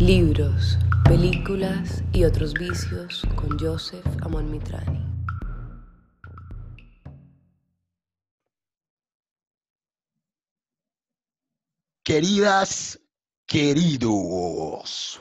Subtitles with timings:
[0.00, 5.04] Libros, películas y otros vicios con Joseph Amon Mitrani.
[12.04, 13.00] Queridas,
[13.44, 15.20] queridos,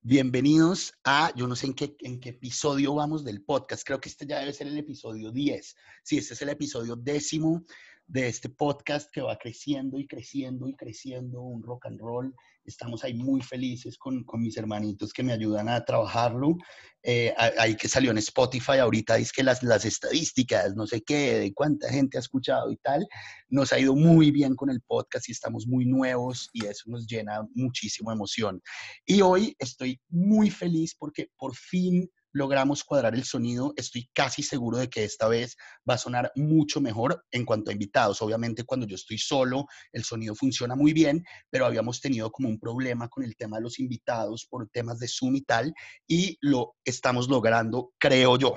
[0.00, 4.08] bienvenidos a, yo no sé en qué, en qué episodio vamos del podcast, creo que
[4.08, 5.76] este ya debe ser el episodio 10.
[6.02, 7.64] Sí, este es el episodio décimo
[8.08, 12.34] de este podcast que va creciendo y creciendo y creciendo, un rock and roll.
[12.66, 16.56] Estamos ahí muy felices con, con mis hermanitos que me ayudan a trabajarlo.
[17.02, 21.38] Eh, ahí que salió en Spotify, ahorita dice que las, las estadísticas, no sé qué,
[21.38, 23.06] de cuánta gente ha escuchado y tal,
[23.48, 27.06] nos ha ido muy bien con el podcast y estamos muy nuevos y eso nos
[27.06, 28.60] llena muchísimo emoción.
[29.06, 34.76] Y hoy estoy muy feliz porque por fin logramos cuadrar el sonido, estoy casi seguro
[34.76, 35.56] de que esta vez
[35.88, 38.20] va a sonar mucho mejor en cuanto a invitados.
[38.20, 42.60] Obviamente cuando yo estoy solo, el sonido funciona muy bien, pero habíamos tenido como un
[42.60, 45.72] problema con el tema de los invitados por temas de Zoom y tal,
[46.06, 48.54] y lo estamos logrando, creo yo.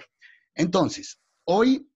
[0.56, 1.89] Entonces, hoy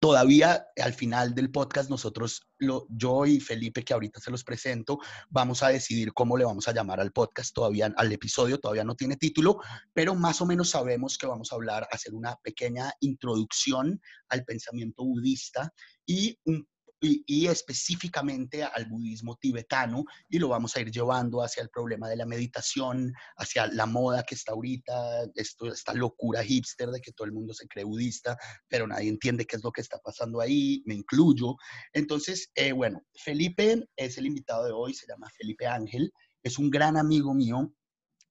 [0.00, 2.42] Todavía al final del podcast nosotros,
[2.88, 4.98] yo y Felipe, que ahorita se los presento,
[5.28, 8.94] vamos a decidir cómo le vamos a llamar al podcast, todavía al episodio, todavía no
[8.94, 9.60] tiene título,
[9.92, 15.04] pero más o menos sabemos que vamos a hablar, hacer una pequeña introducción al pensamiento
[15.04, 15.72] budista
[16.06, 16.66] y un
[17.02, 22.16] y, específicamente al budismo tibetano y lo vamos a ir llevando hacia el problema de
[22.16, 27.26] la meditación, hacia la moda que está ahorita, esto, esta locura hipster de que todo
[27.26, 30.82] el mundo se cree budista, pero nadie entiende qué es lo que está pasando ahí,
[30.86, 31.56] me incluyo.
[31.92, 36.70] Entonces, eh, bueno, Felipe es el invitado de hoy, se llama Felipe Ángel, es un
[36.70, 37.72] gran amigo mío,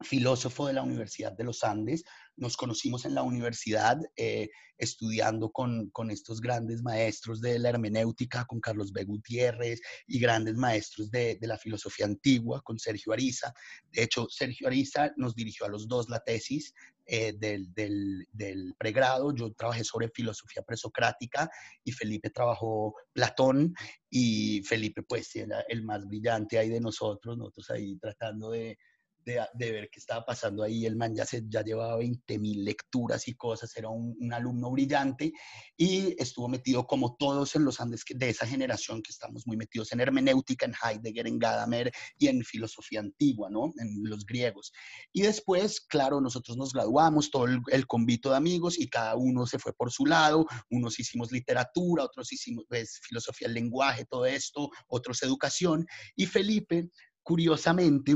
[0.03, 2.03] filósofo de la Universidad de los Andes.
[2.41, 8.45] Nos conocimos en la universidad eh, estudiando con, con, estos grandes maestros de la hermenéutica,
[8.45, 9.03] con Carlos B.
[9.03, 13.53] Gutiérrez y grandes maestros de, de, la filosofía antigua, con Sergio Ariza.
[13.91, 16.73] De hecho, Sergio Ariza nos dirigió a los dos la tesis
[17.05, 19.35] eh, del, del, del, pregrado.
[19.35, 21.47] Yo trabajé sobre filosofía presocrática
[21.83, 23.75] y Felipe trabajó Platón
[24.09, 28.79] y Felipe pues era el más brillante ahí de nosotros, nosotros ahí tratando de
[29.25, 30.85] de, ver qué estaba pasando ahí.
[30.85, 35.33] El man ya, se, ya llevaba 20 mil lecturas y cosas, era un, alumno brillante
[35.75, 39.91] y estuvo metido como todos en los Andes de esa generación que estamos muy metidos
[39.91, 43.73] en hermenéutica, en Heidegger, en Gadamer y en filosofía antigua, ¿no?
[43.77, 44.71] En los griegos.
[45.11, 49.45] Y después, claro, nosotros nos graduamos, todo el, el convito de amigos y cada uno
[49.45, 54.25] se fue por su lado, unos hicimos literatura, otros hicimos pues, filosofía del lenguaje, todo
[54.25, 55.85] esto, otros educación.
[56.15, 56.89] Y Felipe,
[57.23, 58.15] curiosamente,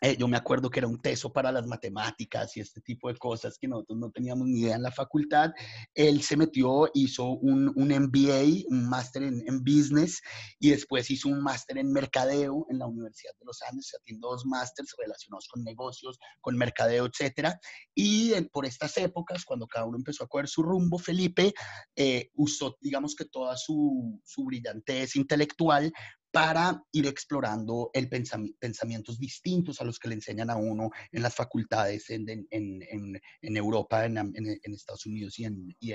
[0.00, 3.16] eh, yo me acuerdo que era un teso para las matemáticas y este tipo de
[3.16, 5.52] cosas que nosotros no teníamos ni idea en la facultad.
[5.94, 10.20] Él se metió, hizo un, un MBA, un máster en, en, business
[10.58, 13.88] y después hizo un máster en mercadeo en la Universidad de los Andes.
[13.88, 17.58] Se tiene dos másters relacionados con negocios, con mercadeo, etcétera.
[17.94, 21.54] Y por estas épocas, cuando cada uno empezó a coger su rumbo, Felipe
[21.96, 25.92] eh, usó, digamos que toda su, su brillantez intelectual
[26.36, 31.34] para ir explorando el pensamientos distintos a los que le enseñan a uno en las
[31.34, 34.18] facultades en, en, en, en Europa, en,
[34.64, 35.46] Estados Unidos y,
[35.80, 35.94] y,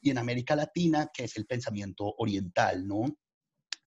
[0.00, 3.04] y en América Latina, que es el pensamiento oriental, ¿no?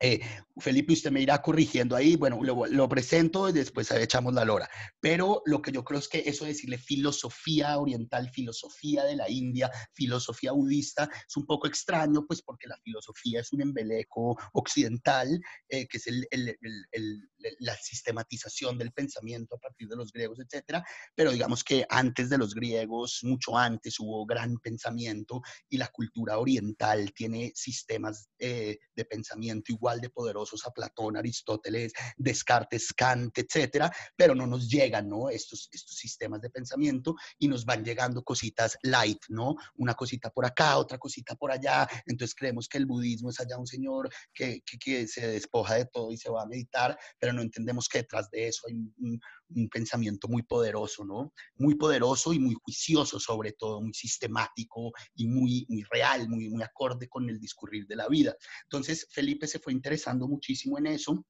[0.01, 0.19] Eh,
[0.57, 4.69] Felipe, usted me irá corrigiendo ahí, bueno, lo, presento y después echamos la lora.
[4.99, 9.29] Pero lo que yo creo es que eso de decirle filosofía oriental, filosofía de la
[9.29, 15.39] India, filosofía budista, es un poco extraño, pues porque la filosofía es un embeleco occidental,
[15.69, 16.57] eh, que es el, el,
[16.91, 17.29] el,
[17.59, 20.83] la sistematización del pensamiento a partir de los griegos, etcétera.
[21.15, 26.39] Pero digamos que antes de los griegos, mucho antes, hubo gran pensamiento y la cultura
[26.39, 33.91] oriental tiene sistemas eh, de pensamiento igual de poderosos a Platón, Aristóteles, Descartes, Kant, etcétera,
[34.15, 35.29] pero no nos llegan, ¿no?
[35.29, 39.55] Estos, estos sistemas de pensamiento y nos van llegando cositas light, ¿no?
[39.75, 41.87] Una cosita por acá, otra cosita por allá.
[42.05, 46.11] Entonces creemos que el budismo es allá un señor que, que, se despoja de todo
[46.11, 49.19] y se va a meditar, pero no entendemos que detrás de eso hay un
[49.69, 51.33] pensamiento muy poderoso, ¿no?
[51.55, 56.63] Muy poderoso y muy juicioso sobre todo, muy sistemático y muy, muy real, muy, muy
[56.63, 58.35] acorde con el discurrir de la vida.
[58.63, 61.25] Entonces, Felipe se fue interesando muchísimo en eso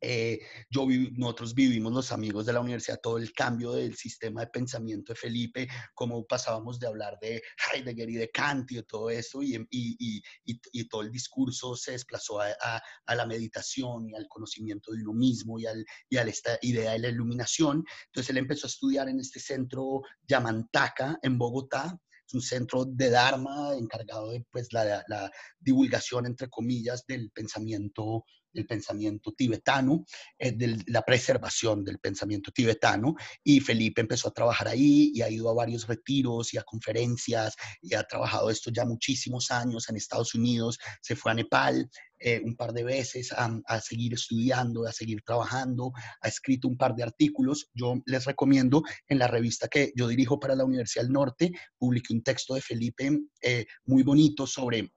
[0.00, 0.40] eh,
[0.70, 5.12] yo nosotros vivimos los amigos de la universidad todo el cambio del sistema de pensamiento
[5.12, 9.42] de Felipe, cómo pasábamos de hablar de Heidegger y de Kant y de todo eso,
[9.42, 14.28] y, y, y, y todo el discurso se desplazó a, a, la meditación y al
[14.28, 15.84] conocimiento de uno mismo y, al,
[16.16, 17.84] a esta idea de la iluminación.
[18.06, 23.10] Entonces él empezó a estudiar en este centro Yamantaka, en Bogotá, es un centro de
[23.10, 28.24] Dharma encargado de pues, la, la divulgación, entre comillas, del pensamiento
[28.56, 30.04] del pensamiento tibetano,
[30.38, 33.14] eh, de la preservación del pensamiento tibetano.
[33.44, 37.54] Y Felipe empezó a trabajar ahí y ha ido a varios retiros y a conferencias
[37.80, 41.88] y ha trabajado esto ya muchísimos años en Estados Unidos, se fue a Nepal,
[42.18, 45.92] eh, un par de veces a, seguir estudiando, a seguir trabajando,
[46.22, 47.68] ha escrito un par de artículos.
[47.74, 52.14] Yo les recomiendo en la revista que yo dirijo para la Universidad del Norte, publiqué
[52.14, 53.10] un texto de Felipe
[53.42, 54.92] eh, muy bonito sobre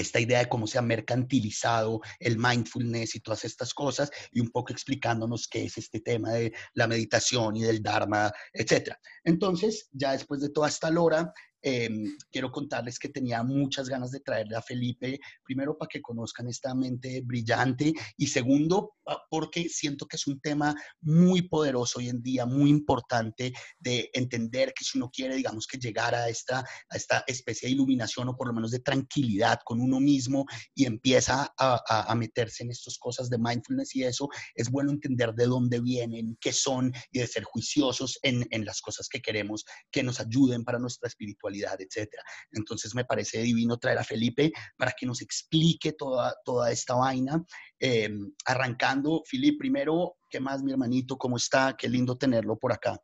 [0.00, 4.50] esta idea de cómo se ha mercantilizado el mindfulness y todas estas cosas, y un
[4.50, 8.94] poco explicándonos qué es este tema de la meditación y del Dharma, etc.
[9.24, 11.32] Entonces, ya después de toda esta lora,
[11.62, 16.48] Em, quiero contarles que tenía muchas ganas de traerle a Felipe, primero para que conozcan
[16.48, 18.94] esta mente brillante y segundo
[19.28, 24.72] porque siento que es un tema muy poderoso hoy en día, muy importante de entender
[24.72, 28.36] que si uno quiere, digamos, que llegar a esta, a esta especie de iluminación o
[28.36, 32.98] por lo menos de tranquilidad con uno mismo y empieza a, a meterse en estas
[32.98, 37.26] cosas de mindfulness y eso, es bueno entender de dónde vienen, qué son y de
[37.26, 42.22] ser juiciosos en, en las cosas que queremos que nos ayuden para nuestra espiritualidad etcétera.
[42.52, 47.44] Entonces me parece divino traer a Felipe para que nos explique toda, toda esta vaina.
[47.78, 51.16] Em, arrancando, Felipe, primero, ¿qué más, mi hermanito?
[51.16, 51.76] ¿Cómo está?
[51.76, 52.98] Qué lindo tenerlo por acá.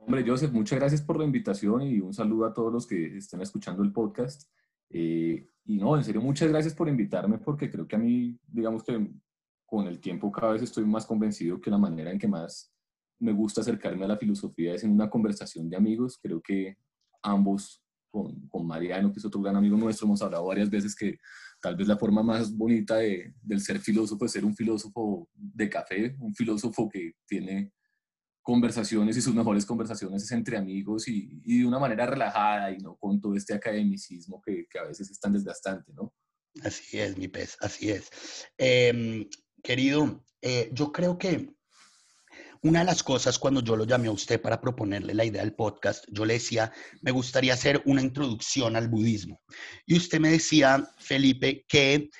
[0.00, 3.42] Hombre, Joseph, muchas gracias por la invitación y un saludo a todos los que están
[3.42, 4.48] escuchando el podcast.
[4.90, 8.82] Eh, y no, en serio, muchas gracias por invitarme porque creo que a mí, digamos
[8.82, 9.10] que
[9.66, 12.72] con el tiempo cada vez estoy más convencido que la manera en que más
[13.20, 16.18] me gusta acercarme a la filosofía es en una conversación de amigos.
[16.22, 16.78] Creo que
[17.28, 21.18] ambos con, con, Mariano, que es otro gran amigo nuestro, hemos hablado varias veces que
[21.60, 25.68] tal vez la forma más bonita de, del ser filósofo es ser un filósofo de
[25.68, 27.72] café, un filósofo que tiene
[28.42, 32.78] conversaciones y sus mejores conversaciones es entre amigos y, y de una manera relajada y
[32.78, 36.14] no con todo este academicismo que, que a veces es tan desgastante, ¿no?
[36.62, 38.10] Así es, mi pez, así es.
[38.56, 39.28] Eh,
[39.62, 41.54] querido, eh, yo creo que
[42.62, 45.54] una de las cosas cuando yo lo llamé a usted para proponerle la idea del
[45.54, 46.72] podcast, yo le decía,
[47.02, 49.40] me gustaría hacer una introducción al budismo.
[49.86, 52.10] Y usted me decía, Felipe, que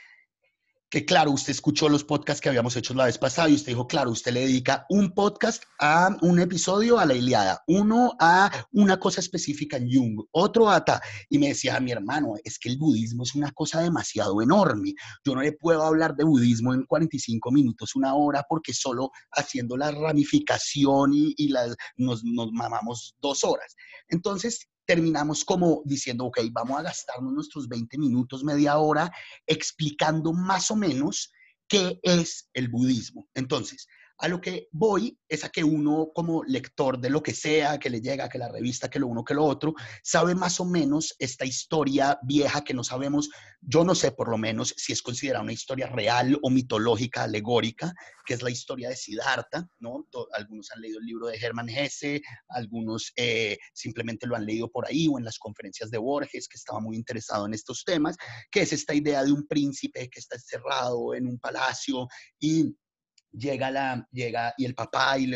[0.91, 3.87] que claro, usted escuchó los podcasts que habíamos hecho la vez pasada y usted dijo,
[3.87, 8.99] claro, usted le dedica un podcast a un episodio a la Iliada, uno a una
[8.99, 11.03] cosa específica en Jung, otro a ta.
[11.29, 14.95] Y me decía, mi hermano, es que el budismo es una cosa demasiado enorme.
[15.25, 19.77] Yo no le puedo hablar de budismo en 45 minutos, una hora, porque solo haciendo
[19.77, 21.53] la ramificación y, y
[21.97, 23.77] nos, nos mamamos dos horas.
[24.09, 29.13] Entonces, terminamos como diciendo, ok, vamos a gastarnos nuestros 20 minutos, media hora,
[29.47, 31.31] explicando más o menos
[31.69, 33.29] qué es el budismo.
[33.35, 33.87] Entonces,
[34.19, 37.91] a lo que voy es a que uno como lector de lo que sea, que
[37.91, 41.15] le llega, que la revista, que lo uno, que lo otro, sabe más o menos
[41.19, 43.31] esta historia vieja que no sabemos,
[43.61, 47.93] yo no sé por lo menos si es considerada una historia real o mitológica, alegórica,
[48.27, 50.07] que es la historia de Siddhartha, ¿no?
[50.33, 54.87] Algunos han leído el libro de Hermann Hesse, algunos eh, simplemente lo han leído por
[54.87, 58.17] ahí o en las conferencias de Borges, que estaba muy interesado en estos temas,
[58.51, 62.09] que es esta idea de un príncipe que está encerrado en un palacio
[62.41, 62.75] y
[63.39, 65.27] llega, la, llega y el papá y,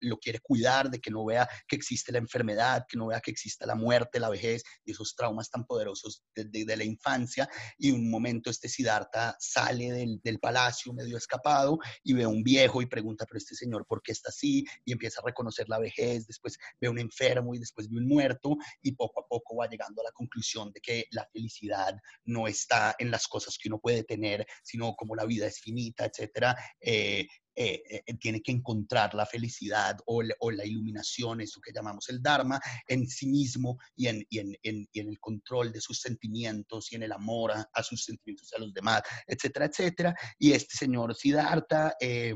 [0.00, 3.30] lo quiere cuidar de que no vea que existe la enfermedad, que no vea que
[3.30, 7.48] existe la muerte, la vejez y esos traumas tan poderosos de, de, la infancia.
[7.78, 12.42] Y un momento este Siddhartha sale del, del, palacio medio escapado y ve a un
[12.42, 14.64] viejo y pregunta, pero este señor, ¿por qué está así?
[14.84, 18.08] Y empieza a reconocer la vejez, después ve a un enfermo y después ve un
[18.08, 21.94] muerto y poco a poco va llegando a la conclusión de que la felicidad
[22.24, 26.04] no está en las cosas que uno puede tener, sino como la vida es finita,
[26.06, 26.56] etcétera.
[26.80, 32.08] Eh, eh, eh, tiene que encontrar la felicidad o, o, la iluminación, eso que llamamos
[32.08, 35.80] el Dharma, en sí mismo y en, y en, en, y en el control de
[35.80, 39.66] sus sentimientos y en el amor a, a, sus sentimientos y a los demás, etcétera,
[39.66, 40.14] etcétera.
[40.38, 41.94] Y este señor Siddhartha...
[42.00, 42.34] Eh,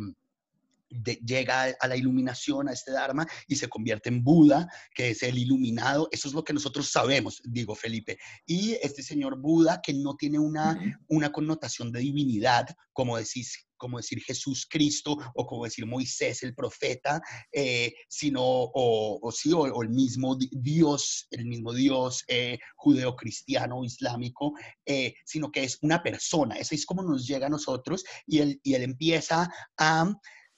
[0.89, 5.23] de, llega a la iluminación, a este Dharma, y se convierte en Buda, que es
[5.25, 6.09] el iluminado.
[6.13, 8.19] Eso es lo que nosotros sabemos, digo Felipe.
[8.47, 14.23] Y este señor Buda, que no tiene una connotación de divinidad, como decís, como decir
[14.23, 17.21] Jesús Cristo o como decir Moisés el profeta,
[17.53, 24.53] eh, sino, o, sí, o, o, el mismo Dios, el mismo Dios eh, judeo-cristiano, islámico,
[24.85, 26.57] eh, sino que es una persona.
[26.57, 30.13] Eso es como nos llega a nosotros y él, y él empieza a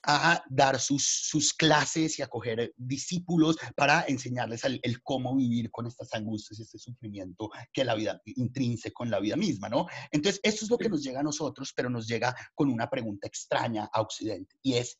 [0.04, 5.70] a dar sus, sus clases y a coger discípulos para enseñarles el, el, cómo vivir
[5.70, 9.86] con estas angustias y este sufrimiento que la vida intrínseco en la vida misma, ¿no?
[10.10, 13.26] Entonces, esto es lo que nos llega a nosotros, pero nos llega con una pregunta
[13.26, 14.98] extraña a Occidente y es,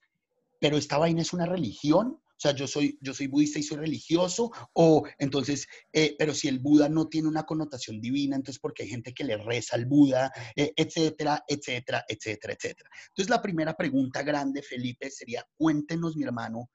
[0.61, 3.79] ¿pero esta vaina es una religión O sea, yo soy, yo soy budista y soy
[3.79, 8.85] religioso, o entonces, eh, pero si el Buda no tiene una connotación divina, entonces porque
[8.85, 12.91] hay gente que le reza al Buda, eh, etcétera, etcétera, etcétera, etcétera.
[13.09, 16.71] Entonces, la primera pregunta grande, Felipe, sería, cuéntenos, mi hermano,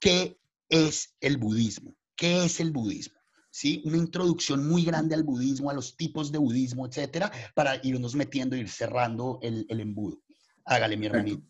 [0.00, 0.36] ¿qué
[0.68, 1.94] es el budismo?
[2.16, 3.20] ¿Qué es el budismo?
[3.52, 3.82] ¿Sí?
[3.84, 8.56] Una introducción muy grande al budismo, a los tipos de budismo, etcétera, para irnos metiendo,
[8.56, 10.20] ir cerrando el, el embudo.
[10.64, 11.46] Hágale, mi hermanito.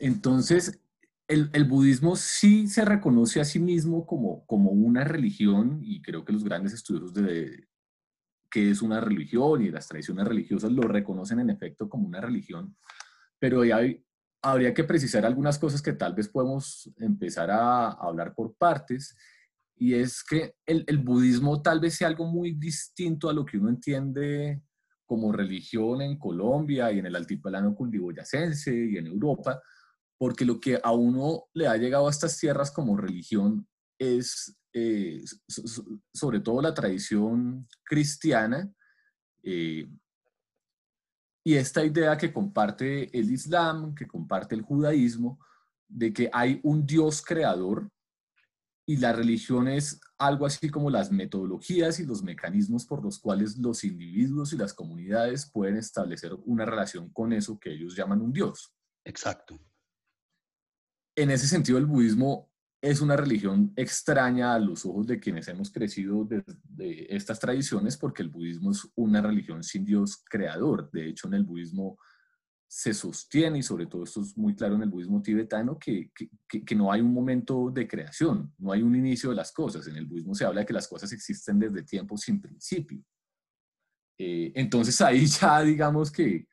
[0.00, 0.80] Entonces,
[1.28, 6.24] el, el, budismo sí se reconoce a sí mismo como, como una religión y creo
[6.24, 7.68] que los grandes estudios de
[8.50, 12.76] qué es una religión y las tradiciones religiosas lo reconocen en efecto como una religión,
[13.38, 14.04] pero hay,
[14.42, 19.16] habría que precisar algunas cosas que tal vez podemos empezar a, a hablar por partes
[19.76, 23.58] y es que el, el, budismo tal vez sea algo muy distinto a lo que
[23.58, 24.62] uno entiende
[25.04, 29.60] como religión en Colombia y en el altiplano cundiboyacense y en Europa,
[30.18, 33.66] porque lo que a uno le ha llegado a estas tierras como religión
[33.98, 35.22] es eh,
[36.12, 38.72] sobre todo la tradición cristiana
[39.42, 39.88] eh,
[41.44, 45.38] y esta idea que comparte el Islam, que comparte el judaísmo,
[45.86, 47.90] de que hay un Dios creador
[48.86, 53.56] y la religión es algo así como las metodologías y los mecanismos por los cuales
[53.58, 58.32] los individuos y las comunidades pueden establecer una relación con eso que ellos llaman un
[58.32, 58.74] Dios.
[59.04, 59.58] Exacto.
[61.16, 62.50] En ese sentido, el budismo
[62.82, 67.96] es una religión extraña a los ojos de quienes hemos crecido de, de, estas tradiciones
[67.96, 70.90] porque el budismo es una religión sin Dios creador.
[70.92, 71.96] De hecho, en el budismo
[72.76, 76.64] se sostiene, y sobre todo esto es muy claro en el budismo tibetano, que, que,
[76.64, 79.86] que, no hay un momento de creación, no hay un inicio de las cosas.
[79.86, 83.00] En el budismo se habla de que las cosas existen desde tiempos sin principio.
[84.18, 86.48] Eh, entonces ahí ya digamos que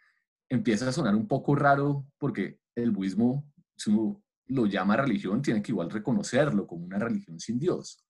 [0.47, 3.51] empieza a sonar un poco raro porque el budismo,
[3.87, 4.20] uno
[4.51, 8.03] lo llama religión, tiene que igual reconocerlo como una religión sin Dios.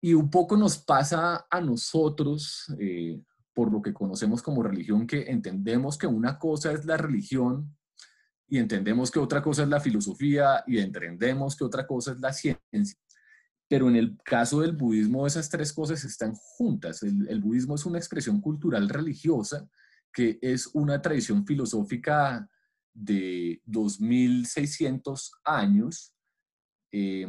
[0.00, 3.20] Y un poco nos pasa a nosotros, eh,
[3.54, 7.76] por lo que conocemos como religión, que entendemos que una cosa es la religión
[8.48, 12.32] y entendemos que otra cosa es la filosofía y entendemos que otra cosa es la
[12.32, 12.98] ciencia.
[13.68, 17.02] Pero en el caso del budismo, esas tres cosas están juntas.
[17.02, 19.68] El, el budismo es una expresión cultural religiosa
[20.12, 22.48] que es una tradición filosófica
[22.98, 26.12] de 2600 años.
[26.92, 27.26] Eh,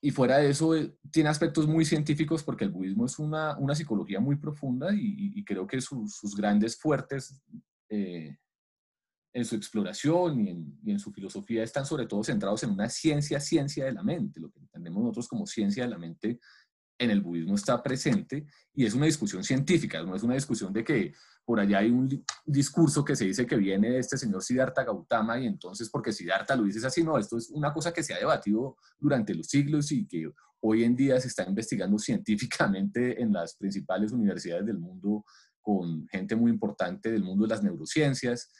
[0.00, 3.74] y fuera de eso, eh, tiene aspectos muy científicos porque el budismo es una, una
[3.74, 7.40] psicología muy profunda y, creo que sus grandes fuertes
[7.88, 8.36] eh,
[9.32, 12.88] en su exploración y en, y en, su filosofía están sobre todo centrados en una
[12.88, 16.38] ciencia, ciencia de la mente, lo que entendemos nosotros como ciencia de la mente
[16.98, 20.84] en el budismo está presente y es una discusión científica, no es una discusión de
[20.84, 21.12] que
[21.48, 25.46] por allá hay un discurso que se dice que viene este señor Siddhartha Gautama y
[25.46, 28.76] entonces porque Siddhartha lo dice así, no, esto es una cosa que se ha debatido
[28.98, 34.12] durante los siglos y que hoy en día se está investigando científicamente en las principales
[34.12, 35.24] universidades del mundo
[35.62, 38.52] con gente muy importante del mundo de las neurociencias.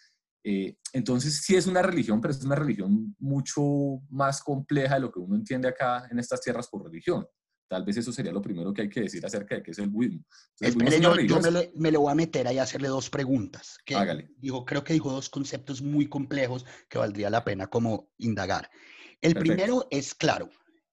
[0.42, 5.12] Eh, entonces sí es una religión, pero es una religión mucho más compleja de lo
[5.12, 7.26] que uno entiende acá en estas tierras por religión.
[7.68, 9.90] Tal vez eso sería lo primero que hay que decir acerca de qué es el
[9.90, 10.24] budismo.
[10.58, 13.10] Entonces, Espere, yo, yo me, le, me, le, voy a meter ahí a hacerle dos
[13.10, 13.76] preguntas.
[13.84, 14.30] Que Hágale.
[14.38, 18.70] Dijo, creo que dijo dos conceptos muy complejos que valdría la pena como indagar.
[19.20, 19.40] El Perfecto.
[19.40, 20.48] primero es, claro,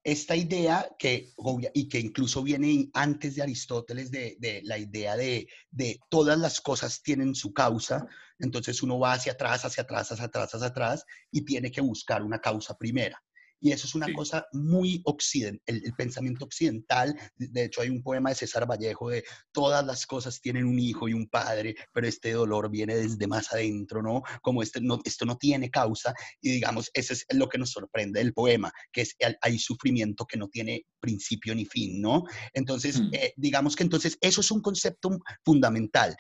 [0.06, 1.34] esta idea que,
[1.74, 6.62] y que incluso viene antes de Aristóteles, de, de la idea de, de, todas las
[6.62, 8.06] cosas tienen su causa,
[8.38, 12.22] entonces uno va hacia atrás, hacia atrás, hacia atrás, hacia atrás, y tiene que buscar
[12.22, 13.20] una causa primera.
[13.66, 14.14] Y eso es una sí.
[14.14, 17.18] cosa muy occidental, el, el, pensamiento occidental.
[17.36, 21.10] De hecho, hay un poema de César Vallejo de todas las cosas tienen un hijo
[21.10, 24.22] y un padre, pero este dolor viene desde más adentro, ¿no?
[24.44, 26.14] Como este, no, esto no tiene causa.
[26.42, 30.38] Y digamos, eso es lo que nos sorprende del poema, que es hay sufrimiento que
[30.38, 32.26] no tiene principio ni fin, ¿no?
[32.54, 33.10] Entonces, mm.
[33.14, 35.10] eh, digamos que entonces eso es un concepto
[35.44, 36.16] fundamental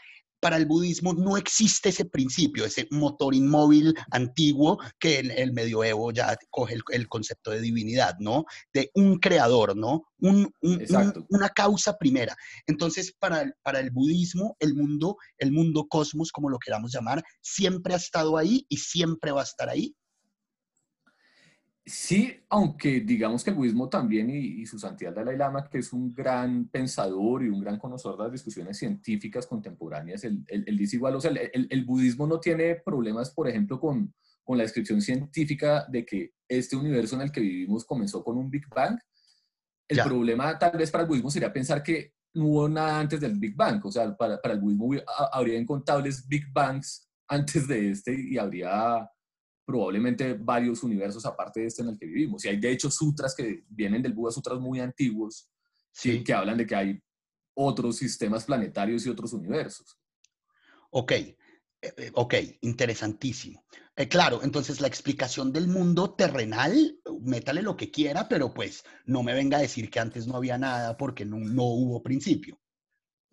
[0.46, 6.12] para el budismo no existe ese principio, ese motor inmóvil antiguo que en el medioevo
[6.12, 8.46] ya coge el, el concepto de divinidad, ¿no?
[8.72, 10.04] De un creador, ¿no?
[10.20, 12.36] Un, un, un, una causa primera.
[12.68, 17.24] Entonces, para el, para el budismo, el mundo, el mundo cosmos, como lo queramos llamar,
[17.42, 19.96] siempre ha estado ahí y siempre va a estar ahí.
[21.88, 25.94] Sí, aunque digamos que el budismo también y, y, su santidad Dalai Lama, que es
[25.94, 30.78] un gran pensador y un gran conocedor de las discusiones científicas contemporáneas, él, él, él
[30.78, 34.12] dice igual, o sea, el, el, budismo no tiene problemas, por ejemplo, con,
[34.44, 38.50] con la descripción científica de que este universo en el que vivimos comenzó con un
[38.50, 38.98] Big Bang.
[39.88, 40.06] El ya.
[40.06, 43.56] problema tal vez para el budismo sería pensar que no hubo nada antes del Big
[43.56, 44.90] Bang, o sea, para, para el budismo
[45.32, 49.08] habría incontables Big Bangs antes de este y habría
[49.66, 52.46] probablemente varios universos aparte de este en el que vivimos.
[52.46, 55.50] Y hay de hecho sutras que vienen del Buda, sutras muy antiguos,
[55.92, 56.24] sí.
[56.24, 57.04] que hablan de que hay
[57.56, 59.98] otros sistemas planetarios y otros universos.
[60.92, 61.36] Ok, eh,
[61.82, 63.66] eh, ok, interesantísimo.
[63.96, 69.24] Eh, claro, entonces la explicación del mundo terrenal, métale lo que quiera, pero pues no
[69.24, 72.60] me venga a decir que antes no había nada porque no, no hubo principio.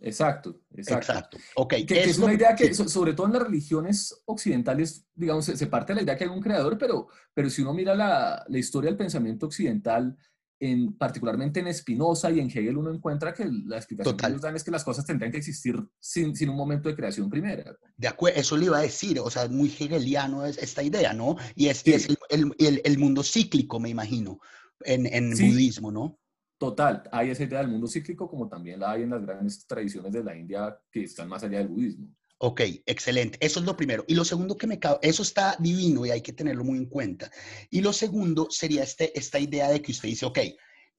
[0.05, 1.13] Exacto, exacto.
[1.13, 1.39] Exacto.
[1.55, 1.75] Ok.
[1.87, 5.97] Que, es una idea que, sobre todo en las religiones occidentales, digamos, se, parte de
[5.97, 8.99] la idea que hay un creador, pero, pero si uno mira la, la historia del
[8.99, 10.17] pensamiento occidental,
[10.59, 14.57] en, particularmente en Spinoza y en Hegel, uno encuentra que la explicación que ellos dan
[14.57, 17.77] es que las cosas tendrían que existir sin, sin un momento de creación primera.
[17.97, 21.37] De acuerdo, eso le iba a decir, o sea, muy hegeliano es esta idea, ¿no?
[21.55, 24.39] Y es, es el, el, el, mundo cíclico, me imagino,
[24.85, 26.21] en, en budismo, ¿no?
[26.63, 30.13] Total, hay esa idea del mundo cíclico como también la hay en las grandes tradiciones
[30.13, 32.07] de la India que están más allá del budismo.
[32.39, 33.37] Ok, excelente.
[33.41, 34.05] Eso es lo primero.
[34.07, 37.33] Y lo segundo que me eso está divino y hay que tenerlo muy en cuenta.
[37.69, 40.39] Y lo segundo sería este, esta idea de que usted dice, ok,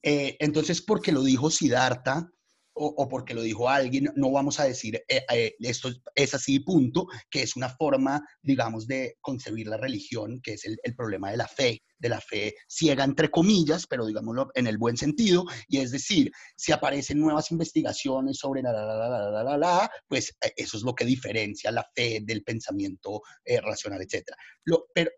[0.02, 2.30] eh, entonces porque lo dijo Siddhartha,
[2.76, 7.08] o, porque lo dijo alguien, no vamos a decir eh, eh, esto es así, punto,
[7.30, 11.48] que es una forma, digamos, de concebir la religión, que es el, problema de la
[11.48, 15.92] fe, de la fe ciega entre comillas, pero digámoslo en el buen sentido, y es
[15.92, 20.78] decir, si aparecen nuevas investigaciones sobre la, la, la, la, la, la pues eh, eso
[20.78, 23.22] es lo que diferencia la fe del pensamiento
[23.64, 24.30] racional, etc.
[24.66, 25.12] Lo, pero,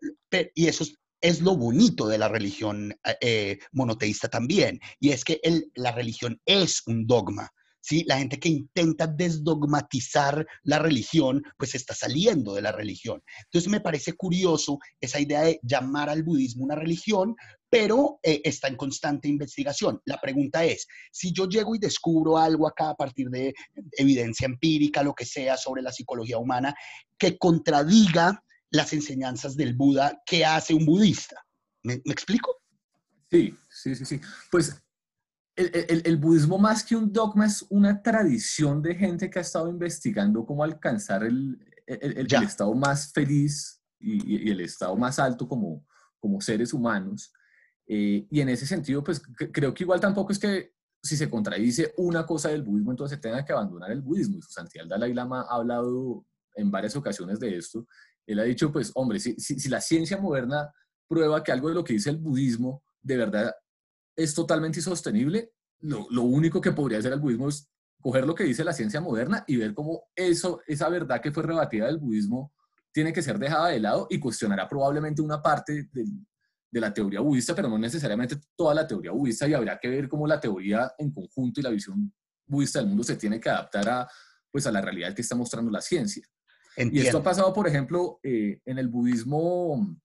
[0.54, 5.24] y eso es es lo bonito de la religión eh, eh, monoteísta también, y es
[5.24, 5.40] que
[5.74, 7.50] la religión es un dogma.
[7.86, 8.04] ¿sí?
[8.06, 13.22] La gente que intenta desdogmatizar la religión, pues está saliendo de la religión.
[13.44, 17.36] Entonces me parece curioso esa idea de llamar al budismo una religión,
[17.70, 20.00] pero eh, está en constante investigación.
[20.04, 23.54] La pregunta es, si yo llego y descubro algo acá a partir de
[23.92, 26.74] evidencia empírica, lo que sea, sobre la psicología humana,
[27.16, 31.44] que contradiga las enseñanzas del Buda ¿qué hace un budista.
[31.82, 32.56] ¿Me, explico?
[33.30, 34.20] Sí, sí, sí, sí.
[34.50, 34.82] Pues
[35.56, 40.44] el, budismo más que un dogma es una tradición de gente que ha estado investigando
[40.44, 45.86] cómo alcanzar el, estado más feliz y, el estado más alto como,
[46.18, 47.32] como seres humanos.
[47.86, 51.94] Eh, y en ese sentido, pues creo que igual tampoco es que si se contradice
[51.96, 54.38] una cosa del budismo, entonces se tenga que abandonar el budismo.
[54.38, 57.86] Y su santidad Dalai Lama ha hablado en varias ocasiones de esto,
[58.26, 60.72] él ha dicho, pues, hombre, si, si, la ciencia moderna
[61.08, 63.54] prueba que algo de lo que dice el budismo de verdad
[64.16, 67.68] es totalmente insostenible, lo, lo, único que podría hacer el budismo es
[68.00, 71.42] coger lo que dice la ciencia moderna y ver cómo eso, esa verdad que fue
[71.42, 72.52] rebatida del budismo
[72.92, 76.04] tiene que ser dejada de lado y cuestionará probablemente una parte de,
[76.70, 80.08] de la teoría budista, pero no necesariamente toda la teoría budista y habría que ver
[80.08, 82.12] cómo la teoría en conjunto y la visión
[82.46, 84.08] budista del mundo se tiene que adaptar a,
[84.50, 86.26] pues, a la realidad que está mostrando la ciencia.
[86.76, 89.96] Y esto ha pasado, por ejemplo, eh, en el budismo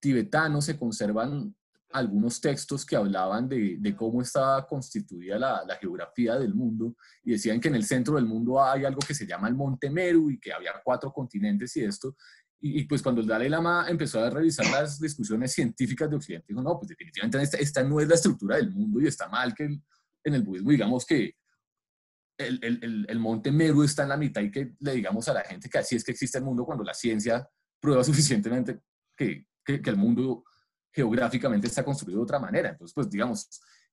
[0.00, 1.54] tibetano se conservan
[1.92, 7.68] algunos textos que hablaban de, cómo estaba constituida la, geografía del mundo y decían que
[7.68, 10.52] en el centro del mundo hay algo que se llama el Monte Meru y que
[10.52, 12.16] había cuatro continentes y esto.
[12.58, 16.62] Y, pues cuando el Dalai Lama empezó a revisar las discusiones científicas de Occidente, dijo,
[16.62, 19.64] no, pues definitivamente esta, esta no es la estructura del mundo y está mal que
[19.64, 21.34] en el budismo digamos que
[22.38, 25.42] el, el, el, monte Meru está en la mitad y que le digamos a la
[25.42, 27.48] gente que así es que existe el mundo cuando la ciencia
[27.80, 28.80] prueba suficientemente
[29.16, 30.44] que, que, el mundo
[30.92, 32.70] geográficamente está construido de otra manera.
[32.70, 33.48] Entonces, pues digamos,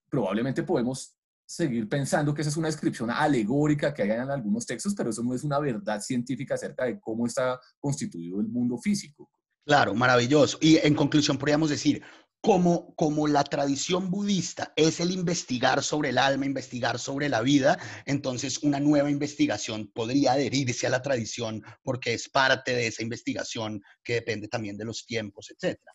[0.09, 4.93] probablemente podemos seguir pensando que esa es una descripción alegórica que hay en algunos textos,
[4.95, 9.29] pero eso no es una verdad científica acerca de cómo está constituido el mundo físico.
[9.65, 10.57] Claro, maravilloso.
[10.61, 12.01] Y en conclusión, podríamos decir,
[12.43, 17.79] como, como la tradición budista es el investigar sobre el alma, investigar sobre la vida,
[18.05, 23.81] entonces una nueva investigación podría adherirse a la tradición porque es parte de esa investigación
[24.03, 25.93] que depende también de los tiempos, etcétera.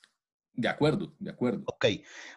[0.59, 1.62] De acuerdo, de acuerdo.
[1.66, 1.87] Ok,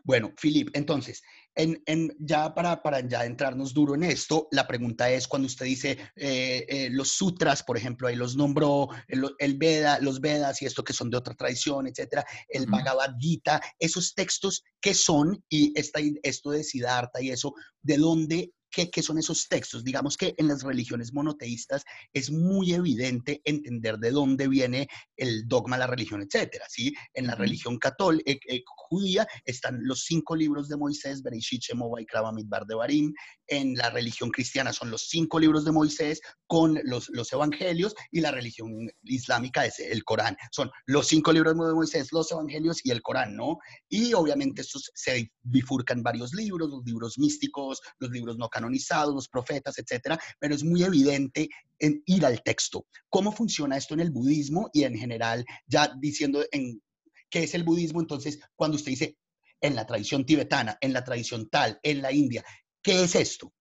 [0.04, 1.24] bueno, Filip, entonces,
[1.56, 5.66] en, en, ya para, para ya entrarnos duro en esto, la pregunta es cuando usted
[5.66, 10.68] dice eh, eh, los sutras, por ejemplo, ahí los nombró, el, Veda, los Vedas y
[10.68, 15.44] esto que son de otra tradición, etcétera, el Bhagavad Gita, esos textos, ¿qué son?
[15.50, 19.84] Y esta, esto de Siddhartha y eso, ¿de dónde ¿Qué, son esos textos?
[19.84, 25.78] Digamos que en las religiones monoteístas es muy evidente entender de dónde viene el dogma,
[25.78, 26.94] la religión, etcétera, ¿sí?
[27.14, 31.92] En la religión católica, eh, eh, judía están los cinco libros de Moisés, Bereshit, Shemot,
[31.92, 33.14] Vaikra, Midbar, Devarim.
[33.52, 38.22] En la religión cristiana son los cinco libros de Moisés con los, los evangelios y
[38.22, 40.38] la religión islámica es el Corán.
[40.52, 43.58] Son los cinco libros de Moisés, los evangelios y el Corán, ¿no?
[43.90, 49.28] Y obviamente estos se bifurcan varios libros, los libros místicos, los libros no canonizados, los
[49.28, 52.86] profetas, etcétera, pero es muy evidente en ir al texto.
[53.10, 56.82] ¿Cómo funciona esto en el budismo y en general, ya diciendo en
[57.30, 58.00] ¿qué es el budismo?
[58.00, 59.18] Entonces, cuando usted dice
[59.60, 62.44] en la tradición tibetana, en la tradición tal, en la India,
[62.82, 63.54] ¿qué es esto?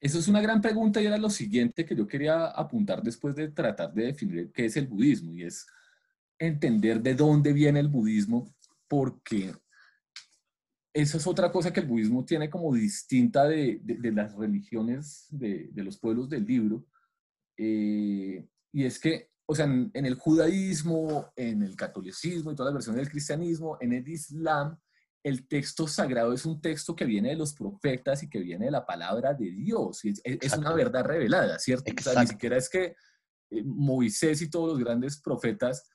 [0.00, 3.48] Eso es una gran pregunta y era lo siguiente que yo quería apuntar después de
[3.48, 5.66] tratar de definir qué es el budismo y es
[6.38, 8.54] entender de dónde viene el budismo
[8.86, 9.54] porque
[10.94, 13.80] esa es otra cosa que el budismo tiene como distinta de,
[14.12, 16.86] las religiones de, los pueblos del libro.
[17.56, 22.74] Eh, y es que, o sea, en, el judaísmo, en el catolicismo y todas las
[22.74, 24.78] versiones del cristianismo, en el islam,
[25.24, 28.70] el texto sagrado es un texto que viene de los profetas y que viene de
[28.70, 30.04] la palabra de Dios.
[30.04, 31.90] es, es, una verdad revelada, ¿cierto?
[31.98, 32.94] O sea, ni siquiera es que
[33.50, 35.88] eh, Moisés y todos los grandes profetas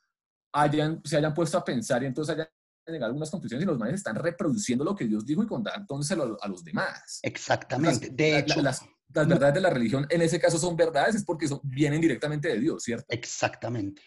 [0.51, 2.47] hayan, se hayan puesto a pensar y entonces hayan
[2.87, 6.35] llegar a algunas conclusiones y los manes están reproduciendo lo que Dios dijo y contándoselo
[6.41, 7.19] a los demás.
[7.21, 8.09] Exactamente.
[8.09, 11.59] de hecho, las, verdades de la religión en ese caso son verdades, es porque son,
[11.63, 13.05] vienen directamente de Dios, ¿cierto?
[13.09, 14.01] Exactamente.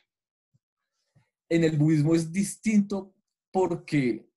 [1.48, 3.14] En el budismo es distinto
[3.52, 4.32] porque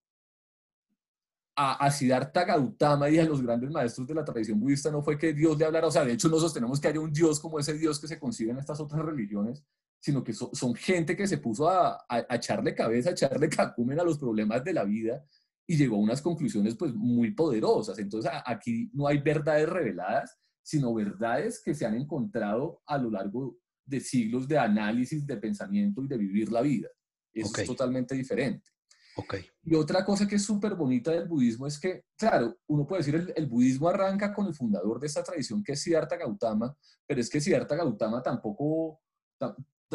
[1.55, 5.17] a, a Siddhartha Gautama y a los grandes maestros de la tradición budista no fue
[5.17, 7.59] que Dios le hablara, o sea, de hecho no sostenemos que haya un Dios como
[7.59, 9.63] ese Dios que se concibe en estas otras religiones,
[10.05, 14.19] sino que son gente que se puso a, echarle cabeza, a echarle cacumen a los
[14.19, 15.25] problemas de la vida
[15.65, 17.97] y llegó a unas conclusiones pues muy poderosas.
[17.97, 23.57] Entonces aquí no hay verdades reveladas, sino verdades que se han encontrado a lo largo
[23.83, 26.87] de siglos de análisis, de pensamiento y de vivir la vida.
[27.33, 28.69] Eso es totalmente diferente.
[29.17, 29.45] Okay.
[29.63, 33.15] Y otra cosa que es súper bonita del budismo es que, claro, uno puede decir,
[33.15, 36.75] el, el, budismo arranca con el fundador de esta tradición que es Siddhartha Gautama,
[37.07, 38.99] pero es que Siddhartha Gautama tampoco,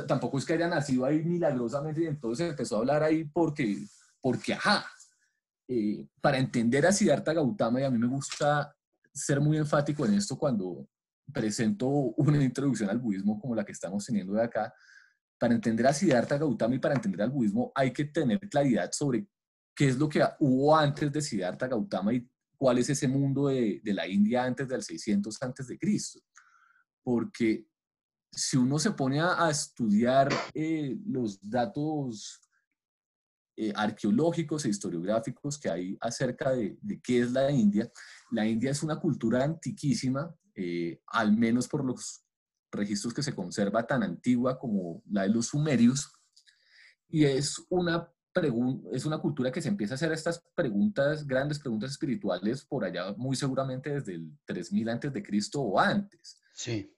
[0.07, 3.85] tampoco es que haya nacido ahí milagrosamente y entonces empezó a hablar ahí porque,
[4.21, 4.87] porque ajá.
[5.69, 8.75] Eh, para entender a Siddhartha Gautama, y a mí me gusta
[9.13, 10.89] ser muy enfático en esto cuando
[11.33, 14.75] presento una introducción al budismo como la que estamos teniendo de acá,
[15.41, 19.27] para entender a Siddhartha Gautama y para entender al budismo hay que tener claridad sobre
[19.75, 23.81] qué es lo que hubo antes de Siddhartha Gautama y cuál es ese mundo de,
[23.85, 26.21] la India antes del 600 antes de Cristo.
[27.03, 27.67] Porque
[28.31, 32.39] si uno se pone a, estudiar eh, los datos
[33.57, 37.91] eh, arqueológicos e historiográficos que hay acerca de, qué es la India,
[38.31, 42.27] la India es una cultura antiquísima, eh, al menos por los
[42.73, 46.13] registros que se conserva tan antigua como la de los sumerios,
[47.09, 48.09] y es una,
[48.93, 53.13] es una cultura que se empieza a hacer estas preguntas, grandes preguntas espirituales, por allá
[53.17, 56.41] muy seguramente desde el 3000 antes de Cristo o antes.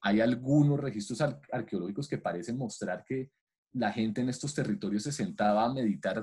[0.00, 3.30] Hay algunos registros arqueológicos que parecen mostrar que
[3.72, 6.22] la gente en estos territorios se sentaba a meditar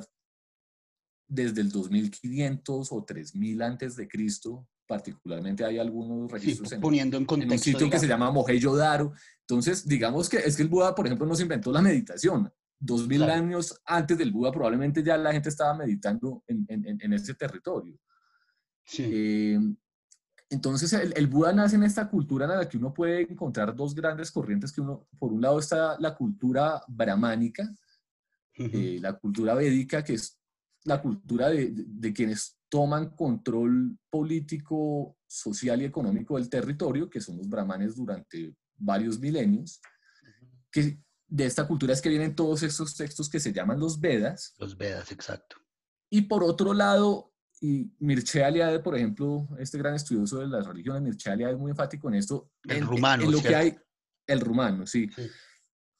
[1.27, 7.25] desde el 2500 o 3000 antes de Cristo, particularmente hay algunos registros en, poniendo en,
[7.25, 9.13] contexto, un sitio que se llama Mohenjo-Daro.
[9.41, 12.52] Entonces, digamos que es que el Buda, por ejemplo, no se inventó la meditación.
[12.80, 17.36] Dos mil años antes del Buda probablemente ya la gente estaba meditando en, en ese
[17.36, 17.95] territorio.
[18.84, 19.06] Sí.
[19.08, 19.60] Eh,
[20.52, 24.32] entonces, el, Buda nace en esta cultura en la que uno puede encontrar dos grandes
[24.32, 27.69] corrientes, que uno, por un lado está la cultura brahmánica,
[28.56, 30.39] eh, la cultura védica, que es
[30.86, 37.38] la cultura de, de, quienes toman control político, social y económico del territorio, que son
[37.38, 39.82] los brahmanes durante varios milenios,
[40.71, 44.55] que de esta cultura es que vienen todos estos textos que se llaman los Vedas.
[44.58, 45.58] Los Vedas, exacto.
[46.10, 51.01] Y por otro lado, y Mircea Eliade, por ejemplo, este gran estudioso de las religiones,
[51.03, 52.51] Mircea Eliade es muy enfático en esto.
[52.63, 53.23] El rumano.
[53.23, 53.77] En lo que hay,
[54.25, 55.10] el rumano, sí.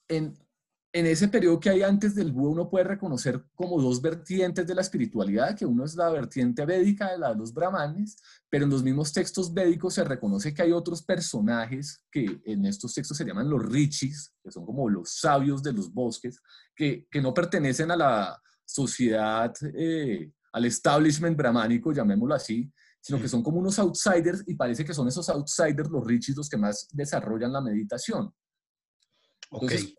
[0.08, 0.36] En,
[0.92, 4.74] en, ese periodo que hay antes del Buda, uno puede reconocer como dos vertientes de
[4.74, 8.16] la espiritualidad, que uno es la vertiente védica de, la, de los brahmanes,
[8.48, 12.94] pero en los mismos textos védicos se reconoce que hay otros personajes que en estos
[12.94, 16.40] textos se llaman los rishis, que son como los sabios de los bosques,
[16.74, 23.28] que, que no pertenecen a la sociedad eh, al establishment brahmánico, llamémoslo así, sino que
[23.28, 26.88] son como unos outsiders y parece que son esos outsiders, los richis, los que más
[26.92, 28.32] desarrollan la meditación.
[29.50, 29.94] Entonces,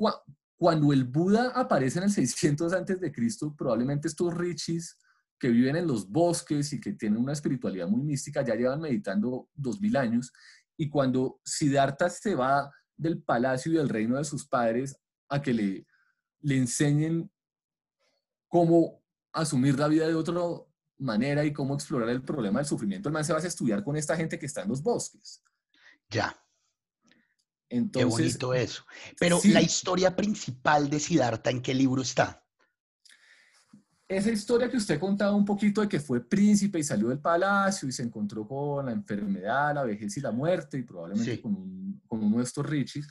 [0.61, 4.95] cuando el Buda aparece en el 600 antes de Cristo, probablemente estos richis
[5.39, 9.49] que viven en los bosques y que tienen una espiritualidad muy mística ya llevan meditando
[9.55, 10.31] 2000 años
[10.77, 14.95] y cuando Siddhartha se va del palacio y del reino de sus padres
[15.29, 15.87] a que le,
[16.41, 17.31] le enseñen
[18.47, 20.39] cómo asumir la vida de otra
[20.99, 23.95] manera y cómo explorar el problema del sufrimiento, el man se va a estudiar con
[23.95, 25.41] esta gente que está en los bosques.
[26.11, 26.39] Ya.
[27.71, 28.83] Entonces, Qué bonito eso.
[29.17, 32.43] Pero la historia principal de Siddhartha, ¿en qué libro está?
[34.09, 37.87] Esa historia que usted contaba un poquito de que fue príncipe y salió del palacio
[37.87, 42.37] y se encontró con la enfermedad, la vejez y la muerte y probablemente con, uno
[42.37, 43.07] de estos richis,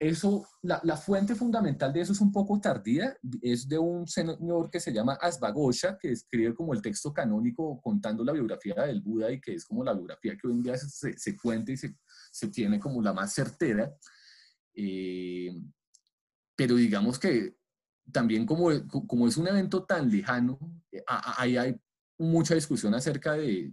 [0.00, 4.70] eso, la, la, fuente fundamental de eso es un poco tardía, es de un señor
[4.70, 9.30] que se llama Asvagosha, que escribe como el texto canónico contando la biografía del Buda
[9.30, 11.94] y que es como la biografía que hoy en día se, se cuenta y se,
[12.38, 13.92] se, tiene como la más certera.
[14.74, 15.50] Eh,
[16.56, 17.56] pero digamos que
[18.12, 20.58] también como, como es un evento tan lejano,
[20.90, 21.80] eh, ahí hay
[22.18, 23.72] mucha discusión acerca de,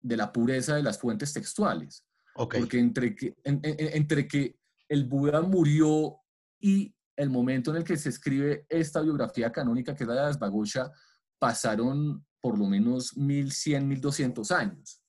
[0.00, 2.06] de la pureza de las fuentes textuales.
[2.34, 2.60] Okay.
[2.60, 6.18] Porque entre que, entre que el Buda murió
[6.60, 10.20] y el momento en el que se escribe esta biografía canónica, que es la de
[10.20, 10.90] Asvagosha,
[11.38, 14.99] pasaron por lo menos 1100, 1200 años.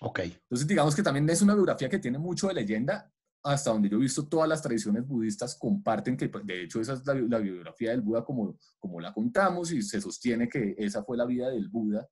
[0.00, 0.20] Ok.
[0.20, 3.96] Entonces, digamos que también es una biografía que tiene mucho de leyenda, hasta donde yo
[3.96, 7.90] he visto todas las tradiciones budistas comparten que, pues, de hecho, esa es la, biografía
[7.90, 11.68] del Buda como, como la contamos y se sostiene que esa fue la vida del
[11.68, 12.08] Buda.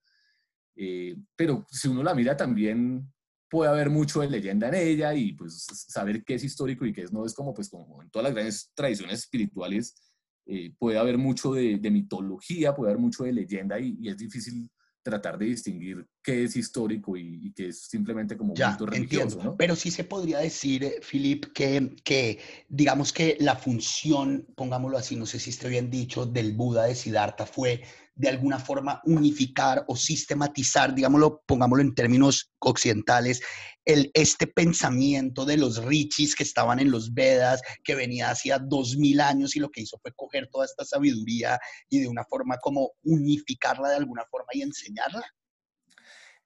[0.76, 3.12] Eh, pero si uno la mira también
[3.48, 7.02] puede haber mucho de leyenda en ella y pues saber qué es histórico y qué
[7.02, 9.94] es no es como pues como en todas las grandes tradiciones espirituales
[10.44, 14.70] eh, puede haber mucho de, mitología, puede haber mucho de leyenda y, y, es difícil
[15.10, 19.40] tratar de distinguir qué es histórico y, qué es simplemente como ya, religioso.
[19.42, 19.56] ¿no?
[19.56, 22.38] Pero sí se podría decir, Philip, eh, que, que
[22.68, 26.96] digamos que la función, pongámoslo así, no sé si esté bien dicho, del Buda de
[26.96, 27.82] Siddhartha fue
[28.16, 33.42] de alguna forma unificar o sistematizar, digámoslo, pongámoslo en términos occidentales,
[33.84, 38.96] el, este pensamiento de los richis que estaban en los Vedas, que venía hacía dos
[38.96, 41.58] mil años y lo que hizo fue coger toda esta sabiduría
[41.90, 45.24] y de una forma como unificarla de alguna forma y enseñarla?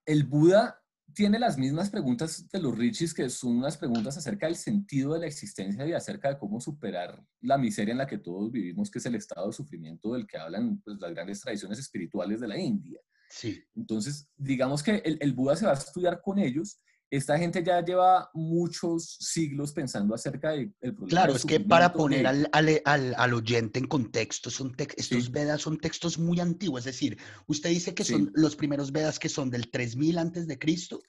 [0.04, 0.79] El Buda
[1.14, 5.20] tiene las mismas preguntas de los Richis, que son unas preguntas acerca del sentido de
[5.20, 8.98] la existencia y acerca de cómo superar la miseria en la que todos vivimos, que
[8.98, 12.58] es el estado de sufrimiento del que hablan pues, las grandes tradiciones espirituales de la
[12.58, 13.00] India.
[13.28, 13.62] Sí.
[13.74, 17.84] Entonces, digamos que el, el Buda se va a estudiar con ellos esta gente ya
[17.84, 21.08] lleva muchos siglos pensando acerca del problema.
[21.08, 25.78] Claro, es que para poner al, al, al, oyente en contexto, son estos Vedas son
[25.78, 26.80] textos muy antiguos.
[26.80, 27.18] Es decir,
[27.48, 31.00] usted dice que son los primeros Vedas que son del 3000 antes de Cristo.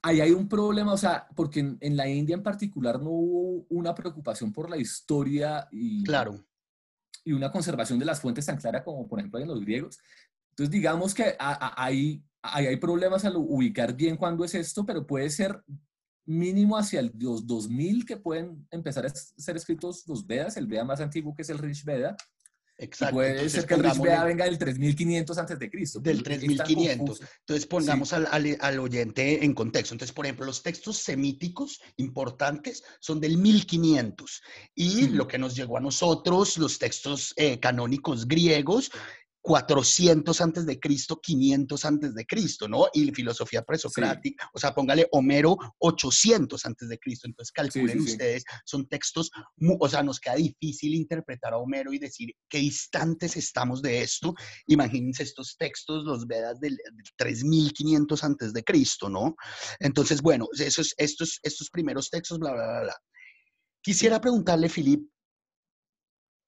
[0.00, 3.66] Ahí hay un problema, o sea, porque en, en, la India en particular no hubo
[3.68, 6.44] una preocupación por la historia y, claro.
[7.24, 9.98] y una conservación de las fuentes tan clara como, por ejemplo, en los griegos.
[10.50, 15.62] Entonces, digamos que ahí hay problemas al ubicar bien cuándo es esto, pero puede ser
[16.24, 20.84] mínimo hacia el, los 2000 que pueden empezar a ser escritos los Vedas, el Veda
[20.84, 22.16] más antiguo que es el Rish Veda.
[22.78, 23.14] Exacto.
[23.14, 26.00] puede ser que el Rish Veda venga del 3500 antes de Cristo.
[26.00, 27.20] Del 3500.
[27.40, 28.26] Entonces pongamos al,
[28.60, 29.94] al, oyente en contexto.
[29.94, 34.42] Entonces, por ejemplo, los textos semíticos importantes son del 1500
[34.74, 38.90] y lo que nos llegó a nosotros, los textos eh, canónicos griegos,
[39.42, 42.86] 400 antes de Cristo, 500 antes de Cristo, ¿no?
[42.92, 47.26] Y filosofía presocrática, o sea, póngale Homero 800 antes de Cristo.
[47.26, 49.30] Entonces calculen ustedes, son textos,
[49.80, 54.32] o sea, nos queda difícil interpretar a Homero y decir qué distantes estamos de esto.
[54.68, 56.78] Imagínense estos textos, los Vedas del,
[57.16, 59.34] 3500 antes de Cristo, ¿no?
[59.80, 62.96] Entonces, bueno, esos, estos, estos primeros textos, bla, bla, bla, bla.
[63.82, 65.11] Quisiera preguntarle, Filip,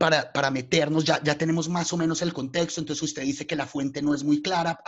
[0.04, 3.56] para, para, meternos, ya, ya tenemos más o menos el contexto, entonces usted dice que
[3.56, 4.78] la fuente no es muy clara,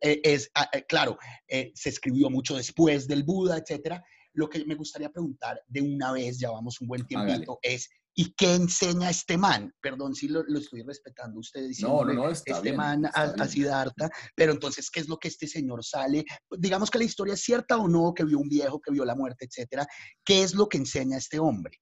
[0.00, 4.02] eh, es, ah, eh, claro, eh, se escribió mucho después del Buda, etcétera.
[4.32, 8.32] Lo que me gustaría preguntar de una vez, ya vamos un buen tiempito, es ¿y
[8.32, 9.70] qué enseña este man?
[9.82, 14.08] Perdón si lo, lo estoy respetando usted diciendo no, no, este man a, a Siddhartha,
[14.34, 16.24] pero entonces, ¿qué es lo que este señor sale?
[16.58, 19.14] Digamos que la historia es cierta o no, que vio un viejo, que vio la
[19.14, 19.86] muerte, etcétera.
[20.24, 21.78] ¿Qué es lo que enseña este hombre?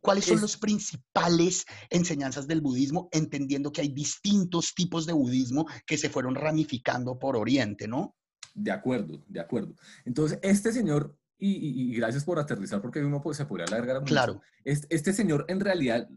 [0.00, 5.98] ¿Cuáles son las principales enseñanzas del budismo, entendiendo que hay distintos tipos de budismo que
[5.98, 8.16] se fueron ramificando por Oriente, ¿no?
[8.54, 9.74] De acuerdo, de acuerdo.
[10.04, 14.12] Entonces, este señor, y, gracias por aterrizar, porque uno pues, se podría alargar mucho.
[14.12, 14.40] Claro.
[14.64, 16.08] Este, este señor, en realidad,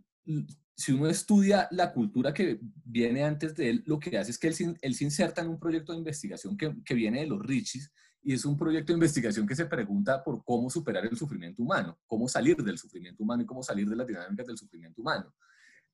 [0.75, 4.49] si uno estudia la cultura que viene antes de él, lo que hace es que
[4.49, 7.91] él, él se inserta en un proyecto de investigación que, que viene de los Richis,
[8.23, 11.99] y es un proyecto de investigación que se pregunta por cómo superar el sufrimiento humano,
[12.05, 15.33] cómo salir del sufrimiento humano y cómo salir de las dinámicas del sufrimiento humano.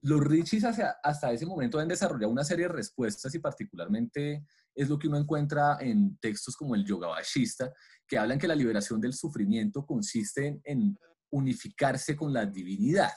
[0.02, 5.00] Los Richis hasta ese momento han desarrollado una serie de respuestas y particularmente es lo
[5.00, 7.72] que uno encuentra en textos como el Yoga Vashista,
[8.06, 10.98] que hablan que la liberación del sufrimiento consiste en
[11.30, 13.14] unificarse con la divinidad,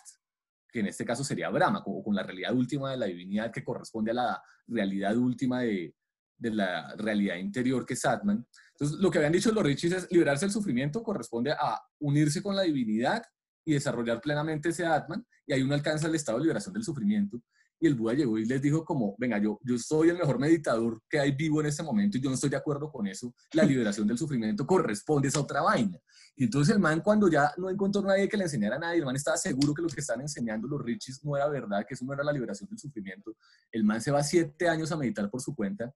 [0.70, 3.64] que en este caso sería Brahma, como con la realidad última de la divinidad que
[3.64, 5.94] corresponde a la realidad última de,
[6.38, 8.46] de la realidad interior que es Atman.
[8.72, 12.54] Entonces, lo que habían dicho los Richis es liberarse del sufrimiento corresponde a unirse con
[12.54, 13.22] la divinidad
[13.64, 17.40] y desarrollar plenamente ese Atman, y ahí uno alcanza el estado de liberación del sufrimiento.
[17.78, 21.02] y el Buda llegó y les dijo como, venga, yo, yo soy el mejor meditador
[21.10, 23.64] que hay vivo en este momento y yo no estoy de acuerdo con eso, la
[23.64, 25.98] liberación del sufrimiento corresponde a esa otra vaina.
[26.36, 29.04] Y entonces el man cuando ya no encontró nadie que le enseñara a nadie, el
[29.04, 32.04] man estaba seguro que lo que están enseñando los richis no era verdad, que eso
[32.06, 33.36] no era la liberación del sufrimiento,
[33.72, 35.92] el man se va siete años a meditar por su cuenta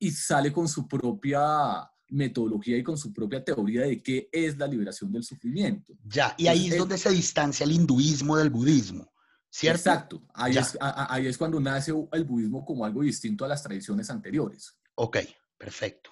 [0.00, 4.66] y sale con su propia metodología y con su propia teoría de qué es la
[4.66, 5.92] liberación del sufrimiento.
[6.04, 9.12] Ya, y ahí es donde se distancia el hinduismo del budismo.
[9.48, 9.78] ¿Cierto?
[9.78, 10.22] Exacto.
[10.32, 14.76] Ahí es, ahí es, cuando nace el budismo como algo distinto a las tradiciones anteriores.
[14.94, 15.18] Ok,
[15.58, 16.10] perfecto.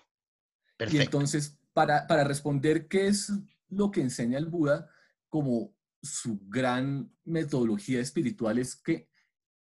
[0.76, 1.02] perfecto.
[1.02, 3.32] Y entonces, para, para responder qué es
[3.68, 4.88] lo que enseña el Buda
[5.28, 9.08] como su gran metodología espiritual es que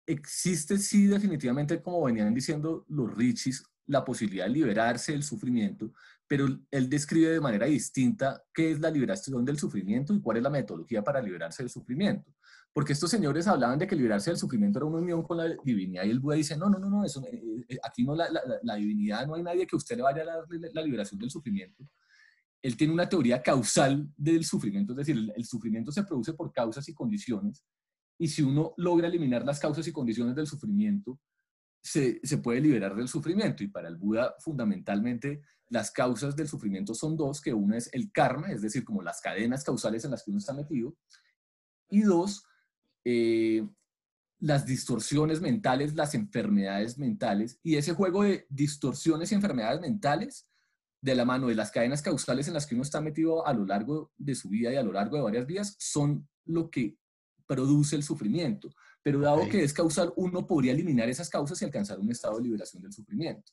[0.06, 5.92] existe, sí, definitivamente, como venían diciendo los richis, la posibilidad de liberarse del sufrimiento,
[6.28, 10.44] pero él describe de manera distinta qué es la liberación del sufrimiento y cuál es
[10.44, 12.34] la metodología para liberarse del sufrimiento.
[12.74, 16.04] Porque estos señores hablaban de que liberarse del sufrimiento era una unión con la divinidad
[16.04, 18.28] y el Buda dice, no, no, no, no, eso, eh, eh, aquí no, la,
[18.64, 21.88] la, divinidad, no hay nadie que usted le vaya a dar la liberación del sufrimiento.
[22.62, 26.90] Él tiene una teoría causal del sufrimiento, es decir, el sufrimiento se produce por causas
[26.90, 27.64] y condiciones,
[28.18, 31.20] y si uno logra eliminar las causas y condiciones del sufrimiento,
[31.86, 33.64] se, puede liberar del sufrimiento.
[33.64, 38.12] Y para el Buda, fundamentalmente, las causas del sufrimiento son dos, que una es el
[38.12, 40.98] karma, es decir, como las cadenas causales en las que uno está metido,
[41.90, 42.44] y dos,
[43.04, 43.68] eh,
[44.40, 50.48] las distorsiones mentales, las enfermedades mentales, y ese juego de distorsiones y enfermedades mentales
[51.02, 53.64] de la mano de las cadenas causales en las que uno está metido a lo
[53.64, 56.98] largo de su vida y a lo largo de varias vidas, son lo que
[57.46, 58.74] produce el sufrimiento.
[59.06, 62.46] Pero dado que es causal, uno podría eliminar esas causas y alcanzar un estado de
[62.46, 63.52] liberación del sufrimiento.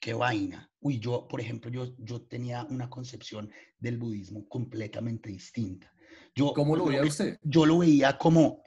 [0.00, 0.70] Qué vaina.
[0.78, 5.92] Uy, yo, por ejemplo, yo, yo tenía una concepción del budismo completamente distinta.
[6.36, 7.36] Yo, ¿Cómo lo veía usted?
[7.42, 8.62] Yo lo veía como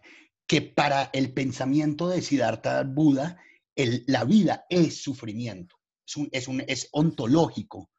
[0.45, 3.39] que para el pensamiento de Siddhartha Buda,
[3.75, 7.89] el, la vida es sufrimiento, es, un, es, un, es ontológico.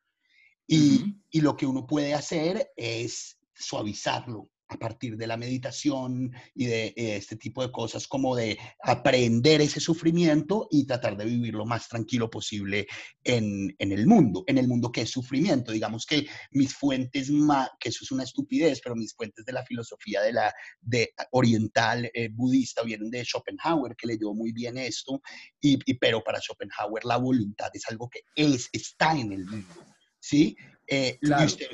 [0.67, 6.67] Y, y, lo que uno puede hacer es suavizarlo, a partir de la meditación y
[6.67, 11.55] de eh, este tipo de cosas, como de aprender ese sufrimiento y tratar de vivir
[11.55, 12.87] lo más tranquilo posible
[13.23, 15.73] en, el mundo, en el mundo que es sufrimiento.
[15.73, 17.31] Digamos que mis fuentes,
[17.79, 22.11] que eso es una estupidez, pero mis fuentes de la filosofía de la de oriental
[22.13, 25.21] eh, budista vienen de Schopenhauer, que leyó muy bien esto,
[25.61, 29.75] y, pero para Schopenhauer la voluntad es algo que es, está en el mundo.
[30.19, 30.57] ¿Sí?
[30.89, 31.19] Eh,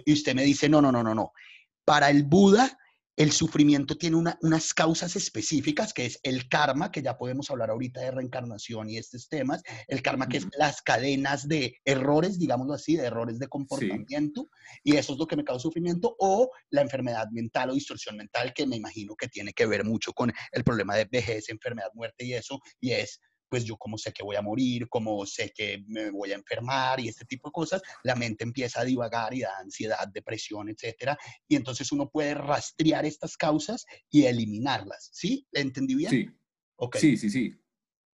[0.05, 1.33] y usted me dice, no, no, no, no, no.
[1.85, 2.79] Para el Buda,
[3.17, 8.01] el sufrimiento tiene unas causas específicas, que es el karma, que ya podemos hablar ahorita
[8.01, 12.97] de reencarnación y estos temas, el karma que es las cadenas de errores, digámoslo así,
[12.97, 14.49] de errores de comportamiento,
[14.83, 18.53] y eso es lo que me causa sufrimiento, o la enfermedad mental o distorsión mental,
[18.55, 22.25] que me imagino que tiene que ver mucho con el problema de vejez, enfermedad, muerte
[22.25, 23.21] y eso, y es
[23.53, 26.99] pues yo como sé que voy a morir, como sé que me voy a enfermar
[27.01, 31.19] y este tipo de cosas, la mente empieza a divagar y da ansiedad, depresión, etcétera.
[31.47, 35.11] Y entonces uno puede rastrear estas causas y eliminarlas.
[35.13, 35.47] ¿Sí?
[35.53, 36.11] ¿Entendí bien?
[36.11, 36.31] Sí.
[36.95, 37.55] Sí, sí, sí.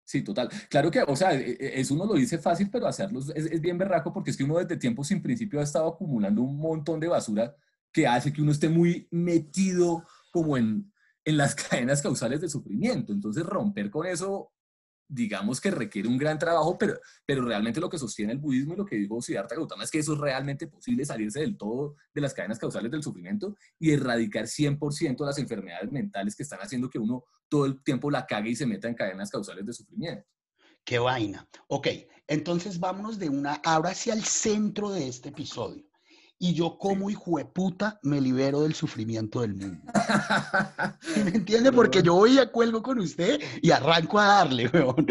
[0.02, 0.48] Sí, total.
[0.68, 3.60] Claro que, o sea, e, e, eso uno lo dice fácil, pero hacerlo es, es,
[3.60, 6.98] bien berraco porque es que uno desde tiempo sin principio ha estado acumulando un montón
[6.98, 7.54] de basura
[7.92, 10.92] que hace que uno esté muy metido como en,
[11.24, 13.12] en las cadenas causales de sufrimiento.
[13.12, 14.50] Entonces, romper con eso
[15.08, 18.76] digamos que requiere un gran trabajo, pero, pero realmente lo que sostiene el budismo y
[18.76, 22.20] lo que dijo Siddhartha Gautama es que eso es realmente posible salirse del todo de
[22.20, 26.98] las cadenas causales del sufrimiento y erradicar 100% las enfermedades mentales que están haciendo que
[26.98, 30.26] uno todo el tiempo la cague y se meta en cadenas causales de sufrimiento.
[30.84, 31.48] Qué vaina.
[31.68, 31.88] Ok,
[32.26, 35.87] entonces vámonos de una, ahora hacia el centro de este episodio
[36.38, 39.82] y yo como hijo de puta me libero del sufrimiento del mundo.
[41.24, 41.72] ¿Me entiende?
[41.72, 45.06] Porque yo voy a cuelgo con usted y arranco a darle, weón.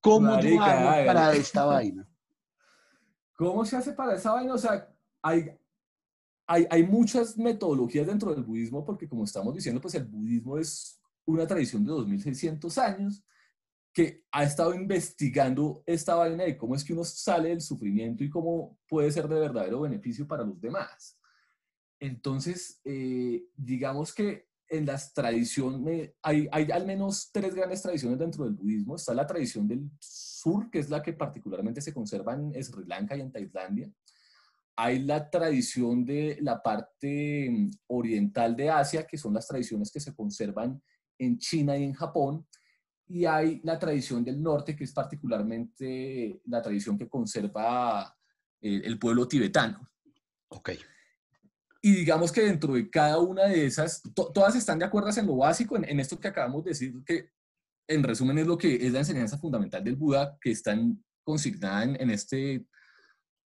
[0.00, 2.08] ¿Cómo yo hago para esta vaina?
[3.36, 4.54] ¿Cómo se hace para esa vaina?
[4.54, 4.88] O sea,
[5.22, 5.50] hay,
[6.46, 10.98] hay, hay muchas metodologías dentro del budismo porque como estamos diciendo, pues el budismo es
[11.26, 13.22] una tradición de 2600 años
[13.92, 18.30] que ha estado investigando esta vaina de cómo es que uno sale del sufrimiento y
[18.30, 21.18] cómo puede ser de verdadero beneficio para los demás.
[21.98, 28.54] Entonces, eh, digamos que en las tradiciones, hay, al menos tres grandes tradiciones dentro del
[28.54, 28.94] budismo.
[28.94, 33.16] Está la tradición del sur, que es la que particularmente se conserva en Sri Lanka
[33.16, 33.90] y en Tailandia.
[34.76, 39.98] Hay la tradición de la parte mm, oriental de Asia, que son las tradiciones que
[39.98, 40.80] se conservan
[41.18, 42.46] en China y en Japón
[43.10, 48.16] y hay la tradición del norte, que es particularmente la tradición que conserva
[48.60, 49.90] eh, el, pueblo tibetano.
[50.48, 50.70] Ok.
[51.82, 55.38] Y digamos que dentro de cada una de esas, todas están de acuerdo en lo
[55.38, 57.30] básico, en, esto que acabamos de decir, que
[57.88, 60.78] en resumen, es lo que es la enseñanza fundamental del Buda, que está
[61.24, 62.64] consignada en, en este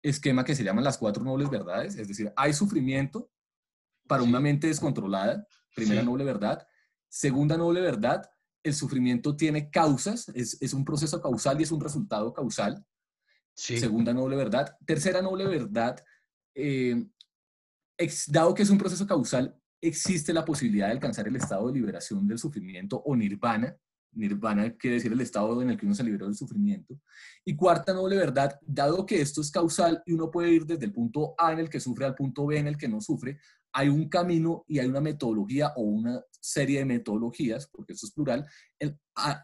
[0.01, 3.31] esquema que se llaman las cuatro nobles verdades, es decir, hay sufrimiento
[4.07, 6.67] para una mente descontrolada, primera noble verdad.
[7.07, 8.29] Segunda noble verdad,
[8.63, 12.83] el sufrimiento tiene causas, es, es, un proceso causal y es un resultado causal.
[13.53, 14.75] Segunda noble verdad.
[14.85, 16.03] Tercera noble verdad,
[16.55, 17.05] eh,
[18.27, 22.27] dado que es un proceso causal, existe la posibilidad de alcanzar el estado de liberación
[22.27, 23.77] del sufrimiento o nirvana,
[24.15, 26.99] Nirvana quiere decir el estado en el que uno se liberó del sufrimiento.
[27.45, 30.93] Y cuarta noble verdad, dado que esto es causal y uno puede ir desde el
[30.93, 33.39] punto A en el que sufre al punto B en el que no sufre,
[33.73, 38.13] hay un camino y hay una metodología o una serie de metodologías, porque esto es
[38.13, 38.47] plural,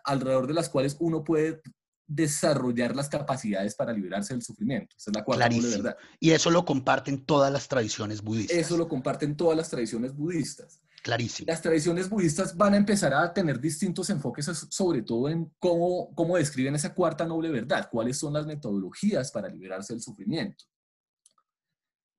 [0.03, 1.61] alrededor de las cuales uno puede
[2.05, 4.95] desarrollar las capacidades para liberarse del sufrimiento.
[4.97, 5.97] Esa es la cuarta noble verdad.
[6.19, 8.57] Y eso lo comparten todas las tradiciones budistas.
[8.57, 10.81] Eso lo comparten todas las tradiciones budistas.
[11.03, 11.45] Clarísimo.
[11.47, 16.35] Las tradiciones budistas van a empezar a tener distintos enfoques, sobre todo en cómo, cómo
[16.35, 20.65] describen esa cuarta noble verdad, cuáles son las metodologías para liberarse del sufrimiento.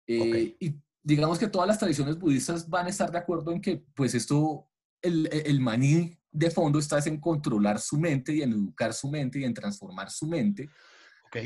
[0.06, 3.84] Eh, y digamos que todas las tradiciones budistas van a estar de acuerdo en que,
[3.94, 4.68] pues esto,
[5.02, 9.40] el, el maní de fondo está en controlar su mente y en educar su mente
[9.40, 10.68] y en transformar su mente.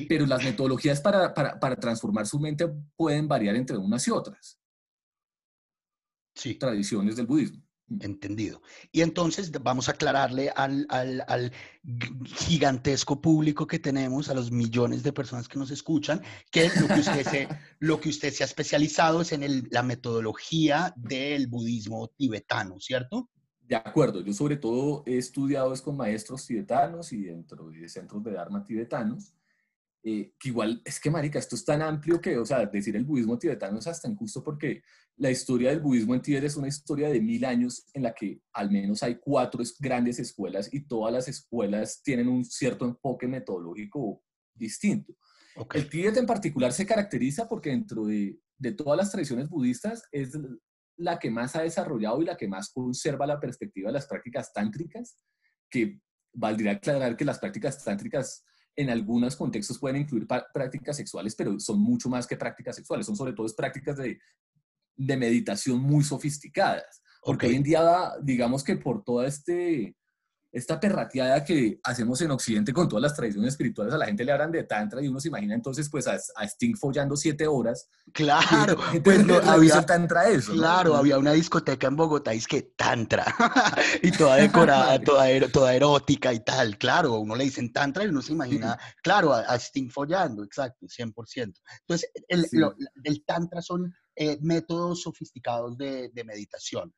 [0.08, 4.58] Pero las metodologías para, para, para transformar su mente pueden variar entre unas y otras
[6.34, 6.54] sí.
[6.54, 7.63] tradiciones del budismo.
[8.00, 8.62] Entendido.
[8.92, 11.52] Y entonces vamos a aclararle al, al, al,
[12.24, 17.00] gigantesco público que tenemos, a los millones de personas que nos escuchan, que lo que
[17.00, 17.48] usted se,
[17.80, 23.28] lo que usted se ha especializado es en el, la metodología del budismo tibetano, ¿cierto?
[23.60, 28.24] De acuerdo, yo sobre todo he estudiado es con maestros tibetanos y dentro de centros
[28.24, 29.34] de Dharma tibetanos.
[30.02, 33.04] Eh, que igual, es que marica, esto es tan amplio que, o sea, decir el
[33.04, 34.82] budismo tibetano es hasta injusto porque
[35.16, 38.40] la historia del budismo en Tíbet es una historia de mil años en la que
[38.52, 44.22] al menos hay cuatro grandes escuelas y todas las escuelas tienen un cierto enfoque metodológico
[44.52, 45.14] distinto.
[45.72, 50.36] El Tíbet en particular se caracteriza porque dentro de, de todas las tradiciones budistas es
[50.96, 54.52] la que más ha desarrollado y la que más conserva la perspectiva de las prácticas
[54.52, 55.16] tántricas,
[55.70, 56.00] que
[56.32, 58.44] valdría aclarar que las prácticas tántricas
[58.76, 63.16] en algunos contextos pueden incluir prácticas sexuales, pero son mucho más que prácticas sexuales, son
[63.16, 64.18] sobre todo prácticas de,
[64.96, 67.02] de meditación muy sofisticadas.
[67.22, 69.96] Porque hoy en día, digamos que por toda este,
[70.54, 74.30] esta perrateada que hacemos en Occidente con todas las tradiciones espirituales, a la gente le
[74.30, 76.16] hablan de tantra y uno se imagina entonces pues a,
[76.46, 77.88] Sting follando siete horas.
[78.12, 80.52] Claro, pues no, había tantra eso.
[80.52, 83.24] Claro, había una discoteca en Bogotá y es que tantra
[84.02, 86.78] y toda decorada, toda, toda erótica y tal.
[86.78, 91.52] Claro, uno le dicen tantra y uno se imagina, claro, a, Sting follando, exacto, 100%.
[91.80, 92.46] Entonces, el,
[93.02, 96.92] el tantra son eh, métodos sofisticados de, meditación.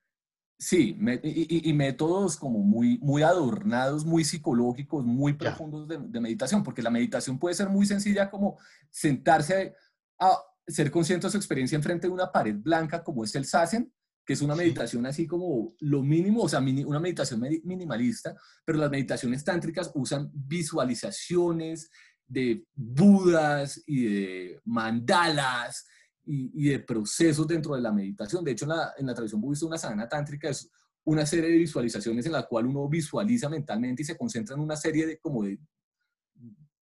[0.59, 6.91] Sí, y, métodos como muy, muy adornados, muy psicológicos, muy profundos de, meditación, porque la
[6.91, 8.59] meditación puede ser muy sencilla como
[8.91, 9.75] sentarse
[10.19, 13.93] a, ser consciente de su experiencia enfrente de una pared blanca como es el sasen,
[14.25, 18.91] que es una meditación así como lo mínimo, o sea, una meditación minimalista, pero las
[18.91, 21.91] meditaciones tántricas usan visualizaciones
[22.27, 25.87] de budas y de mandalas
[26.27, 28.45] y, de procesos dentro de la meditación.
[28.45, 30.69] De hecho, en la, en la tradición budista, una sadhana tántrica es
[31.05, 34.77] una serie de visualizaciones en la cual uno visualiza mentalmente y se concentra en una
[34.77, 35.59] serie de, como de,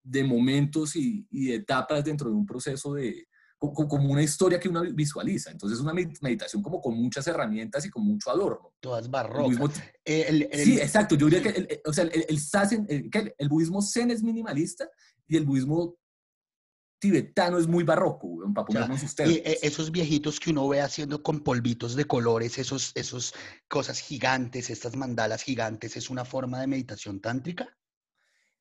[0.02, 3.26] de momentos y, y etapas dentro de un proceso de,
[3.60, 5.50] como una historia que uno visualiza.
[5.50, 8.72] Entonces es una meditación como con muchas herramientas y con mucho adorno.
[8.80, 9.82] Todas barrocas.
[10.04, 11.14] Eh, sí, exacto.
[11.14, 14.88] Yo diría que el, o sea, el, el, el, budismo zen es minimalista
[15.28, 15.98] y el budismo
[17.00, 19.30] tibetano es muy barroco, para ponernos ustedes.
[19.30, 23.34] Y eh, esos viejitos que uno ve haciendo con polvitos de colores, esos, esos
[23.66, 27.76] cosas gigantes, estas mandalas gigantes, ¿es una forma de meditación tántrica?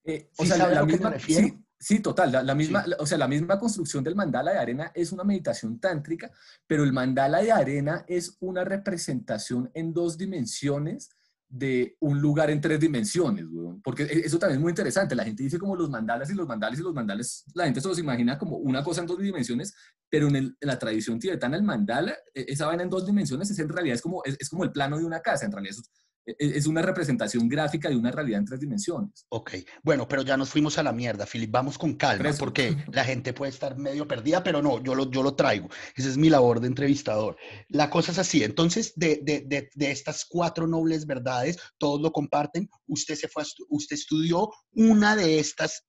[0.06, 2.46] Eh, o sea, la, misma, sí, sí, total.
[2.46, 6.32] La, misma, o sea, la misma construcción del mandala de arena es una meditación tántrica,
[6.66, 11.10] pero el mandala de arena es una representación en dos dimensiones
[11.50, 13.45] de un lugar en tres dimensiones,
[13.84, 15.16] porque e, eso también es muy interesante.
[15.16, 17.88] La gente dice como los mandalas y los mandales y los mandales, la gente se
[17.88, 19.74] los imagina como una cosa en dos dimensiones,
[20.10, 23.68] pero en, la tradición tibetana el mandala, e, esa vaina en dos dimensiones es en
[23.68, 26.09] realidad es como, es, como el plano de una casa, en realidad es, e, e,
[26.38, 29.26] es una representación gráfica de una realidad en tres dimensiones.
[29.30, 33.04] Ok, bueno, pero ya nos fuimos a la mierda, Philip, vamos con calma, porque la
[33.04, 35.70] gente puede estar medio perdida, pero no, yo lo, yo lo traigo.
[35.96, 37.38] Esa es mi labor de entrevistador.
[37.70, 42.70] La cosa es así, entonces, de, de, de, estas cuatro nobles verdades, todos lo comparten,
[42.88, 45.86] usted, se fue usted estudió una de estas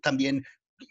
[0.00, 0.42] también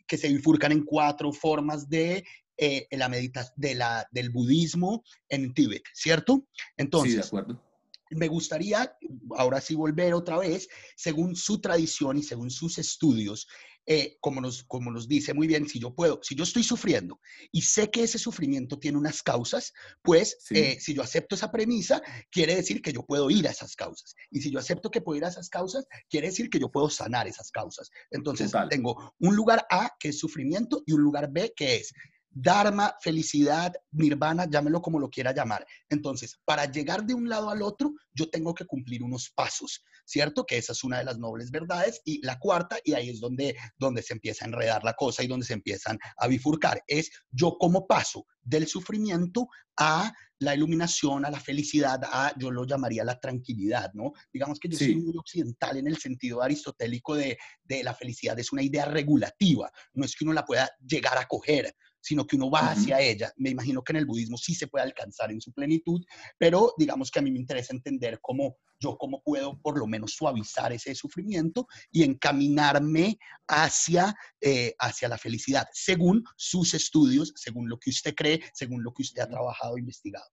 [0.08, 2.24] que se bifurcan en cuatro formas de
[2.58, 6.48] eh, la meditación de la, del budismo en Tíbet, ¿cierto?
[6.78, 7.71] Entonces, sí, de acuerdo
[8.12, 8.98] me gustaría,
[9.38, 13.48] ahora sí, volver otra vez, según su tradición y según sus estudios,
[13.88, 17.20] eh, como, nos, como nos dice muy bien, si yo puedo, si yo estoy sufriendo
[17.52, 22.00] y sé que ese sufrimiento tiene unas causas, pues eh, si yo acepto esa premisa,
[22.30, 24.16] quiere decir que yo puedo ir a esas causas.
[24.30, 26.92] Y si yo acepto que puedo ir a esas causas, quiere decir que yo puedo
[26.92, 27.90] sanar esas causas.
[28.12, 31.92] Entonces, tengo un lugar A que es sufrimiento y un lugar B que es
[32.34, 35.66] Dharma, felicidad, nirvana, llámelo como lo quiera llamar.
[35.90, 40.46] Entonces, para llegar de un lado al otro, yo tengo que cumplir unos pasos, ¿cierto?
[40.46, 42.02] Que esa es una de las nobles verdades.
[42.06, 45.28] Y la cuarta, y ahí es donde, donde se empieza a enredar la cosa y
[45.28, 51.30] donde se empiezan a bifurcar, es yo como paso del sufrimiento a la iluminación, a
[51.30, 54.14] la felicidad, a, yo lo llamaría la tranquilidad, ¿no?
[54.34, 58.52] Digamos que yo soy muy occidental en el sentido aristotélico de, de la felicidad, es
[58.52, 62.50] una idea regulativa, no es que uno la pueda llegar a coger, sino que uno
[62.50, 63.32] va hacia ella.
[63.38, 66.04] Me imagino que en el budismo sí se puede alcanzar en su plenitud,
[66.38, 70.14] pero digamos que a mí me interesa entender cómo yo cómo puedo por lo menos
[70.14, 77.80] suavizar ese sufrimiento y encaminarme hacia, eh, hacia la felicidad, según sus estudios, según lo
[77.80, 80.26] que usted cree, según lo que usted ha trabajado e investigado.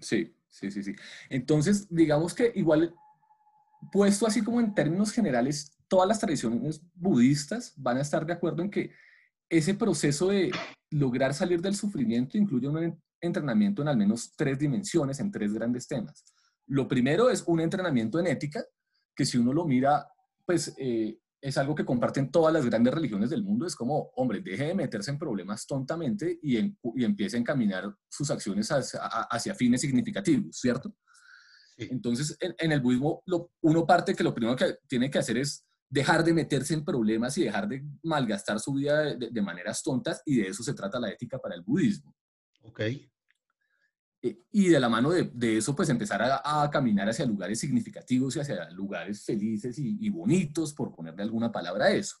[0.00, 0.94] Sí, sí, sí, sí.
[1.30, 2.94] Entonces, digamos que igual,
[3.90, 8.62] puesto así como en términos generales, todas las tradiciones budistas van a estar de acuerdo
[8.62, 8.90] en que
[9.52, 10.50] ese proceso de
[10.90, 15.86] lograr salir del sufrimiento incluye un entrenamiento en al menos tres dimensiones, en tres grandes
[15.86, 16.24] temas.
[16.66, 18.64] Lo primero es un entrenamiento en ética,
[19.14, 20.08] que si uno lo mira,
[20.46, 23.66] pues eh, es algo que comparten todas las grandes religiones del mundo.
[23.66, 26.56] Es como, hombre, deje de meterse en problemas tontamente y,
[27.04, 30.96] empiece a encaminar sus acciones hacia, fines significativos, ¿cierto?
[31.76, 33.22] Entonces, en, el budismo,
[33.60, 37.36] uno parte que lo primero que tiene que hacer es dejar de meterse en problemas
[37.36, 41.10] y dejar de malgastar su vida de, maneras tontas, y de eso se trata la
[41.10, 42.16] ética para el budismo.
[42.62, 42.80] Ok.
[42.80, 48.40] Eh, y de la mano de, eso, pues empezar a, caminar hacia lugares significativos y
[48.40, 52.16] hacia lugares felices y, y, bonitos, por ponerle alguna palabra a eso.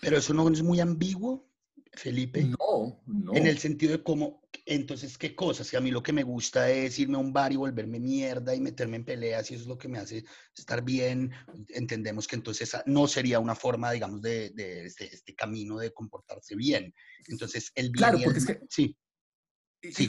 [0.00, 1.49] Pero eso no es muy ambiguo.
[1.92, 2.44] Felipe.
[2.44, 3.34] No, no.
[3.34, 5.66] En el sentido de cómo, entonces, ¿qué cosas?
[5.66, 8.54] Si a mí lo que me gusta es irme a un bar y volverme mierda
[8.54, 10.24] y meterme en peleas y eso es lo que me hace
[10.56, 11.32] estar bien,
[11.68, 16.54] entendemos que entonces no sería una forma, digamos, de, de este, este, camino de comportarse
[16.54, 16.94] bien.
[17.26, 18.60] Entonces, el bien Claro, porque es que...
[18.68, 18.96] Sí.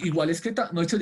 [0.04, 0.98] Igual es que no, hecho,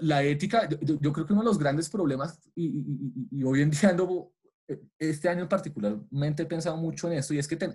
[0.00, 2.82] la, ética, yo, creo que uno de los grandes problemas, y,
[3.30, 4.32] y, hoy en día ando,
[4.66, 7.74] eh, este año particularmente he pensado mucho en esto, y es que ten,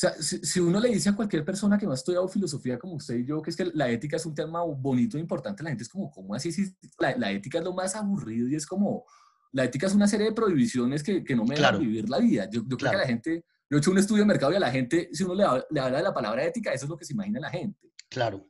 [0.00, 3.16] sea, si, uno le dice a cualquier persona que no ha estudiado filosofía como usted
[3.16, 5.82] y yo, que es que la ética es un tema bonito e importante, la gente
[5.82, 6.52] es como, ¿cómo así?
[6.52, 9.04] Si la, ética es lo más aburrido y es como,
[9.50, 12.48] la ética es una serie de prohibiciones que, que no me dejan vivir la vida.
[12.48, 14.70] Yo, creo que la gente, yo he hecho un estudio de mercado y a la
[14.70, 17.14] gente, si uno le, le habla de la palabra ética, eso es lo que se
[17.14, 17.90] imagina la gente.
[18.08, 18.48] Claro.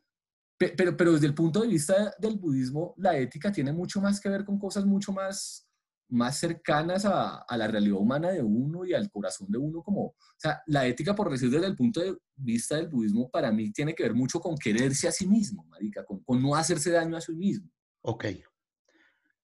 [0.59, 4.29] Pero, pero desde el punto de vista del budismo, la ética tiene mucho más que
[4.29, 5.68] ver con cosas mucho más
[6.09, 10.07] más cercanas a, a, la realidad humana de uno y al corazón de uno, como,
[10.07, 13.71] o sea, la ética, por decir desde el punto de vista del budismo, para mí
[13.73, 17.17] tiene que ver mucho con quererse a sí mismo, marica, con, con no hacerse daño
[17.17, 17.71] a sí mismo.
[18.03, 18.27] Ok.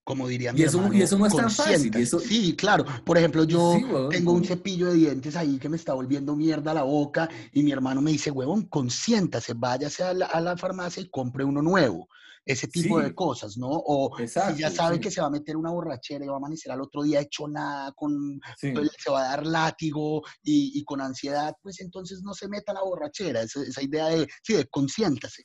[0.04, 1.94] Como diría mi y eso, y eso no es tan fácil.
[1.96, 2.20] Eso...
[2.20, 2.84] Sí, claro.
[3.06, 3.78] Por ejemplo, yo
[4.10, 7.72] tengo un cepillo de dientes ahí que me está volviendo mierda la boca y mi
[7.72, 12.08] hermano me dice, huevón, consiéntase, váyase a la, a la farmacia y compre uno nuevo
[12.44, 13.68] ese tipo de cosas, ¿no?
[13.70, 16.72] O si ya sabe que se va a meter una borrachera y va a amanecer
[16.72, 21.54] al otro día hecho nada, con, pues, se va a dar látigo y, con ansiedad,
[21.62, 25.44] pues entonces no se meta la borrachera, esa, esa idea de, sí, de consiéntase.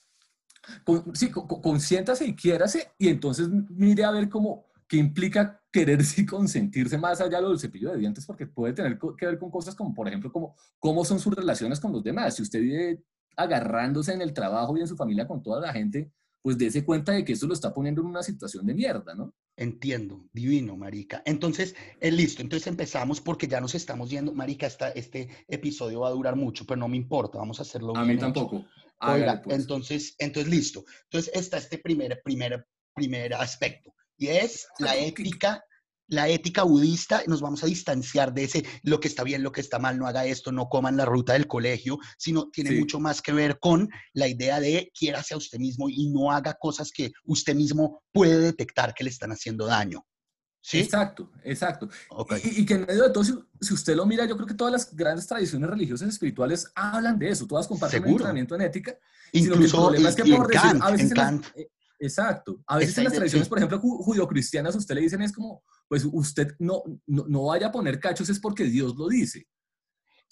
[1.14, 6.98] sí, consiéntase y quiérase y entonces mire a ver cómo, qué implica quererse y consentirse
[6.98, 9.76] más allá de lo del cepillo de dientes, porque puede tener que ver con cosas
[9.76, 12.36] como, por ejemplo, como, cómo son sus relaciones con los demás.
[12.36, 13.04] Si usted vive
[13.38, 16.12] agarrándose en el trabajo y en su familia con toda la gente,
[16.42, 19.34] pues dése cuenta de que eso lo está poniendo en una situación de mierda, ¿no?
[19.58, 21.22] Entiendo, divino, Marica.
[21.26, 26.08] Entonces, eh, listo, entonces empezamos porque ya nos estamos yendo, Marica, esta, este episodio va
[26.08, 28.66] a durar mucho, pero no me importa, vamos a hacerlo A mí tampoco.
[29.02, 29.60] Oiga, pues.
[29.60, 30.84] entonces, entonces, listo.
[31.04, 35.64] Entonces, está este primer, primer, primer aspecto, y es la ética
[36.10, 39.62] la ética budista, nos vamos a distanciar de ese, lo que está bien, lo que
[39.62, 43.22] está mal, no haga esto, no coman la ruta del colegio, sino tiene mucho más
[43.22, 47.12] que ver con la idea de quiérase a usted mismo y no haga cosas que
[47.26, 50.06] usted mismo puede detectar que le están haciendo daño.
[50.62, 50.80] ¿Sí?
[50.80, 51.90] Exacto, exacto.
[52.44, 54.94] Y, que en medio de todo, si, usted lo mira, yo creo que todas las
[54.94, 58.98] grandes tradiciones religiosas espirituales hablan de eso, todas comparten un entrenamiento en ética.
[59.32, 61.14] Incluso el que por a veces
[62.00, 62.62] Exacto.
[62.68, 66.56] A veces en las tradiciones, por ejemplo, judio-cristianas, usted le dicen es como, pues usted
[66.60, 69.48] no, no, vaya a poner cachos es porque Dios lo dice.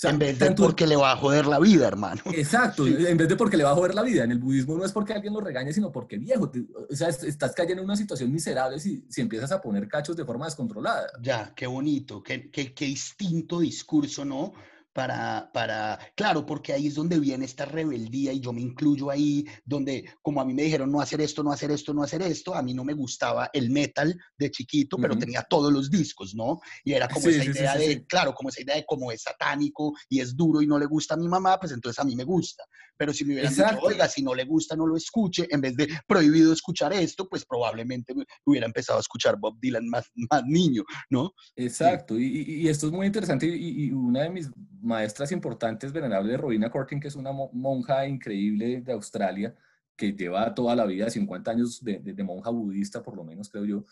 [0.04, 2.22] en vez de porque le va a joder la vida, hermano.
[2.34, 4.24] Exacto, en vez de porque le va a joder la vida.
[4.24, 6.50] En el budismo no es porque alguien lo regañe, sino porque viejo.
[6.90, 10.26] o sea, estás cayendo en una situación miserable si, si empiezas a poner cachos de
[10.26, 11.08] forma descontrolada.
[11.22, 14.54] Ya, qué bonito, qué, qué, qué distinto discurso, ¿no?
[14.98, 19.46] Para, para, claro, porque ahí es donde viene esta rebeldía y yo me incluyo ahí,
[19.64, 22.56] donde como a mí me dijeron no hacer esto, no hacer esto, no hacer esto,
[22.56, 26.62] a mí no me gustaba el metal de chiquito, pero tenía todos los discos, ¿no?
[26.84, 30.20] Y era como esa idea de, claro, como esa idea de como es satánico y
[30.20, 32.64] es duro y no le gusta a mi mamá, pues entonces a mí me gusta.
[32.98, 35.76] Pero si me hubieran dicho, oiga, si no le gusta, no lo escuche, en vez
[35.76, 38.14] de prohibido escuchar esto, pues probablemente
[38.46, 41.34] hubiera empezado a escuchar Bob Dylan más, más niño, ¿no?
[41.56, 44.50] Exacto, y, esto es muy interesante y, una de mis
[44.82, 49.56] maestras importantes, venerable Robina Corkin, que es una monja increíble de Australia,
[49.96, 53.86] que lleva toda la vida, 50 años de, monja budista, por lo menos, creo yo.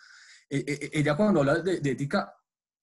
[0.50, 2.32] Eh, eh, ella cuando habla de, de, ética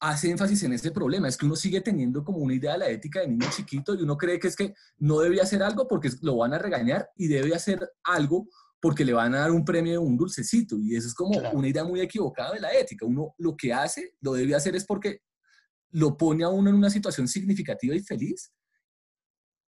[0.02, 2.88] hace énfasis en ese problema, es que uno sigue teniendo como una idea de la
[2.88, 6.10] ética de niño chiquito y uno cree que es que no debe hacer algo porque
[6.22, 8.48] lo van a regañar y debe hacer algo
[8.80, 10.76] porque le van a dar un premio de un dulcecito.
[10.76, 13.06] Y eso es como una idea muy equivocada de la ética.
[13.06, 15.20] Uno lo que hace, lo debe hacer es porque
[15.90, 18.52] lo pone a uno en una situación significativa y feliz.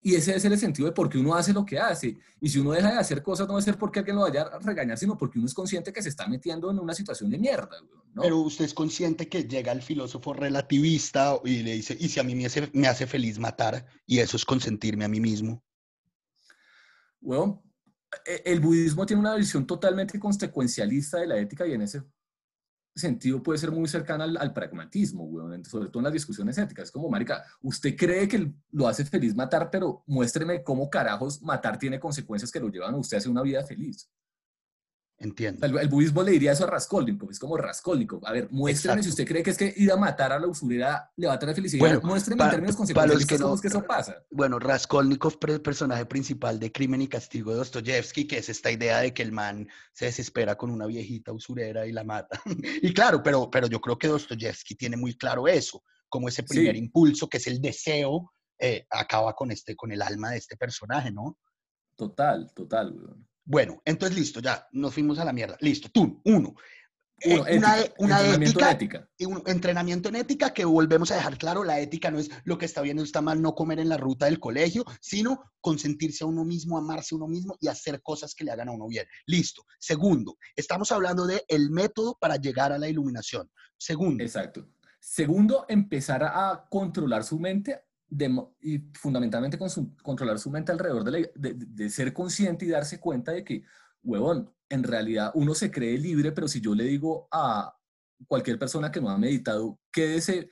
[0.06, 2.18] Y ese es el sentido de por qué uno hace lo que hace.
[2.38, 4.42] Y si uno deja de hacer cosas, no va a ser porque alguien lo vaya
[4.42, 7.38] a regañar, sino porque uno es consciente que se está metiendo en una situación de
[7.38, 7.78] mierda.
[8.14, 12.22] Pero usted es consciente que llega el filósofo relativista y le dice, ¿y si a
[12.22, 13.86] mí me hace, me hace feliz matar?
[14.06, 15.64] Y eso es consentirme a mí mismo.
[17.18, 17.64] Bueno,
[18.26, 22.02] e, el budismo tiene una visión totalmente consecuencialista de la ética y en ese
[22.94, 25.28] sentido puede ser muy cercana al, pragmatismo,
[25.64, 26.86] sobre todo en las discusiones éticas.
[26.86, 31.78] Es como, marica, usted cree que lo hace feliz matar, pero muéstreme cómo carajos matar
[31.78, 34.08] tiene consecuencias que lo llevan a usted a hacer una vida feliz.
[35.24, 35.66] Entiendo.
[35.66, 38.26] El, budismo le diría eso a Raskolnikov, es como Raskolnikov.
[38.26, 41.10] A ver, muéstreme si usted cree que es que ir a matar a la usurera
[41.16, 41.80] le va a traer felicidad.
[41.80, 44.22] Bueno, muéstreme en términos consecuenciales que, no, que eso pasa.
[44.30, 49.00] Bueno, Raskolnikov, el personaje principal de Crimen y Castigo de Dostoyevsky, que es esta idea
[49.00, 52.38] de que el man se desespera con una viejita usurera y la mata.
[52.82, 56.76] y claro, pero, pero yo creo que Dostoyevsky tiene muy claro eso, como ese primer
[56.76, 61.10] impulso, que es el deseo, eh, acaba con, este, con el alma de este personaje,
[61.10, 61.38] ¿no?
[61.96, 62.94] Total, total.
[63.44, 65.56] Bueno, entonces listo, ya nos fuimos a la mierda.
[65.60, 66.54] Listo, tú, uno.
[67.20, 67.80] Eh, una,
[68.34, 72.18] ética, ética, y un entrenamiento en ética que volvemos a dejar claro, la ética no
[72.18, 74.84] es lo que está bien o está mal no comer en la ruta del colegio,
[75.00, 78.68] sino consentirse a uno mismo, amarse a uno mismo y hacer cosas que le hagan
[78.68, 79.06] a uno bien.
[79.26, 79.64] Listo.
[79.78, 83.48] Segundo, estamos hablando de el método para llegar a la iluminación.
[83.78, 84.22] Segundo.
[84.22, 84.68] Exacto.
[85.00, 87.84] Segundo, empezar a controlar su mente
[88.60, 89.68] y fundamentalmente con
[90.02, 93.62] controlar su mente alrededor de, de, ser consciente y darse cuenta de que,
[94.02, 97.74] huevón, en realidad uno se cree libre, pero si yo le digo a
[98.26, 100.48] cualquier persona que no ha meditado, quédese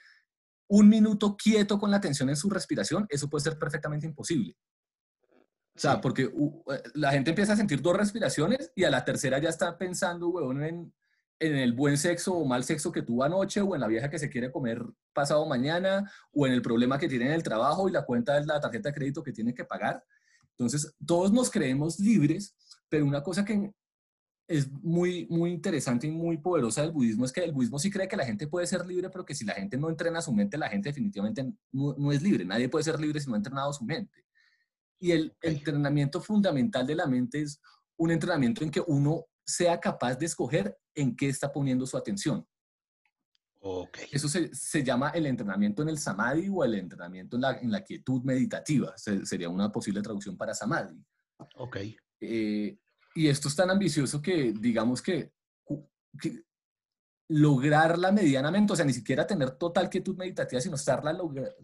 [0.69, 4.57] un minuto quieto con la atención en su respiración, eso puede ser perfectamente imposible.
[5.75, 9.39] O sea, porque eh, la gente empieza a sentir dos respiraciones y a la tercera
[9.39, 10.95] ya está pensando, huevón, en
[11.43, 14.19] en el buen sexo o mal sexo que tuvo anoche, o en la vieja que
[14.19, 14.81] se quiere comer
[15.13, 18.47] pasado mañana, o en el problema que tiene en el trabajo y la cuenta de
[18.47, 20.05] la tarjeta de crédito que tiene que pagar.
[20.57, 22.55] Entonces, todos nos creemos libres,
[22.89, 23.73] pero una cosa que
[24.47, 28.07] es muy, muy interesante y muy poderosa del budismo es que el budismo sí cree
[28.07, 30.57] que la gente puede ser libre, pero que si la gente no entrena su mente,
[30.57, 32.45] la gente definitivamente no, no es libre.
[32.45, 34.25] Nadie puede ser libre si no ha entrenado su mente.
[35.01, 37.61] Y el entrenamiento fundamental de la mente es
[37.97, 42.47] un entrenamiento en que uno sea capaz de escoger en qué está poniendo su atención.
[43.65, 44.09] Okay.
[44.11, 47.71] Eso se, se, llama el entrenamiento en el samadhi o el entrenamiento en la, en
[47.71, 48.93] la quietud meditativa.
[48.97, 51.01] sería una posible traducción para samadhi.
[51.57, 51.77] Ok.
[52.21, 52.77] Eh,
[53.15, 55.33] y esto es tan ambicioso que, digamos que,
[57.29, 61.17] lograrla medianamente, o sea, ni siquiera tener total quietud meditativa, sino estarla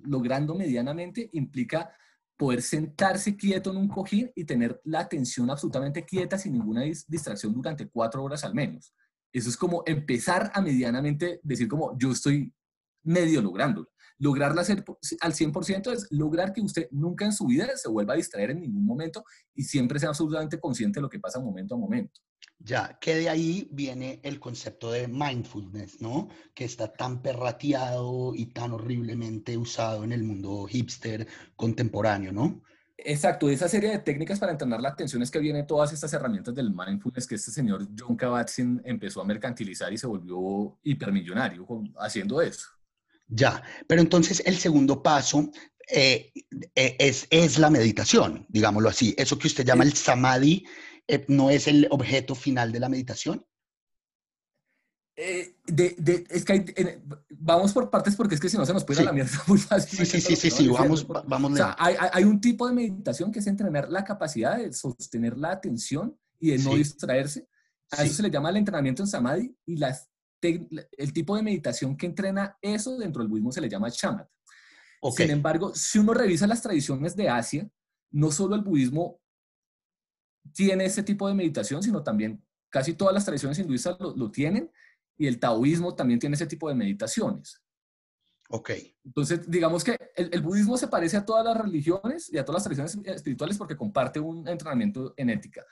[0.02, 1.92] logrando medianamente, implica
[2.38, 7.52] poder sentarse quieto en un cojín y tener la atención absolutamente quieta sin ninguna distracción
[7.52, 8.94] durante cuatro horas al menos.
[9.32, 12.54] Eso es como empezar a medianamente decir como yo estoy
[13.02, 13.90] medio lográndolo.
[14.18, 18.50] Lograrla al 100% es lograr que usted nunca en su vida se vuelva a distraer
[18.50, 19.24] en ningún momento
[19.54, 22.20] y siempre sea absolutamente consciente de lo que pasa momento a momento.
[22.60, 26.28] Ya, que de ahí viene el concepto de mindfulness, ¿no?
[26.54, 32.62] Que está tan perrateado y tan horriblemente usado en el mundo hipster contemporáneo, ¿no?
[32.96, 36.52] Exacto, esa serie de técnicas para entrenar la atención es que vienen todas estas herramientas
[36.52, 41.64] del mindfulness que este señor John Kabat-Zinn empezó a mercantilizar y se volvió hipermillonario
[42.00, 42.66] haciendo eso.
[43.28, 45.48] Ya, pero entonces el segundo paso
[45.86, 46.32] eh,
[46.74, 49.14] eh, es, es, la meditación, digámoslo así.
[49.16, 50.66] Eso que usted llama el samadhi
[51.28, 53.44] no es el objeto final de la meditación.
[55.16, 59.08] de, es que vamos por partes porque es que si no se nos puede ir
[59.08, 60.06] a la mierda muy fácil.
[60.06, 61.52] Sí, sí, sí, sí, vamos, vamos.
[61.52, 65.36] O sea, hay, hay, un tipo de meditación que es entrenar la capacidad de sostener
[65.36, 67.48] la atención y de no distraerse.
[67.90, 71.96] A eso se le llama el entrenamiento en samadhi y las el tipo de meditación
[71.96, 74.28] que entrena eso dentro del budismo se le llama shamat.
[75.16, 77.68] Sin embargo, si uno revisa las tradiciones de Asia,
[78.10, 79.20] no solo el budismo
[80.52, 84.70] tiene ese tipo de meditación, sino también casi todas las tradiciones hinduistas lo, tienen
[85.16, 87.62] y el taoísmo también tiene ese tipo de meditaciones.
[88.50, 88.70] Ok.
[89.04, 92.66] Entonces, digamos que el, el, budismo se parece a todas las religiones y a todas
[92.66, 95.64] las tradiciones espirituales porque comparte un entrenamiento en ética.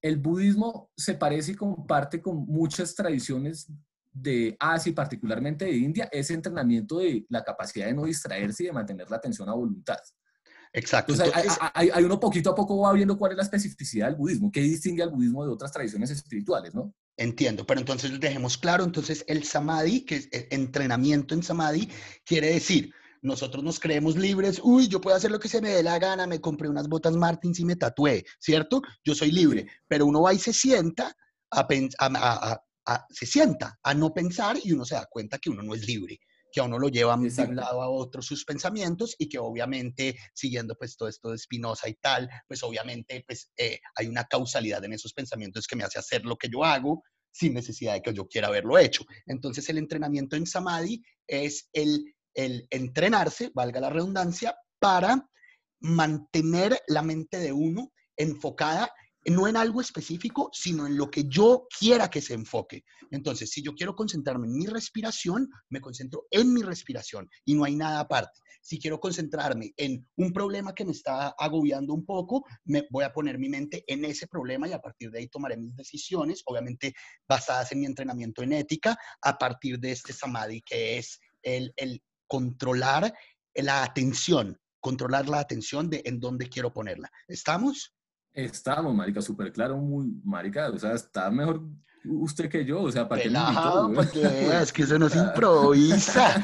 [0.00, 3.68] El budismo se parece y comparte con muchas tradiciones
[4.12, 8.66] de Asia y particularmente de India, ese entrenamiento de la capacidad de no distraerse y
[8.66, 9.98] de mantener la atención a voluntad.
[10.72, 11.12] Exacto.
[11.12, 14.50] Entonces, hay, hay, uno poquito a poco va viendo cuál es la especificidad del budismo,
[14.50, 16.94] qué distingue al budismo de otras tradiciones espirituales, ¿no?
[17.16, 21.90] Entiendo, pero entonces dejemos claro, entonces el samadhi, que es eh, entrenamiento en samadhi,
[22.24, 25.82] quiere decir, nosotros nos creemos libres, uy, yo puedo hacer lo que se me dé
[25.82, 28.80] la gana, me compré unas botas Martins y me tatué, ¿cierto?
[29.04, 31.14] Yo soy libre, pero uno va y se sienta
[31.50, 31.66] a,
[32.86, 35.86] a, se sienta a no pensar y uno se da cuenta que uno no es
[35.86, 36.18] libre
[36.52, 40.16] que a uno lo lleva de un lado a otro sus pensamientos y que obviamente,
[40.34, 44.84] siguiendo pues todo esto de Spinoza y tal, pues obviamente pues eh, hay una causalidad
[44.84, 48.12] en esos pensamientos que me hace hacer lo que yo hago sin necesidad de que
[48.12, 49.04] yo quiera haberlo hecho.
[49.26, 55.26] Entonces el entrenamiento en Samadhi es el, el entrenarse, valga la redundancia, para
[55.80, 58.92] mantener la mente de uno enfocada
[59.26, 62.84] no en algo específico, sino en lo que yo quiera que se enfoque.
[63.10, 67.64] Entonces, si yo quiero concentrarme en mi respiración, me concentro en mi respiración y no
[67.64, 68.40] hay nada aparte.
[68.60, 73.12] Si quiero concentrarme en un problema que me está agobiando un poco, me voy a
[73.12, 76.94] poner mi mente en ese problema y a partir de ahí tomaré mis decisiones, obviamente
[77.28, 82.02] basadas en mi entrenamiento en ética, a partir de este samadhi que es el, el
[82.28, 83.12] controlar
[83.54, 87.10] la atención, controlar la atención de en dónde quiero ponerla.
[87.28, 87.94] ¿Estamos?
[88.32, 91.62] Estamos, marica, súper claro, muy, marica, o sea, está mejor
[92.04, 94.02] usted que yo, o sea, ¿para qué me invitó?
[94.60, 96.42] Es que eso no se improvisa.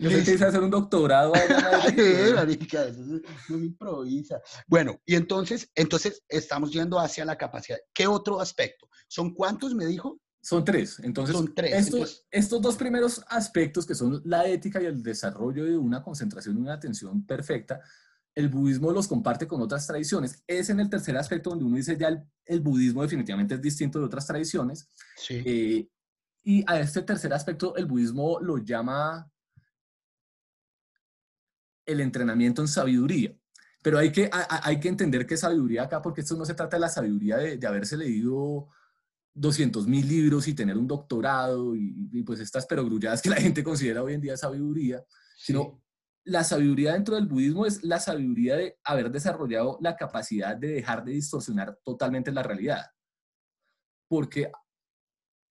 [0.00, 1.32] Yo quise hacer un doctorado.
[2.34, 4.40] marica, eso no se improvisa.
[4.66, 7.78] Bueno, y entonces, entonces estamos yendo hacia la capacidad.
[7.92, 8.88] ¿Qué otro aspecto?
[9.08, 10.20] ¿Son cuántos, me dijo?
[10.40, 11.00] Son tres.
[11.02, 11.86] Entonces, son tres.
[11.86, 16.58] Estos, estos dos primeros aspectos, que son la ética y el desarrollo de una concentración
[16.58, 17.80] y una atención perfecta,
[18.34, 20.42] el budismo los comparte con otras tradiciones.
[20.46, 22.08] Es en el tercer aspecto donde uno dice ya
[22.44, 24.90] el, budismo definitivamente es distinto de otras tradiciones.
[25.16, 25.42] Sí.
[25.44, 25.88] Eh,
[26.42, 29.30] y a este tercer aspecto el budismo lo llama
[31.86, 33.34] el entrenamiento en sabiduría.
[33.82, 36.80] Pero hay que, hay que entender que sabiduría acá, porque esto no se trata de
[36.80, 38.68] la sabiduría de, haberse leído
[39.34, 44.02] 200 mil libros y tener un doctorado y, pues estas perogrulladas que la gente considera
[44.02, 45.04] hoy en día sabiduría,
[45.36, 45.83] sino
[46.24, 51.04] la sabiduría dentro del budismo es la sabiduría de haber desarrollado la capacidad de dejar
[51.04, 52.86] de distorsionar totalmente la realidad.
[54.08, 54.50] Porque,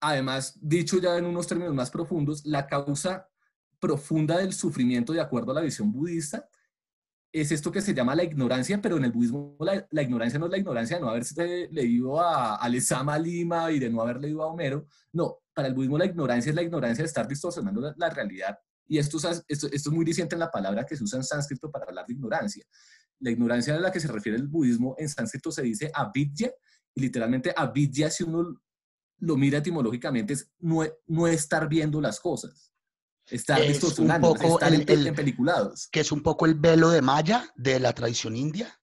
[0.02, 3.30] además, dicho ya en unos términos más profundos, la causa
[3.80, 6.48] profunda del sufrimiento, de acuerdo a la visión budista,
[7.32, 10.52] es esto que se llama la ignorancia, pero en el budismo la, ignorancia no es
[10.52, 14.48] la ignorancia de no haberse leído a Alessama Lima y de no haber leído a
[14.48, 14.86] Homero.
[15.12, 18.58] No, para el budismo la ignorancia es la ignorancia de estar distorsionando la realidad
[18.88, 19.18] y esto,
[19.48, 22.14] esto, es muy diciente en la palabra que se usa en sánscrito para hablar de
[22.14, 22.66] ignorancia.
[23.20, 26.52] La ignorancia a la que se refiere el budismo en sánscrito se dice avidya,
[26.96, 28.62] y literalmente avidya, si uno
[29.20, 32.74] lo mira etimológicamente, es no, no estar viendo las cosas.
[33.28, 35.88] Estar distorsionando, estar en, peliculados.
[35.88, 38.80] Que es un poco el velo de Maya de la tradición india.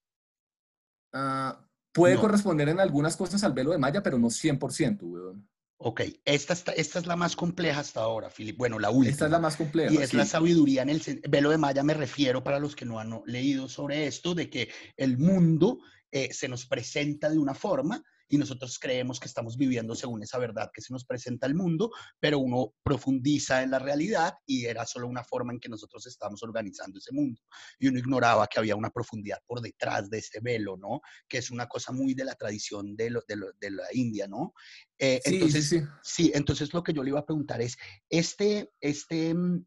[1.12, 5.49] Ah, puede corresponder en algunas cosas al velo de Maya, pero no 100%, weón.
[5.82, 8.54] Ok, esta, esta es la más compleja hasta ahora, Philip.
[8.54, 9.10] Bueno, la última.
[9.10, 9.90] Esta es la más compleja.
[9.90, 12.98] Y es la sabiduría en el velo de Maya, me refiero para los que no
[13.00, 14.68] han leído sobre esto, de que
[14.98, 15.78] el mundo
[16.12, 20.38] eh, se nos presenta de una forma y nosotros creemos que estamos viviendo según esa
[20.38, 24.86] verdad que se nos presenta al mundo, pero uno profundiza en la realidad y era
[24.86, 27.42] solo una forma en que nosotros estábamos organizando ese mundo.
[27.80, 31.00] Y uno ignoraba que había una profundidad por detrás de ese velo, ¿no?
[31.28, 34.54] Que es una cosa muy de la tradición de, lo, de, de la India, ¿no?
[34.96, 35.86] Eh, entonces, sí, sí.
[36.02, 37.76] sí, entonces lo que yo le iba a preguntar es,
[38.08, 39.64] este, este mm,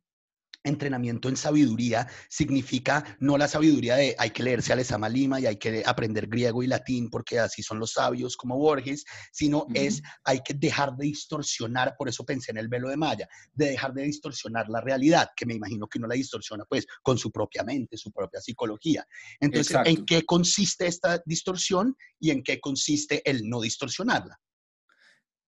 [0.64, 5.45] entrenamiento en sabiduría significa no la sabiduría de hay que leerse a Lesama Lima y
[5.45, 10.01] hay que aprender griego y latín porque así son los sabios como Borges, sino es
[10.24, 13.93] hay que dejar de distorsionar, por eso pensé en el velo de Maya, de dejar
[13.93, 17.64] de distorsionar la realidad, que me imagino que uno la distorsiona pues con su propia
[17.64, 19.05] mente, su propia psicología.
[19.39, 24.39] Entonces, ¿en qué consiste esta distorsión y en qué consiste el no distorsionarla?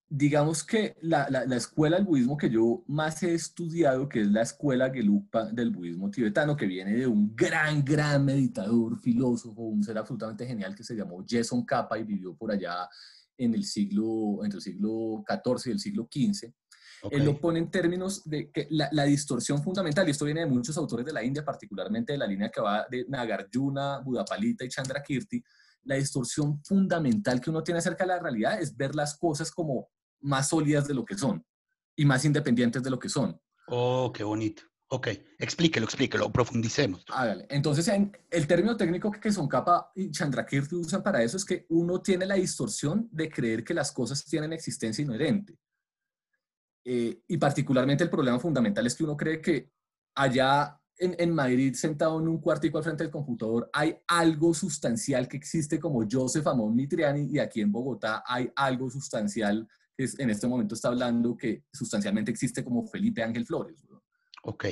[0.08, 4.28] Digamos que la, la, la, escuela del budismo que yo más he estudiado, que es
[4.28, 9.82] la escuela Gelugpa del budismo tibetano, que viene de un gran, gran meditador, filósofo, un
[9.82, 12.88] ser absolutamente genial que se llamó Jason Kappa y vivió por allá
[13.36, 16.52] en el siglo, entre el siglo XIV y el siglo XV.
[17.10, 20.46] Él lo pone en términos de que la, la, distorsión fundamental, y esto viene de
[20.46, 24.68] muchos autores de la India, particularmente de la línea que va de Nagarjuna, Budapalita y
[24.68, 25.42] Chandrakirti,
[25.84, 29.88] la distorsión fundamental que uno tiene acerca de la realidad es ver las cosas como
[30.20, 31.44] más sólidas de lo que son
[31.96, 33.40] y más independientes de lo que son.
[33.68, 34.62] Oh, qué bonito.
[34.88, 35.08] Ok,
[35.38, 37.04] explíquelo, explíquelo, profundicemos.
[37.08, 37.46] Hágale.
[37.50, 41.66] Entonces, en el término técnico que son Kappa y Chandrakirti usan para eso es que
[41.70, 45.58] uno tiene la distorsión de creer que las cosas tienen existencia inherente.
[46.84, 49.72] Eh, y particularmente el problema fundamental es que uno cree que
[50.14, 55.26] allá en, en, Madrid, sentado en un cuartico al frente del computador, hay algo sustancial
[55.26, 59.68] que existe como Joseph Amon Mitriani y aquí en Bogotá hay algo sustancial
[59.98, 63.84] en este momento está hablando que sustancialmente existe como Felipe Ángel Flores.
[64.42, 64.66] Ok.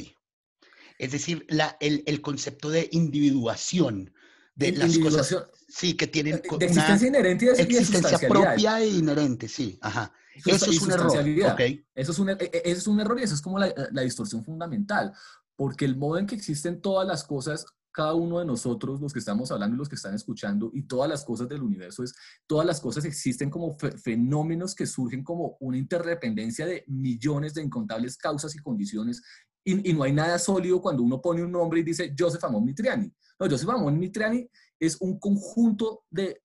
[0.98, 4.12] Es decir, la, el, el, concepto de individuación
[4.54, 5.36] de las cosas
[5.68, 10.12] sí que tienen de existencia inherente y de existencia propia e inherente sí ajá
[10.46, 11.10] eso es un error
[11.52, 11.84] okay.
[11.92, 14.02] eso es un, e, e, eso es un error y eso es como la, la,
[14.02, 15.12] distorsión fundamental
[15.56, 19.20] porque el modo en que existen todas las cosas cada uno de nosotros, los que
[19.20, 22.12] estamos hablando y los que están escuchando, y todas las cosas del universo, es,
[22.46, 28.16] todas las cosas existen como fenómenos que surgen como una interdependencia de millones de incontables
[28.16, 29.22] causas y condiciones,
[29.64, 32.64] y, y, no hay nada sólido cuando uno pone un nombre y dice Joseph Amon
[32.64, 33.10] Mitriani.
[33.38, 34.46] No, Joseph Amon Mitriani
[34.78, 36.42] es un conjunto de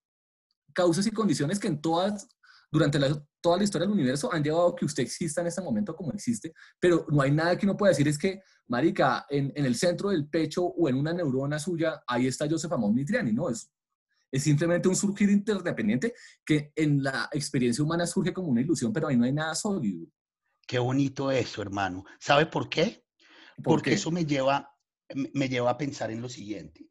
[0.72, 2.28] causas y condiciones que en todas
[2.72, 3.00] durante
[3.42, 6.12] toda la historia del universo han llevado a que usted exista en este momento como
[6.12, 9.76] existe, pero no hay nada que uno pueda decir es que, marica, en, en el
[9.76, 13.50] centro del pecho o en una neurona suya, ahí está Joseph Amon Mitriani, ¿no?
[13.50, 13.72] Es,
[14.32, 16.14] es simplemente un surgir interdependiente
[16.46, 20.08] que en la experiencia humana surge como una ilusión, pero ahí no hay nada sólido.
[20.68, 22.06] Qué bonito eso, hermano.
[22.20, 23.04] ¿Sabe por qué?
[23.64, 24.70] Porque eso me lleva,
[25.34, 26.90] me lleva a pensar en lo siguiente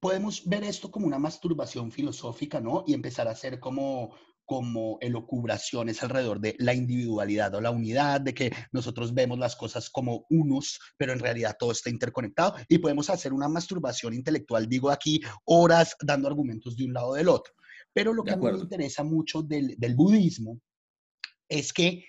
[0.00, 2.84] podemos ver esto como una masturbación filosófica, ¿no?
[2.86, 4.16] Y empezar a hacer como
[4.50, 9.88] como elocubraciones alrededor de la individualidad o la unidad, de que nosotros vemos las cosas
[9.90, 14.90] como unos, pero en realidad todo está interconectado y podemos hacer una masturbación intelectual, digo
[14.90, 17.54] aquí, horas dando argumentos de un lado del otro.
[17.92, 20.58] Pero lo que a mí me interesa mucho del, del budismo
[21.48, 22.04] es que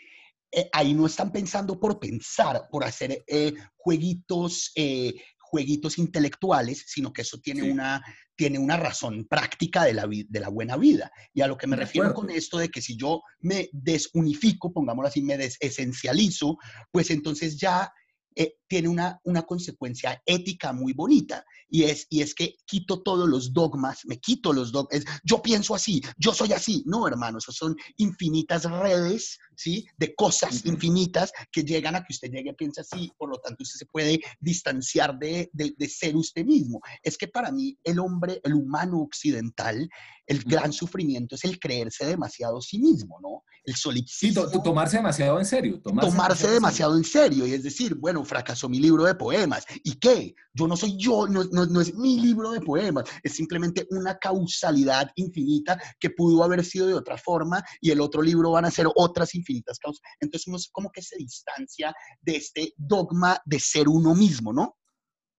[0.51, 5.13] eh, ahí no están pensando por pensar, por hacer eh, jueguitos eh,
[5.51, 8.01] jueguitos intelectuales, sino que eso tiene, una,
[8.37, 11.11] tiene una razón práctica de la, de la buena vida.
[11.33, 15.09] Y a lo que me refiero con esto de que si yo me desunifico, pongámoslo
[15.09, 16.57] así, me desesencializo,
[16.89, 17.91] pues entonces ya
[18.33, 23.27] eh, tiene una, una consecuencia ética muy bonita y es, y es que quito todos
[23.27, 26.81] los dogmas, me quito los dogmas, yo pienso así, yo soy así.
[26.85, 29.85] No, hermano, eso son infinitas redes, ¿sí?
[29.97, 33.61] De cosas infinitas que llegan a que usted llegue y piense así, por lo tanto
[33.63, 36.79] usted se puede distanciar de, de, de ser usted mismo.
[37.03, 39.89] Es que para mí el hombre, el humano occidental,
[40.27, 43.43] el gran sufrimiento es el creerse demasiado sí mismo, ¿no?
[43.63, 44.49] El solipsismo.
[44.49, 45.81] Sí, tomarse demasiado en serio.
[45.81, 47.45] Tomarse, tomarse demasiado, en serio.
[47.45, 49.65] Y es decir, bueno, fracasó mi libro de poemas.
[49.83, 50.33] ¿Y qué?
[50.53, 53.05] Yo no soy yo, no, no, no es mi libro de poemas.
[53.23, 58.21] Es simplemente una causalidad infinita que pudo haber sido de otra forma y el otro
[58.21, 60.01] libro van a ser otras infinitas causas.
[60.19, 64.77] Entonces uno como que se distancia de este dogma de ser uno mismo, ¿no?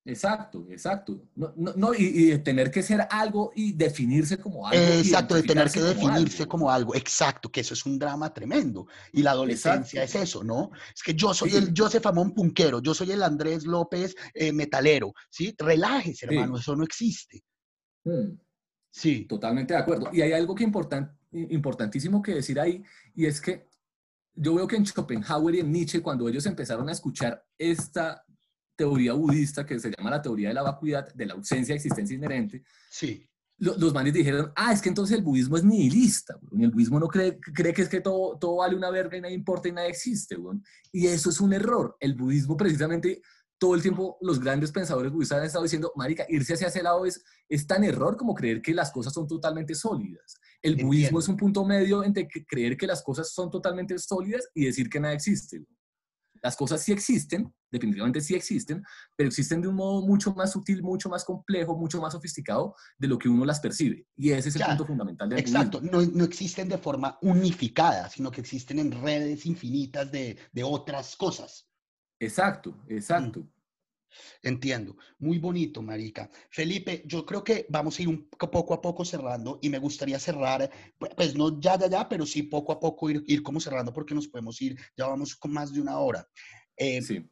[0.05, 1.23] Exacto, exacto.
[1.37, 4.83] No, no, y, de tener que ser algo y definirse como algo.
[4.83, 6.95] Exacto, de tener que definirse como algo.
[6.97, 8.89] Exacto, que eso es un drama tremendo.
[9.13, 10.73] Y la adolescencia es eso, ¿no?
[10.93, 15.13] Es que yo soy el Joseph Amón Punquero, yo soy el Andrés López eh, Metalero,
[15.31, 15.55] ¿sí?
[15.57, 17.45] Relájese, hermano, eso no existe.
[18.05, 18.37] Hmm.
[18.91, 19.25] Sí.
[19.27, 20.11] Totalmente de acuerdo.
[20.13, 22.83] Y hay algo que important, importantísimo que decir ahí,
[23.15, 23.69] y es que
[24.35, 28.25] yo veo que en Schopenhauer y en Nietzsche, cuando ellos empezaron a escuchar esta
[28.77, 32.17] teoría budista que se llama la teoría de la vacuidad, de la ausencia de existencia
[32.17, 33.29] inherente, sí.
[33.59, 37.39] los manes dijeron, ah, es que entonces el budismo es nihilista, el budismo no cree,
[37.41, 40.37] cree que es que todo, todo vale una verga y nada importa y nada existe,
[40.93, 41.97] y eso es un error.
[42.01, 43.23] El budismo precisamente
[43.63, 47.07] todo el tiempo los grandes pensadores budistas han estado diciendo, marica, irse hacia ese lado
[47.07, 50.35] es, es tan error como creer que las cosas son totalmente sólidas.
[50.61, 54.65] El budismo es un punto medio entre creer que las cosas son totalmente sólidas y
[54.65, 55.65] decir que nada existe.
[56.43, 58.83] Las cosas sí existen, definitivamente sí existen,
[59.17, 63.09] pero existen de un modo mucho más sutil, mucho más complejo, mucho más sofisticado de
[63.09, 64.07] lo que uno las percibe.
[64.17, 68.31] Y ese es el punto fundamental del Exacto, no, no, existen de forma unificada, sino
[68.31, 71.69] que existen en redes infinitas de, de otras cosas.
[72.19, 73.41] Exacto, exacto.
[73.41, 73.62] Mm.
[74.43, 74.97] Entiendo.
[75.19, 76.31] Muy bonito, Marica.
[76.51, 80.19] Felipe, yo creo que vamos a ir un poco a poco cerrando y me gustaría
[80.19, 80.71] cerrar,
[81.17, 84.15] pues no ya, ya, ya, pero sí poco a poco ir, ir como cerrando porque
[84.15, 86.27] nos podemos ir, ya vamos con más de una hora.
[86.77, 87.29] Eh, sí.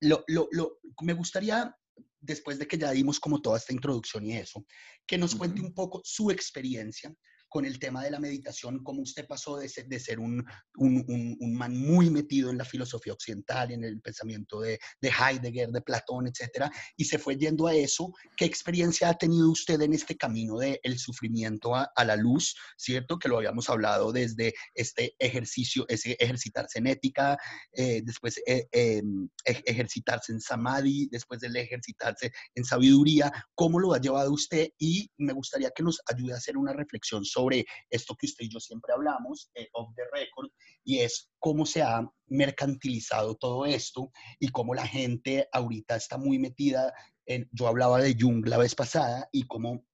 [0.00, 1.74] Lo, lo, lo, me gustaría,
[2.20, 4.64] después de que ya dimos como toda esta introducción y eso,
[5.06, 7.14] que nos cuente un poco su experiencia
[7.54, 10.44] con el tema de la meditación, cómo usted pasó de ser, de ser un,
[10.74, 15.70] un, un, man muy metido en la filosofía occidental, en el pensamiento de, de, Heidegger,
[15.70, 18.12] de Platón, etcétera, y se fue yendo a eso.
[18.36, 22.56] ¿Qué experiencia ha tenido usted en este camino del el sufrimiento a, a, la luz,
[22.76, 23.20] cierto?
[23.20, 27.38] Que lo habíamos hablado desde este ejercicio, ese ejercitarse en ética,
[27.72, 29.00] eh, después eh, eh,
[29.44, 33.30] ejercitarse en samadhi, después del ejercitarse en sabiduría.
[33.54, 34.70] ¿Cómo lo ha llevado usted?
[34.76, 38.46] Y me gustaría que nos ayude a hacer una reflexión sobre sobre esto que usted
[38.46, 40.50] y yo siempre hablamos, eh, off the record,
[40.84, 46.38] y es cómo se ha mercantilizado todo esto y cómo la gente ahorita está muy
[46.38, 46.92] metida
[47.26, 49.84] en, yo hablaba de Jung la vez pasada y cómo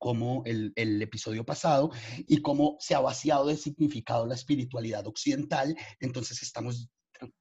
[0.00, 1.90] como el, el, episodio pasado,
[2.28, 5.76] y cómo se ha vaciado de significado la espiritualidad occidental.
[5.98, 6.88] Entonces estamos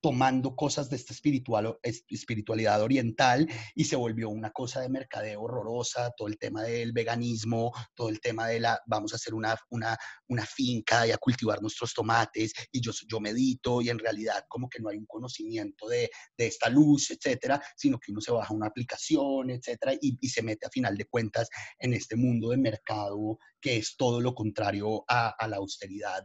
[0.01, 6.11] tomando cosas de esta espiritual, espiritualidad oriental y se volvió una cosa de mercadeo horrorosa,
[6.15, 9.97] todo el tema del veganismo, todo el tema de la, vamos a hacer una, una,
[10.27, 14.69] una finca y a cultivar nuestros tomates y yo, yo medito y en realidad como
[14.69, 18.53] que no hay un conocimiento de, de esta luz, etcétera, sino que uno se baja
[18.53, 21.49] una aplicación, etcétera, y, y, se mete a final de cuentas
[21.79, 26.23] en este mundo de mercado que es todo lo contrario a, a la austeridad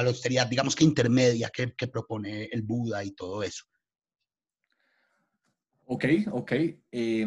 [0.00, 3.64] a la austeridad, digamos que intermedia que, que propone el Buda y todo eso.
[5.86, 6.52] Ok, ok.
[6.92, 7.26] Eh,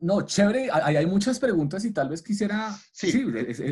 [0.00, 3.24] no, chévere, hay, hay, muchas preguntas y tal vez quisiera, sí, sí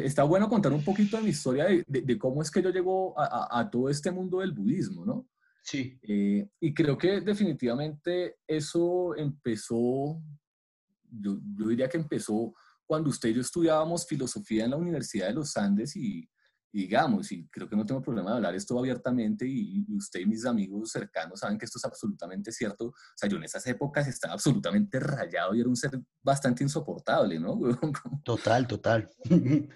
[0.03, 3.16] está bueno contar un poquito de mi historia de, de, cómo es que yo llego
[3.16, 5.28] a, a, todo este mundo del budismo, ¿no?
[5.62, 5.97] Sí.
[6.03, 10.20] Eh, y creo que definitivamente eso empezó,
[11.09, 12.53] yo, yo, diría que empezó
[12.84, 16.28] cuando usted y yo estudiábamos filosofía en la Universidad de los Andes y,
[16.77, 20.45] digamos, y creo que no tengo problema de hablar esto abiertamente y, usted y mis
[20.45, 22.89] amigos cercanos saben que esto es absolutamente cierto.
[22.89, 27.41] O sea, yo en esas épocas estaba absolutamente rayado y era un ser bastante insoportable,
[27.41, 27.59] ¿no?
[28.24, 29.11] Total, total.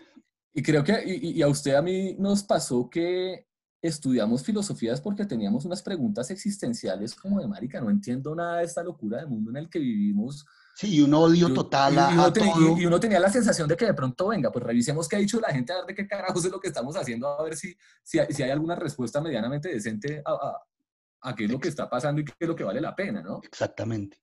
[0.53, 3.47] Y creo que, y, y a usted a mí nos pasó que
[3.81, 8.83] estudiamos filosofías porque teníamos unas preguntas existenciales como de marica, no entiendo nada de esta
[8.83, 10.45] locura del mundo en el que vivimos
[10.75, 12.79] Sí, y un odio total a, y uno, todo.
[12.79, 15.41] Y, uno tenía la sensación de que de pronto, venga, pues revisemos qué ha dicho
[15.41, 17.77] la gente, a ver de qué carajos es lo que estamos haciendo, a ver si,
[18.03, 21.69] si, hay, si hay alguna respuesta medianamente decente a, a, a, qué es lo que
[21.69, 23.41] está pasando y qué es lo que vale la pena, ¿no?
[23.43, 24.23] Exactamente.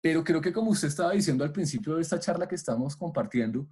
[0.00, 3.68] Pero creo que como usted estaba diciendo al principio de esta charla que estamos compartiendo,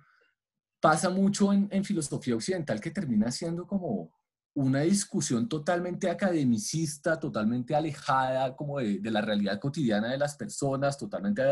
[0.80, 4.12] pasa mucho en, en filosofía occidental que termina siendo como
[4.60, 10.98] una discusión totalmente academicista, totalmente alejada como de, de, la realidad cotidiana de las personas,
[10.98, 11.42] totalmente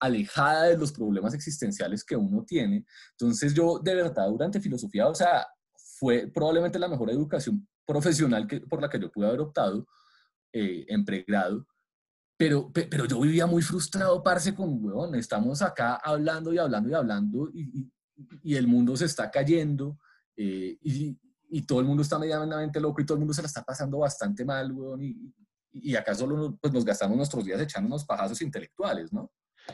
[0.00, 2.84] alejada de los problemas existenciales que uno tiene.
[3.12, 5.46] Entonces yo de verdad durante filosofía, o sea,
[5.98, 9.86] fue probablemente la mejor educación profesional que, por la que yo pude haber optado
[10.52, 11.66] eh, en pregrado,
[12.36, 16.94] pero, pero yo vivía muy frustrado, parce, con, weón, estamos acá hablando y hablando y
[16.94, 17.92] hablando y, y,
[18.42, 19.98] y el mundo se está cayendo
[20.36, 21.16] eh, y
[21.54, 23.98] y todo el mundo está medianamente loco y todo el mundo se la está pasando
[23.98, 25.34] bastante mal, weón, y,
[25.70, 29.30] y acá solo pues, nos gastamos nuestros días echando unos pajazos intelectuales, ¿no?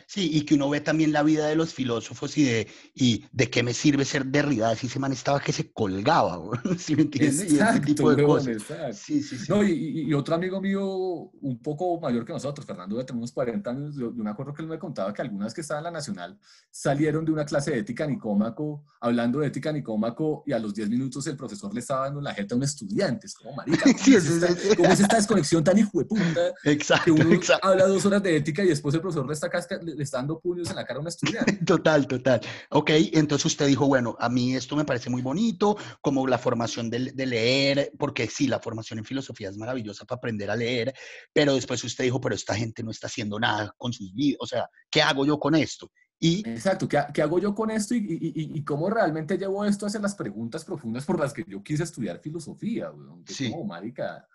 [0.07, 3.51] Sí, y que uno ve también la vida de los filósofos y de, y de
[3.51, 6.39] qué me sirve ser Derrida, si ese man estaba que se colgaba,
[6.79, 7.53] ¿sí me entiendes?
[7.53, 8.63] Exacto, y ese tipo de cosas.
[8.93, 9.47] Sí, sí, sí.
[9.49, 13.33] No, y, y, otro amigo mío, un poco mayor que nosotros, Fernando, de tener unos
[13.33, 15.85] 40 años, yo, yo, me acuerdo que él me contaba que algunas que estaban en
[15.85, 16.39] la Nacional
[16.71, 20.91] salieron de una clase de ética nicómaco, hablando de ética nicómaco, y a los 10
[20.91, 23.27] minutos el profesor le estaba dando la jeta a un estudiante.
[23.27, 26.55] Es como, marica, ¿cómo, es, esta, ¿cómo es esta desconexión tan hijo de puta?
[26.65, 27.67] Exacto, que uno exacto.
[27.67, 30.41] habla dos horas de ética y después el profesor le está casca le está dando
[30.41, 31.53] puños en la cara a un estudiante.
[31.67, 32.41] Total, total.
[32.71, 36.91] Ok, entonces usted dijo, bueno, a mí esto me parece muy bonito, como la formación
[36.91, 40.95] de, de, leer, porque sí, la formación en filosofía es maravillosa para aprender a leer,
[41.33, 44.47] pero después usted dijo, pero esta gente no está haciendo nada con sus vidas, o
[44.47, 45.91] sea, ¿qué hago yo con esto?
[46.21, 49.87] Y, Exacto, ¿qué, ¿qué, hago yo con esto y, y, y, cómo realmente llevo esto
[49.87, 52.91] hacia las preguntas profundas por las que yo quise estudiar filosofía?
[53.25, 53.51] Que sí.
[53.51, 54.27] como, marica,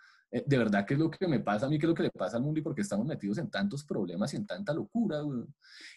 [0.46, 1.78] de verdad, ¿qué es lo que me pasa a mí?
[1.78, 2.60] ¿Qué es lo que le pasa al mundo?
[2.60, 5.44] Y porque estamos metidos en tantos problemas y en tanta locura, güey.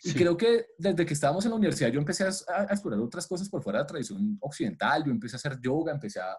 [0.03, 3.27] Y creo que desde que estábamos en la universidad yo empecé a, a, explorar otras
[3.27, 5.05] cosas por fuera de la tradición occidental.
[5.05, 6.37] Yo empecé a hacer yoga, empecé a,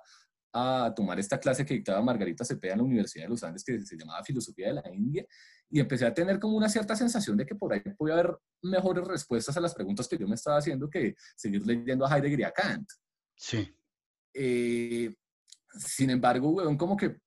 [0.53, 3.81] a tomar esta clase que dictaba Margarita Cepeda en la Universidad de los Andes, que
[3.81, 5.25] se llamaba Filosofía de la India,
[5.69, 9.05] y empecé a tener como una cierta sensación de que por ahí podía haber mejores
[9.07, 12.43] respuestas a las preguntas que yo me estaba haciendo que seguir leyendo a Heidegger y
[12.43, 12.89] a Kant.
[13.35, 13.75] Sí.
[14.33, 15.13] Eh,
[15.77, 17.17] sin embargo, weón, como que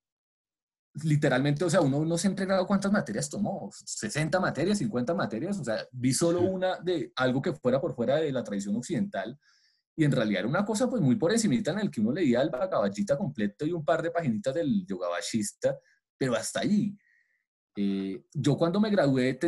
[0.95, 5.59] literalmente, o sea, uno no se ha entregado cuántas materias tomó, 60 materias, 50 materias,
[5.59, 9.39] o sea, vi solo una de algo que fuera por fuera de la tradición occidental
[9.97, 12.43] y en realidad era una cosa pues muy por encimita en el que uno leía
[12.43, 15.79] el Bhagavad completo y un par de paginitas del Yoga Vashista,
[16.17, 16.97] pero hasta allí.
[17.77, 19.39] Eh, yo cuando me gradué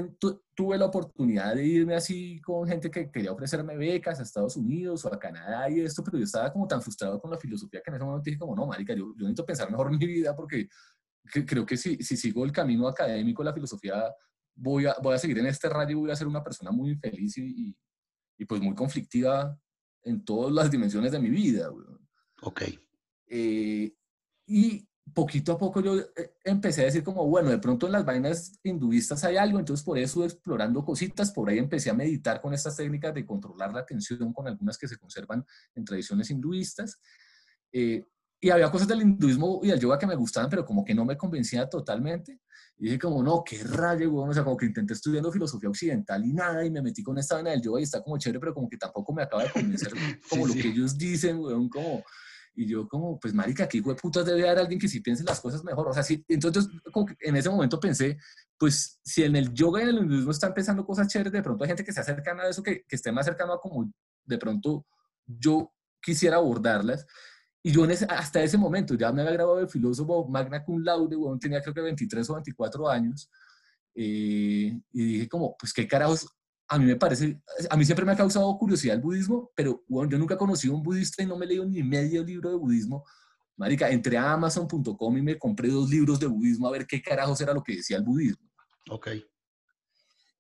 [0.55, 5.05] tuve la oportunidad de irme así con gente que quería ofrecerme becas a Estados Unidos
[5.05, 7.91] o a Canadá y esto, pero yo estaba como tan frustrado con la filosofía que
[7.91, 10.69] en ese momento dije como, no, marica, yo, yo necesito pensar mejor mi vida porque
[11.25, 14.05] creo que si, si sigo el camino académico, la filosofía,
[14.55, 16.91] voy a, voy a seguir en este radio y voy a ser una persona muy
[16.91, 17.77] infeliz y,
[18.37, 19.57] y, pues muy conflictiva
[20.03, 21.71] en todas las dimensiones de mi vida.
[22.43, 22.63] Ok.
[23.29, 23.95] Eh,
[24.47, 28.05] y poquito a poco yo eh, empecé a decir como, bueno, de pronto en las
[28.05, 32.55] vainas hinduistas hay algo, entonces por eso explorando cositas, por ahí empecé a meditar con
[32.55, 35.45] estas técnicas de controlar la atención con algunas que se conservan
[35.75, 37.01] en tradiciones hinduistas.
[37.73, 38.07] Eh,
[38.45, 41.05] y había cosas del hinduismo y del yoga que me gustaban, pero como que no
[41.05, 42.41] me convencía totalmente.
[42.77, 44.29] Y dije como, no, qué rayo, güey.
[44.29, 47.37] O sea, como que intenté estudiando filosofía occidental y nada, y me metí con esta
[47.37, 49.93] vaina del yoga y está como chévere, pero como que tampoco me acaba de convencer
[50.29, 52.03] como lo que ellos dicen, güey, como...
[52.55, 55.41] Y yo como, pues marica, aquí güey putas debe haber alguien que sí piense las
[55.41, 55.89] cosas mejor.
[55.89, 58.19] O sea, sí, entonces como que en ese momento pensé,
[58.59, 61.65] pues si en el yoga y en el hinduismo están pensando cosas chéveres, de pronto
[61.65, 63.91] hay gente que se acerca a eso, que, que esté más cercano a como
[64.27, 64.85] de pronto
[65.27, 65.73] yo
[66.03, 67.07] quisiera abordarlas.
[67.63, 71.39] Y yo hasta ese momento ya me había grabado de filósofo magna cum laude, bueno,
[71.39, 73.31] tenía creo que 23 o 24 años.
[73.95, 76.27] Eh, y dije como, pues qué carajos,
[76.67, 80.11] a mí me parece, a mí siempre me ha causado curiosidad el budismo, pero bueno,
[80.11, 82.51] yo nunca he conocido a un budista y no me he leído ni medio libro
[82.51, 83.05] de budismo.
[83.57, 87.41] Marica, entré a amazon.com y me compré dos libros de budismo a ver qué carajos
[87.41, 88.51] era lo que decía el budismo.
[88.91, 89.09] Ok.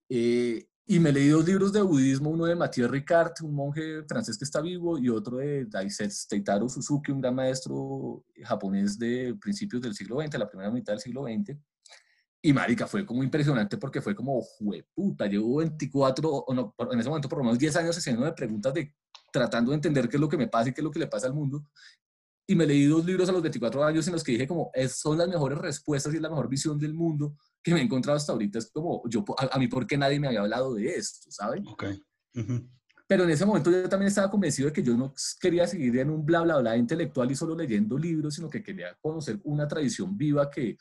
[0.09, 4.37] Eh, y me leí dos libros de budismo, uno de Mathieu Ricard, un monje francés
[4.37, 9.95] que está vivo, y otro de Daisetaro Suzuki, un gran maestro japonés de principios del
[9.95, 11.57] siglo XX, la primera mitad del siglo XX.
[12.45, 14.45] Y marica, fue como impresionante porque fue como,
[14.93, 18.74] puta, llevo 24, o no, en ese momento por lo menos 10 años haciendo preguntas
[18.74, 18.93] de
[19.33, 21.07] tratando de entender qué es lo que me pasa y qué es lo que le
[21.07, 21.64] pasa al mundo.
[22.53, 24.97] Y me leí dos libros a los 24 años en los que dije como, es,
[24.97, 28.33] son las mejores respuestas y la mejor visión del mundo que me he encontrado hasta
[28.33, 31.31] ahorita es como, yo, a, mí, ¿por qué nadie me había hablado de esto?
[31.31, 31.67] ¿Saben?
[31.67, 31.85] Ok.
[33.07, 36.11] Pero en ese momento yo también estaba convencido de que yo no quería seguir en
[36.11, 40.15] un bla, bla, bla intelectual y solo leyendo libros, sino que quería conocer una tradición
[40.19, 40.77] viva que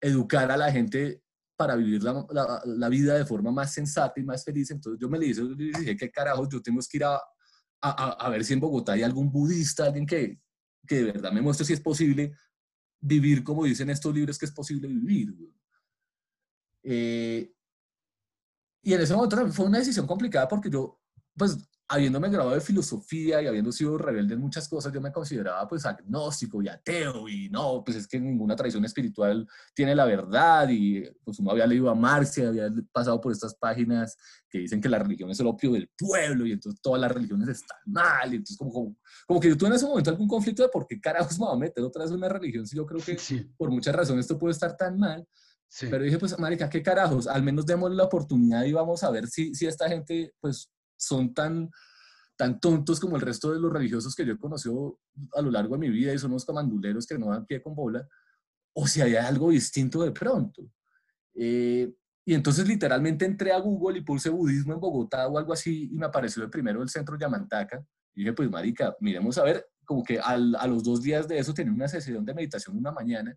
[0.00, 1.24] educara a la gente
[1.56, 2.24] para vivir la,
[2.66, 4.70] la, vida de forma más sensata y más feliz.
[4.70, 6.48] Entonces yo me le dije, ¿qué carajos?
[6.52, 7.20] Yo tengo que ir a,
[7.82, 10.38] a, a, ver si en Bogotá hay algún budista, alguien que,
[10.86, 12.34] que de verdad me muestre si es posible
[13.00, 15.34] vivir como dicen estos libros que es posible vivir.
[16.82, 17.52] Eh,
[18.82, 21.00] y en ese momento fue una decisión complicada porque yo,
[21.36, 21.56] pues,
[21.86, 25.84] habiéndome graduado de filosofía y habiendo sido rebelde en muchas cosas, yo me consideraba pues
[25.84, 31.02] agnóstico y ateo y no, pues es que ninguna tradición espiritual tiene la verdad y
[31.22, 34.16] pues uno había leído a Marx y había pasado por estas páginas
[34.48, 37.48] que dicen que la religión es el opio del pueblo y entonces todas las religiones
[37.48, 40.70] están mal y entonces como, como, que yo tuve en ese momento algún conflicto de
[40.70, 43.16] por qué carajos me voy a meter otra vez una religión si yo creo que
[43.58, 45.26] por muchas razones esto puede estar tan mal.
[45.80, 47.26] Pero dije, pues, marica, ¿qué carajos?
[47.26, 51.34] Al menos démosle la oportunidad y vamos a ver si, si esta gente, pues, son
[51.34, 51.70] tan,
[52.36, 54.98] tan tontos como el resto de los religiosos que yo he conocido
[55.34, 57.74] a lo largo de mi vida y son unos camanduleros que no dan pie con
[57.74, 58.06] bola,
[58.74, 60.62] o si hay algo distinto de pronto.
[61.34, 61.92] Eh,
[62.26, 65.98] y entonces literalmente entré a Google y puse budismo en Bogotá o algo así y
[65.98, 67.84] me apareció el primero del centro Yamantaca.
[68.14, 71.52] Y dije, pues marica, miremos a ver, como que a los dos días de eso
[71.52, 73.36] tenía una sesión de meditación una mañana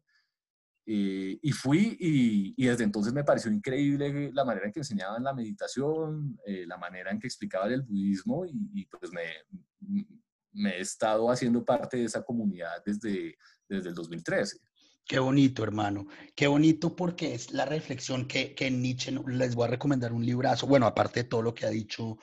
[0.90, 5.34] eh, y fui y, desde entonces me pareció increíble la manera en que enseñaban la
[5.34, 10.06] meditación, eh, la manera en que explicaban el budismo y, pues me,
[10.54, 14.60] me, he estado haciendo parte de esa comunidad desde, desde el 2013.
[15.06, 16.08] Qué bonito, hermano.
[16.34, 20.68] Qué bonito porque es la reflexión que, que Nietzsche les voy a recomendar un librazo.
[20.68, 22.18] Bueno, aparte de todo lo que ha dicho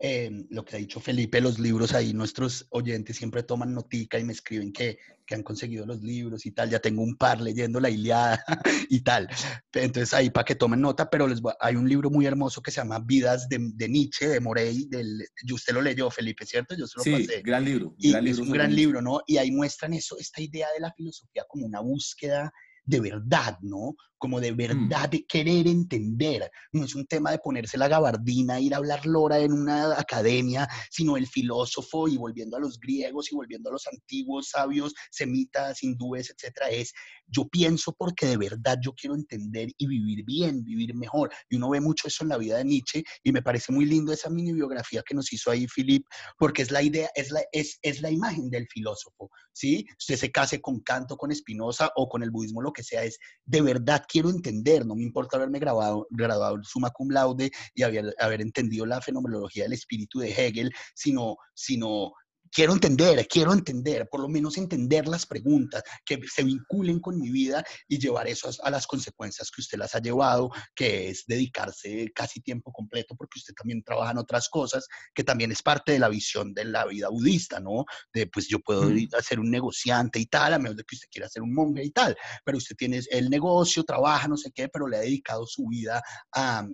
[0.00, 4.22] Em, lo que ha dicho Felipe, los libros ahí, nuestros oyentes siempre toman notica y
[4.22, 4.96] me escriben que,
[5.26, 6.70] que, han conseguido los libros y tal.
[6.70, 8.40] Ya tengo un par leyendo la Iliada
[8.90, 9.28] y tal.
[9.72, 12.80] Entonces ahí para que tomen nota, pero les hay un libro muy hermoso que se
[12.80, 14.86] llama Vidas de, de Nietzsche, de Morey.
[14.88, 16.76] Del, usted lo leyó, Felipe, ¿cierto?
[16.76, 17.96] Yo se lo sí, gran libro.
[17.98, 19.22] Y es un gran libro, ¿no?
[19.26, 22.52] Y ahí muestran eso, esta idea de la filosofía como una búsqueda
[22.88, 23.94] de verdad, ¿no?
[24.18, 24.56] Como de mm.
[24.56, 26.50] verdad de querer entender.
[26.72, 30.68] No es un tema de ponerse la gabardina, ir a hablar lora en una academia,
[30.90, 35.82] sino el filósofo y volviendo a los griegos y volviendo a los antiguos sabios, semitas,
[35.82, 36.92] hindúes, etcétera, es
[37.30, 41.30] yo pienso porque de verdad yo quiero entender y vivir bien, vivir mejor.
[41.48, 44.12] Y uno ve mucho eso en la vida de Nietzsche y me parece muy lindo
[44.12, 46.04] esa mini biografía que nos hizo ahí Philip,
[46.38, 49.86] porque es la idea, es la, es, es la imagen del filósofo, ¿sí?
[49.98, 53.18] Usted se case con Canto, con Spinoza o con el budismo, lo que sea, es
[53.44, 57.82] de verdad quiero entender, no me importa haberme grabado, graduado en summa cum laude y
[57.82, 62.12] haber, haber entendido la fenomenología del espíritu de Hegel, sino, sino
[62.52, 67.30] quiero entender, quiero entender, por lo menos entender las preguntas que se vinculen con mi
[67.30, 72.10] vida y llevar eso a, las consecuencias que usted las ha llevado, que es dedicarse
[72.14, 75.98] casi tiempo completo, porque usted también trabaja en otras cosas, que también es parte de
[75.98, 77.84] la visión de la vida budista, ¿no?
[78.12, 80.96] De pues yo puedo ir a ser un negociante y tal, a menos de que
[80.96, 84.50] usted quiera ser un monje y tal, pero usted tiene el negocio, trabaja, no sé
[84.54, 86.02] qué, pero le ha dedicado su vida
[86.34, 86.66] a,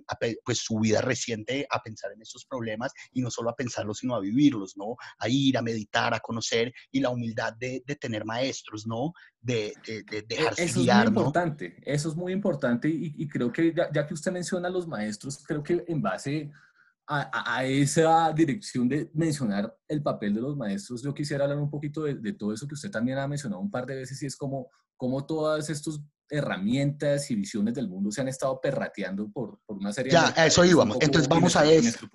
[0.43, 4.15] pues su vida reciente a pensar en esos problemas y no solo a pensarlos, sino
[4.15, 4.95] a vivirlos, ¿no?
[5.19, 9.13] A ir a meditar, a conocer y la humildad de, tener maestros, ¿no?
[9.41, 13.51] De, de, de e, dejarse Eso es muy importante, eso es muy importante y, creo
[13.51, 16.51] que ya, que usted menciona a los maestros, creo que en base
[17.07, 21.69] a, a, esa dirección de mencionar el papel de los maestros, yo quisiera hablar un
[21.69, 24.35] poquito de, todo eso que usted también ha mencionado un par de veces y es
[24.35, 29.77] como, como todas estos herramientas y visiones del mundo se han estado perrateando por, por
[29.77, 30.33] una serie ya, de...
[30.35, 30.97] Ya, a eso íbamos.
[31.01, 32.09] Entonces vamos a esto.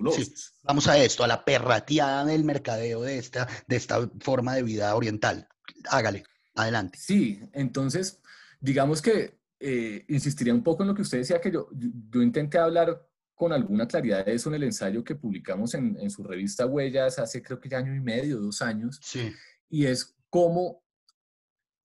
[0.62, 4.94] vamos a esto, a la perrateada del mercadeo de esta, de esta forma de vida
[4.94, 5.48] oriental.
[5.88, 6.24] Hágale,
[6.54, 6.98] adelante.
[7.00, 8.20] Sí, entonces,
[8.60, 12.58] digamos que eh, insistiría un poco en lo que usted decía, que yo, yo intenté
[12.58, 16.66] hablar con alguna claridad de eso en el ensayo que publicamos en, en su revista
[16.66, 18.98] Huellas hace creo que ya año y medio, dos años.
[19.02, 19.32] Sí.
[19.70, 20.82] Y es cómo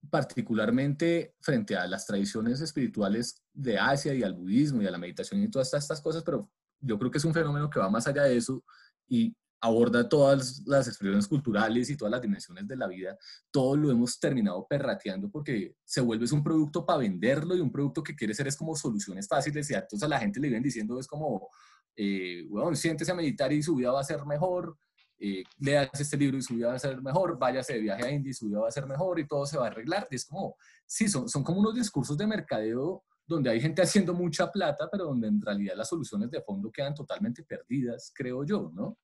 [0.09, 5.41] particularmente frente a las tradiciones espirituales de Asia y al budismo y a la meditación
[5.41, 6.49] y todas estas cosas, pero
[6.79, 8.63] yo creo que es un fenómeno que va más allá de eso
[9.07, 13.17] y aborda todas las expresiones culturales y todas las dimensiones de la vida,
[13.51, 18.03] todo lo hemos terminado perrateando porque se vuelve un producto para venderlo y un producto
[18.03, 20.99] que quiere ser es como soluciones fáciles y entonces a la gente le vienen diciendo
[20.99, 21.49] es como,
[21.95, 24.77] eh, bueno, siéntese a meditar y su vida va a ser mejor,
[25.17, 28.11] eh, leas este libro y su vida va a ser mejor, váyase de viaje a
[28.11, 30.07] India y su vida va a ser mejor y todo se va a arreglar.
[30.11, 34.13] Y es como, sí, son, son como unos discursos de mercadeo donde hay gente haciendo
[34.13, 38.71] mucha plata, pero donde en realidad las soluciones de fondo quedan totalmente perdidas, creo yo,
[38.73, 38.99] ¿no?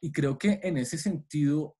[0.00, 1.76] Y creo que en ese sentido,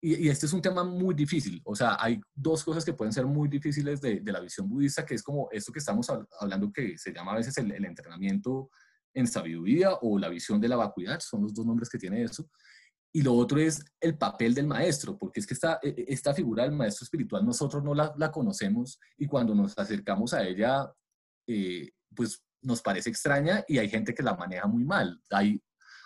[0.00, 3.24] y, este es un tema muy difícil, o sea, hay dos cosas que pueden ser
[3.26, 6.06] muy difíciles de, de la visión budista, que es como esto que estamos
[6.40, 8.70] hablando, que se llama a veces el, el entrenamiento
[9.14, 12.50] en sabiduría o la visión de la vacuidad, son los dos nombres que tiene eso,
[13.16, 16.34] y lo otro es el papel del maestro, porque es que esta, e, e, esta
[16.34, 20.92] figura del maestro espiritual nosotros no la, la conocemos y cuando nos acercamos a ella,
[21.46, 25.18] eh, pues nos parece extraña y hay gente que la maneja muy mal.
[25.30, 25.58] Hay,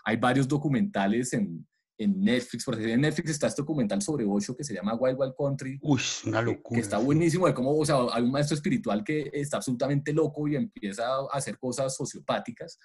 [0.04, 1.66] hay varios documentales en,
[1.98, 5.18] en Netflix, por ejemplo, en Netflix está este documental sobre ocho que se llama Wild
[5.18, 5.80] Wild Country.
[5.82, 6.76] Uy, una locura.
[6.76, 10.46] Que está buenísimo de cómo, o sea, hay un maestro espiritual que está absolutamente loco
[10.46, 12.78] y empieza a hacer cosas sociopáticas.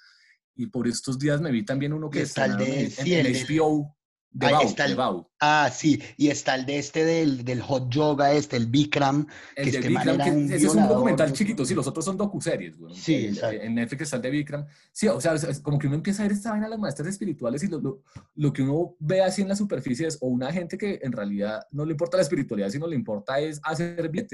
[0.55, 3.94] Y por estos días me vi también uno que está, en, en, HBO,
[4.35, 4.97] de está el,
[5.39, 9.25] Ah, sí, y está el de este del, del hot yoga, este, el Bikram.
[9.55, 12.03] El que de este Bikram, que un ese es un documental chiquito, sí, los otros
[12.03, 12.93] son docuseries, güey.
[12.93, 14.65] Sí, En Netflix está el de Bikram.
[14.91, 17.07] Sí, o sea, es como que uno empieza a ver esta vaina de las maestras
[17.07, 18.01] espirituales y lo, lo,
[18.35, 21.61] lo, que uno ve así en la superficie es o una gente que en realidad
[21.71, 24.27] no le importa la espiritualidad, sino le importa es hacer bien,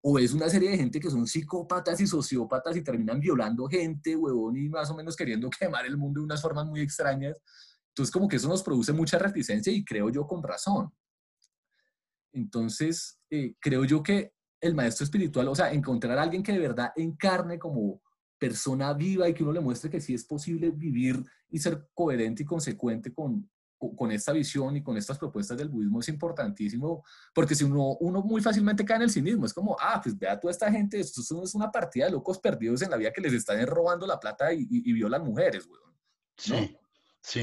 [0.00, 4.16] o es una serie de gente que son psicópatas y sociópatas y terminan violando gente,
[4.16, 7.40] huevón, y más o menos queriendo quemar el mundo de unas formas muy extrañas
[7.96, 10.92] entonces, como que eso nos produce mucha reticencia y creo yo con razón.
[12.30, 16.58] Entonces, eh, creo yo que el maestro espiritual, o sea, encontrar a alguien que de
[16.58, 18.02] verdad encarne como
[18.38, 22.42] persona viva y que uno le muestre que sí es posible vivir y ser coherente
[22.42, 27.02] y consecuente con, con esta visión y con estas propuestas del budismo es importantísimo,
[27.34, 30.38] porque si uno, uno muy fácilmente cae en el cinismo, es como, ah, pues vea
[30.38, 33.32] toda esta gente, esto es una partida de locos perdidos en la vida que les
[33.32, 35.96] están robando la plata y, y, violan mujeres, weón.
[36.36, 36.76] Sí.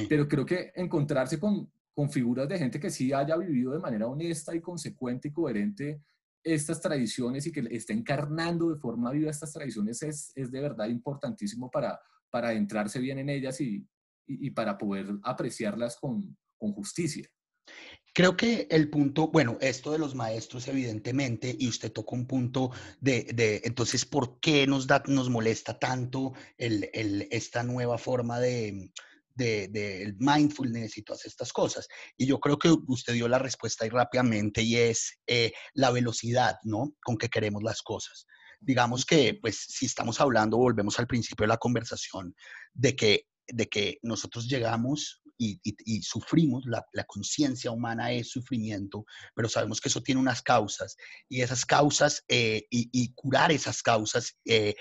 [0.07, 4.07] Pero creo que encontrarse con, con figuras de gente que sí haya vivido de manera
[4.07, 6.01] honesta y consecuente y coherente
[6.43, 10.87] estas tradiciones y que esté encarnando de forma viva estas tradiciones es, es de verdad
[10.87, 11.99] importantísimo para,
[12.29, 13.87] para adentrarse bien en ellas y,
[14.27, 17.29] y, para poder apreciarlas con, con, justicia.
[18.13, 22.71] Creo que el punto, bueno, esto de los maestros evidentemente, y usted tocó un punto
[22.99, 28.39] de, de entonces, ¿por qué nos, da, nos molesta tanto el, el, esta nueva forma
[28.39, 28.91] de,
[29.35, 31.87] del de, mindfulness y todas estas cosas.
[32.17, 36.57] Y yo creo que usted dio la respuesta ahí rápidamente y es eh, la velocidad,
[36.63, 36.93] ¿no?
[37.03, 38.25] Con que queremos las cosas.
[38.65, 42.33] digamos que, pues, si estamos hablando, volvemos al principio de la conversación,
[42.73, 49.05] de que, de que nosotros llegamos y, sufrimos, la, conciencia humana es sufrimiento,
[49.35, 50.95] pero sabemos que eso tiene unas causas
[51.27, 54.75] y esas causas eh, y, curar esas causas eh,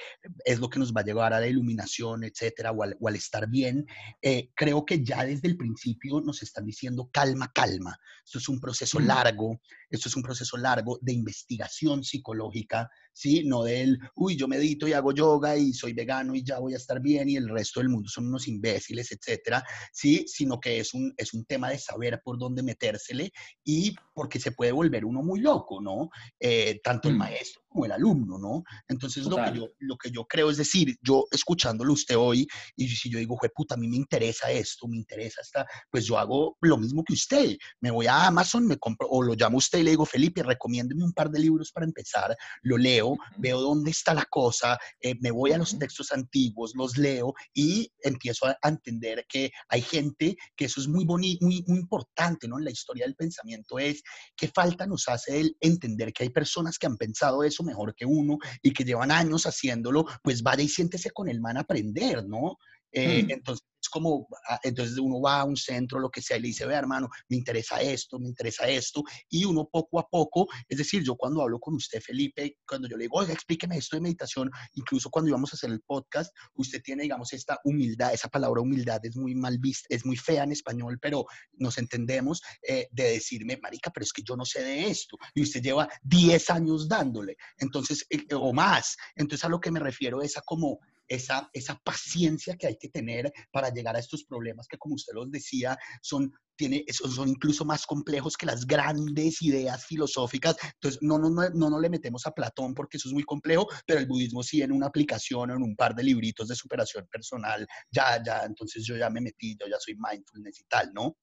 [0.45, 3.87] es lo que nos va a llevar a la iluminación, etcétera, o al, estar bien.
[4.21, 7.97] Eh, creo que ya desde el principio nos están diciendo calma, calma.
[8.25, 9.61] Esto es un proceso largo,
[9.91, 13.45] esto es un proceso largo de investigación psicológica, ¿sí?
[13.45, 16.79] No del, uy, yo medito y hago yoga y soy vegano y ya voy a
[16.79, 20.25] estar bien y el resto del mundo son unos imbéciles, etcétera, ¿sí?
[20.27, 23.33] Sino que es un, es un tema de saber por dónde metérsele
[23.65, 26.11] y porque se puede volver uno muy loco, ¿no?
[26.41, 27.19] Eh, tanto el mm.
[27.19, 28.63] maestro como el alumno, ¿no?
[28.89, 32.47] Entonces, lo que, yo, lo que yo creo es decir, yo escuchándolo usted hoy,
[32.77, 36.19] y si yo digo, puta, a mí me interesa esto, me interesa esta, pues yo
[36.19, 37.57] hago lo mismo que usted.
[37.81, 40.43] Me voy a Amazon, me compro, o lo llamo a usted y le digo, Felipe,
[40.43, 45.15] recomiéndeme un par de libros para empezar, lo leo, veo dónde está la cosa, eh,
[45.21, 50.37] me voy a los textos antiguos, los leo y empiezo a, entender que hay gente
[50.57, 52.59] que eso es muy bonito, muy, muy importante, ¿no?
[52.59, 54.03] En la historia del pensamiento es
[54.37, 58.05] que falta nos hace el entender que hay personas que han pensado eso mejor que
[58.07, 62.27] uno y que llevan años haciéndolo, pues vaya y siéntese con el man a aprender,
[62.27, 62.59] ¿no?
[62.93, 63.31] Eh, mm.
[63.31, 66.49] Entonces, es como, ah, entonces uno va a un centro, lo que sea, y le
[66.49, 70.79] dice, ve hermano, me interesa esto, me interesa esto, y uno poco a poco, es
[70.79, 74.01] decir, yo cuando hablo con usted, Felipe, cuando yo le digo, oiga, explíqueme esto de
[74.01, 78.63] meditación, incluso cuando íbamos a hacer el podcast, usted tiene, digamos, esta humildad, esa palabra
[78.63, 83.05] humildad es muy mal vista, es muy fea en español, pero nos entendemos, eh, de
[83.05, 86.89] decirme, marica, pero es que yo no sé de esto, y usted lleva 10 años
[86.89, 91.51] dándole, entonces, eh, o más, entonces a lo que me refiero es a como esa,
[91.53, 95.31] esa paciencia que hay que tener para llegar a estos problemas que, como usted los
[95.31, 100.57] decía, son, tiene, son incluso más complejos que las grandes ideas filosóficas.
[100.75, 103.69] Entonces, no, no, no, no, no le metemos a Platón porque eso es muy complejo,
[103.87, 107.07] pero el budismo sí en una aplicación o en un par de libritos de superación
[107.11, 111.17] personal, ya, ya, entonces yo ya me metí, yo ya soy mindfulness y tal, ¿no?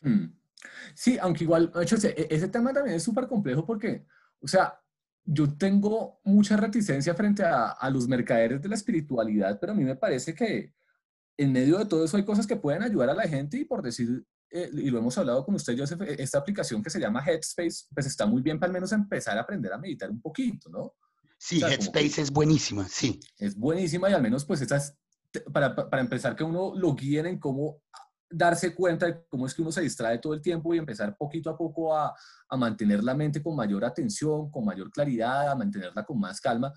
[0.00, 0.26] Hmm.
[0.94, 4.06] Sí, aunque igual, hecho, ese, ese tema también es súper complejo porque,
[4.40, 4.80] o sea,
[5.24, 9.96] yo tengo mucha reticencia frente a, los mercaderes de la espiritualidad, pero a mí me
[9.96, 10.72] parece que
[11.36, 13.82] en medio de todo eso hay cosas que pueden ayudar a la gente y por
[13.82, 17.24] decir, eh, y lo hemos hablado con usted, Joseph, e, esta aplicación que se llama
[17.24, 20.68] Headspace, pues está muy bien para al menos empezar a aprender a meditar un poquito,
[20.68, 20.94] ¿no?
[21.38, 23.18] Sí, Headspace es buenísima, sí.
[23.38, 24.96] Es buenísima y al menos pues esas,
[25.52, 27.82] para, para empezar que uno lo guíen en cómo
[28.36, 31.50] darse cuenta de cómo es que uno se distrae todo el tiempo y empezar poquito
[31.50, 32.14] a poco a,
[32.48, 36.72] a mantener la mente con mayor atención, con mayor claridad, a mantenerla con más calma,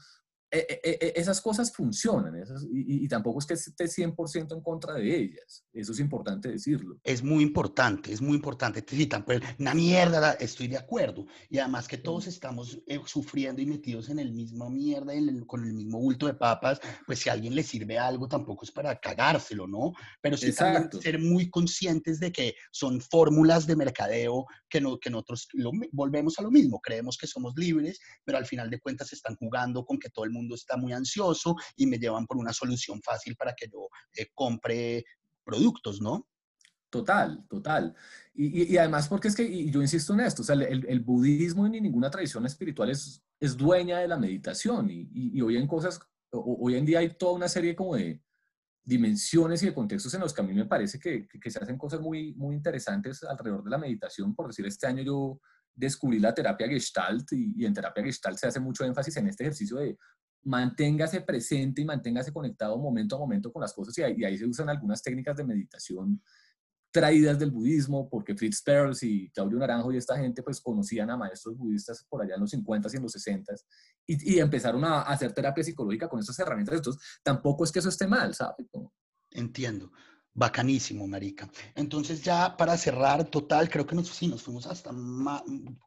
[0.49, 2.34] e, e, e, esas cosas funcionan
[2.72, 5.65] y, tampoco es que esté 100% en contra de ellas.
[5.74, 6.98] Eso es importante decirlo.
[7.03, 8.84] Es muy importante, es muy importante.
[8.88, 11.26] Sí, pues, una mierda, estoy de acuerdo.
[11.49, 15.14] Y además que todos estamos eh, sufriendo y metidos en el mismo mierda,
[15.45, 18.72] con el mismo bulto de papas, pues si a alguien le sirve algo, tampoco es
[18.72, 19.94] para cagárselo, ¿no?
[20.22, 25.48] Pero sí ser muy conscientes de que son fórmulas de mercadeo que, no, que nosotros
[25.91, 26.80] volvemos a lo mismo.
[26.80, 30.32] Creemos que somos libres, pero al final de cuentas están jugando con que todo el
[30.32, 34.27] mundo está muy ansioso y me llevan por una solución fácil para que yo eh,
[34.34, 35.03] compre
[35.43, 36.27] productos, ¿no?
[36.89, 37.95] Total, total.
[38.34, 42.09] Y, además porque es que, yo insisto en esto, o sea, el, budismo ni ninguna
[42.09, 45.99] tradición espiritual es, es dueña de la meditación y, hoy en cosas,
[46.31, 48.22] hoy en día hay toda una serie como de
[48.84, 51.77] dimensiones y de contextos en los que a mí me parece que, que, se hacen
[51.77, 54.34] cosas muy, muy interesantes alrededor de la meditación.
[54.34, 55.41] Por decir, este año yo
[55.76, 59.43] descubrí la terapia Gestalt y, y en terapia Gestalt se hace mucho énfasis en este
[59.43, 59.97] ejercicio de
[60.48, 64.69] manténgase presente y manténgase conectado momento a momento con las cosas y ahí, se usan
[64.69, 66.22] algunas técnicas de meditación
[66.90, 71.18] traídas del budismo, porque Fritz Perls y Claudio Naranjo y esta gente pues conocían a
[71.18, 73.53] maestros budistas por allá en los 50 y en los 60
[74.07, 76.76] y, y empezaron a, hacer terapia psicológica con estas herramientas.
[76.76, 78.65] Entonces, tampoco es que eso esté mal, ¿sabes?
[79.32, 79.91] Entiendo.
[80.34, 81.49] Bacanísimo, marica.
[81.76, 84.91] Entonces ya para cerrar, total, creo que nos, sí, nos fuimos hasta,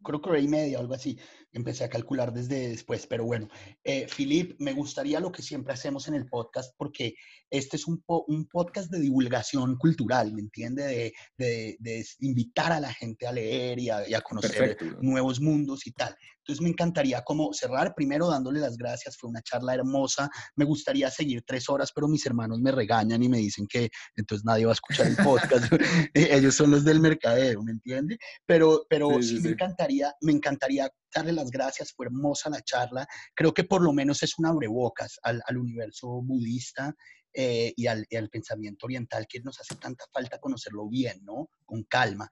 [0.05, 1.19] creo que hora y media algo así
[1.53, 3.49] empecé a calcular desde después, pero bueno.
[3.85, 7.15] Eh, Filip, me gustaría lo que siempre hacemos en el podcast, porque
[7.51, 11.13] este es un, un podcast de divulgación cultural, ¿me entiende?
[11.37, 16.15] De, de, invitar a la gente a leer y a, conocer nuevos mundos y tal.
[16.39, 21.11] Entonces me encantaría como cerrar primero dándole las gracias, fue una charla hermosa, me gustaría
[21.11, 24.73] seguir tres horas, pero mis hermanos me regañan y me dicen que entonces nadie va
[24.73, 25.65] a escuchar el podcast,
[26.15, 28.19] ellos son los del mercadeo, ¿me entiende?
[28.47, 33.07] Pero, pero sí, me encantaría, me encantaría darle las gracias, fue hermosa la charla.
[33.35, 36.95] Creo que por lo menos es un abrebocas al, al universo budista
[37.33, 41.49] eh, y, al, pensamiento oriental que nos hace tanta falta conocerlo bien, ¿no?
[41.65, 42.29] Con calma.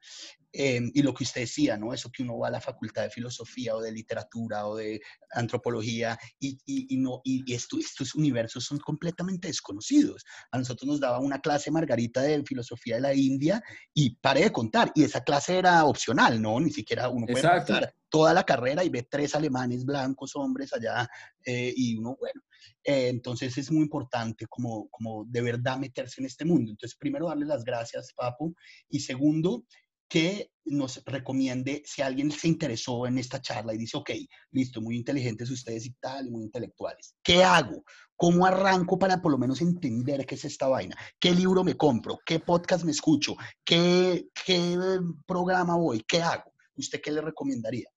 [0.50, 1.94] Em, y lo que usted decía, ¿no?
[1.94, 5.00] Eso que uno va a la facultad de filosofía o de literatura o de
[5.30, 10.24] antropología y, y, no, y estos universos son completamente desconocidos.
[10.50, 13.62] A nosotros nos daba una clase Margarita de filosofía de la India
[13.94, 14.90] y paré de contar.
[14.96, 16.58] Y esa clase era opcional, ¿no?
[16.58, 21.08] Ni siquiera uno puede contar toda la carrera y ve tres alemanes blancos, hombres allá,
[21.44, 22.42] eh, y uno, bueno,
[22.84, 26.70] eh, entonces es muy importante como, como de verdad meterse en este mundo.
[26.70, 28.54] Entonces, primero, darle las gracias, Papu,
[28.88, 29.64] y segundo,
[30.08, 34.10] que nos recomiende si alguien se interesó en esta charla y dice, ok,
[34.52, 37.14] listo, muy inteligentes ustedes y tal, muy intelectuales.
[37.22, 37.84] ¿Qué hago?
[38.16, 40.96] ¿Cómo arranco para por lo menos entender qué es esta vaina?
[41.20, 42.18] ¿Qué libro me compro?
[42.24, 43.36] ¿Qué podcast me escucho?
[43.64, 44.78] ¿Qué, qué
[45.26, 46.02] programa voy?
[46.08, 46.52] ¿Qué hago?
[46.74, 47.88] ¿Usted qué le recomendaría?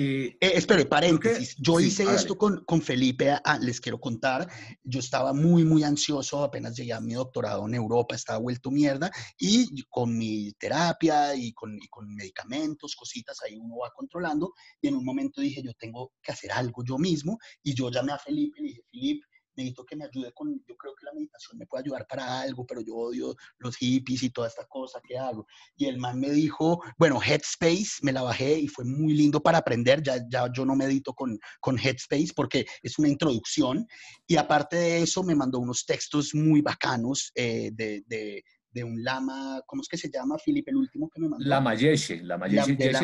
[0.00, 1.56] Eh, eh, espere, paréntesis.
[1.58, 4.48] yo hice esto con, con Felipe, ah, les quiero contar.
[4.84, 9.10] Yo estaba muy, muy ansioso, apenas llegué a mi doctorado en Europa, estaba vuelto mierda,
[9.40, 14.52] y con mi terapia y con, y con medicamentos, cositas, ahí uno va controlando.
[14.80, 18.12] Y en un momento dije, yo tengo que hacer algo yo mismo, y yo llamé
[18.12, 19.26] a Felipe y le dije, Felipe,
[19.58, 22.64] necesito que me ayude con, yo creo que la meditación me puede ayudar para algo,
[22.66, 25.46] pero yo odio los hippies y toda esta cosa, ¿qué hago?
[25.76, 29.58] Y el man me dijo, bueno, Headspace, me la bajé y fue muy lindo para
[29.58, 33.86] aprender, ya, ya yo no medito con, con Headspace porque es una introducción,
[34.26, 39.02] y aparte de eso me mandó unos textos muy bacanos eh, de, de de un
[39.02, 41.48] lama, ¿cómo es que se llama, Felipe, el último que me mandó?
[41.48, 42.76] La Mayeshe, la Mayeshe.
[42.76, 43.00] de la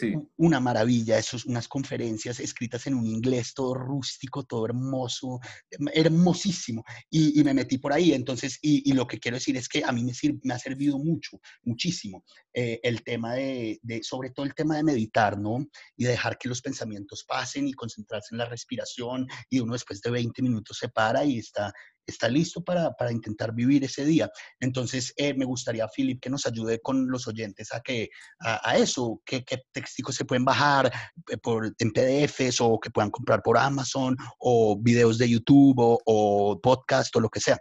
[0.00, 5.40] Mayeshe, una maravilla, esos, unas conferencias escritas en un inglés todo rústico, todo hermoso,
[5.70, 6.84] em, hermosísimo.
[7.10, 8.12] Y, me metí por ahí.
[8.12, 11.40] Entonces, y, lo que quiero decir es que a mí me, me ha servido mucho,
[11.64, 15.66] muchísimo, eh, el tema de, de, sobre todo el tema de meditar, ¿no?
[15.96, 19.26] Y dejar que los pensamientos pasen y concentrarse en la respiración.
[19.50, 21.72] Y uno después de 20 minutos se para y está
[22.06, 24.30] está listo para, para intentar vivir ese día.
[24.60, 28.10] Entonces, eh, me gustaría, Philip, que nos ayude con los oyentes a, que,
[28.40, 30.92] a, eso, qué, textos se pueden bajar
[31.30, 36.60] eh, por, en PDFs o que puedan comprar por Amazon o videos de YouTube o,
[36.62, 37.58] podcast o lo que sea.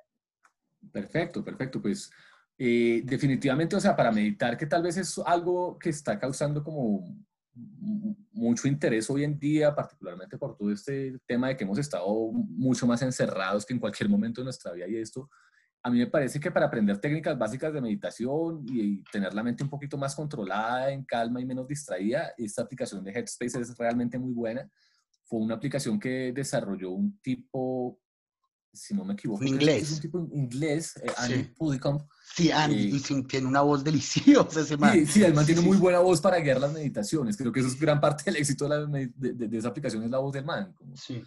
[0.91, 1.81] Perfecto, perfecto.
[1.81, 2.09] Pues
[2.57, 7.05] eh, definitivamente, o sea, para meditar, que tal vez es algo que está causando como
[7.53, 12.87] mucho interés hoy en día, particularmente por todo este tema de que hemos estado mucho
[12.87, 15.29] más encerrados que en cualquier momento de nuestra vida y esto,
[15.83, 19.63] a mí me parece que para aprender técnicas básicas de meditación y tener la mente
[19.63, 24.19] un poquito más controlada, en calma y menos distraída, esta aplicación de Headspace es realmente
[24.19, 24.69] muy buena.
[25.23, 27.99] Fue una aplicación que desarrolló un tipo,
[28.71, 29.91] si no me equivoco, inglés.
[29.91, 31.51] un tipo inglés, eh, Andy Sí,
[32.53, 34.93] Andy, y tiene una voz deliciosa ese man.
[34.93, 37.37] Sí, sí, él mantiene muy buena voz para guiar las meditaciones.
[37.37, 40.33] Creo que eso es gran parte del éxito de, de, esa aplicación, es la voz
[40.33, 40.73] del man.
[40.95, 41.21] sí.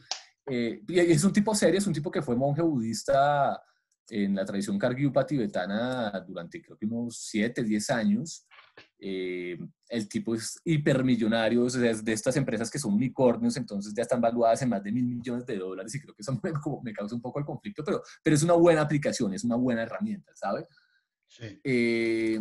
[0.47, 3.63] Eh, y es un tipo serio, es un tipo que fue monje budista
[4.11, 8.47] en la tradición Kargyupa tibetana durante creo que unos 7, 10 años.
[8.99, 9.59] Eh,
[9.89, 14.63] el tipo es hipermillonario, es de estas empresas que son unicornios, entonces ya están valuadas
[14.63, 16.53] en más de mil millones de dólares y creo que eso me,
[16.83, 19.83] me causa un poco el conflicto, pero, pero es una buena aplicación, es una buena
[19.83, 20.67] herramienta, ¿sabes?
[21.65, 22.41] Eh,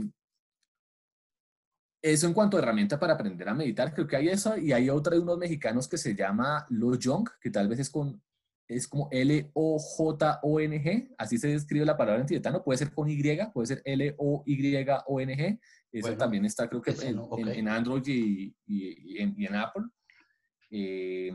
[2.01, 4.89] eso en cuanto a herramienta para aprender a meditar, creo que hay eso, y hay
[4.89, 8.21] otra de unos mexicanos que se llama Lo Jong, que tal vez es con
[8.67, 13.21] es como L-O-J-O-N-G, así se describe la palabra en tibetano, puede ser con Y,
[13.53, 15.59] puede ser L-O-Y-O-N-G,
[15.91, 18.55] eso también está creo que en, Android y,
[19.19, 19.83] en, Apple.
[20.71, 21.31] Eh,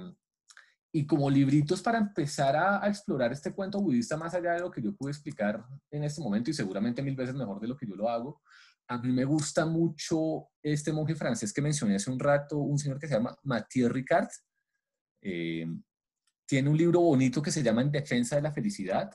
[0.92, 4.82] y como libritos para empezar a, explorar este cuento budista más allá de lo que
[4.82, 7.94] yo pude explicar en este momento y seguramente mil veces mejor de lo que yo
[7.94, 8.40] lo hago.
[8.88, 12.98] A mí me gusta mucho este monje francés que mencioné hace un rato, un señor
[12.98, 14.28] que se llama Mathieu Ricard.
[15.20, 15.66] Eh,
[16.46, 19.10] tiene un libro bonito que se llama En defensa de la felicidad,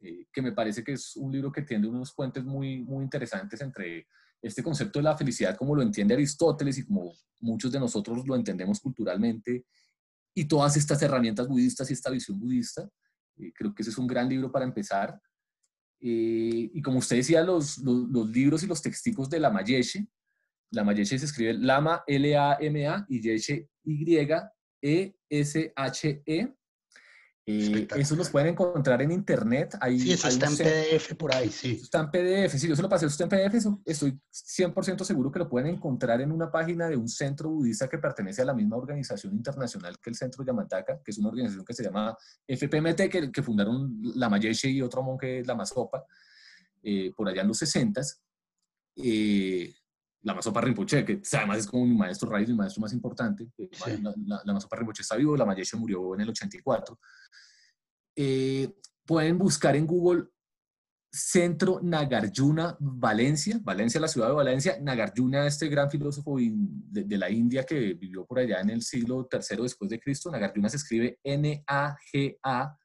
[0.00, 3.62] eh, que me parece que es un libro que tiene unos puentes muy, muy interesantes
[3.62, 4.08] entre
[4.42, 8.36] este concepto de la felicidad como lo entiende Aristóteles y como muchos de nosotros lo
[8.36, 9.64] entendemos culturalmente
[10.34, 12.88] y todas estas herramientas budistas y esta visión budista.
[13.36, 15.20] Eh, creo que ese es un gran libro para empezar.
[16.00, 20.06] Eh, y como usted decía, los, los, libros y los texticos de la Mayeshe,
[20.70, 25.04] la Mayeshe se escribe Lama, L-A-M-A, y Yeshe, Y-E-S-H-E.
[27.46, 29.76] Esos los pueden encontrar en internet.
[29.80, 31.80] Hay, sí, eso está en PDF por ahí, sí.
[31.82, 35.30] está en PDF, sí, yo se lo pasé, eso está en PDF, estoy 100% seguro
[35.30, 38.54] que lo pueden encontrar en una página de un centro budista que pertenece a la
[38.54, 42.16] misma organización internacional que el Centro Yamataka, que es una organización que se llama
[42.48, 46.04] FPMT, que, que fundaron la Mayeshe y otro monje, la Masopa,
[46.82, 48.00] eh, por allá en los 60
[48.96, 49.74] eh,
[50.24, 53.46] la Masopa Rinpoche, que además es como mi maestro raíz, mi maestro más importante.
[54.02, 56.98] La, la, Masopa Rinpoche está vivo, la Mayeshe murió en el 84.
[58.16, 58.74] Eh,
[59.04, 60.24] pueden buscar en Google
[61.12, 64.78] Centro Nagarjuna Valencia, Valencia, la ciudad de Valencia.
[64.80, 69.62] Nagarjuna, este gran filósofo de, la India que vivió por allá en el siglo III
[69.62, 70.30] después de Cristo.
[70.30, 72.84] Nagarjuna se escribe N-A-G-A-R-J-U-N-A.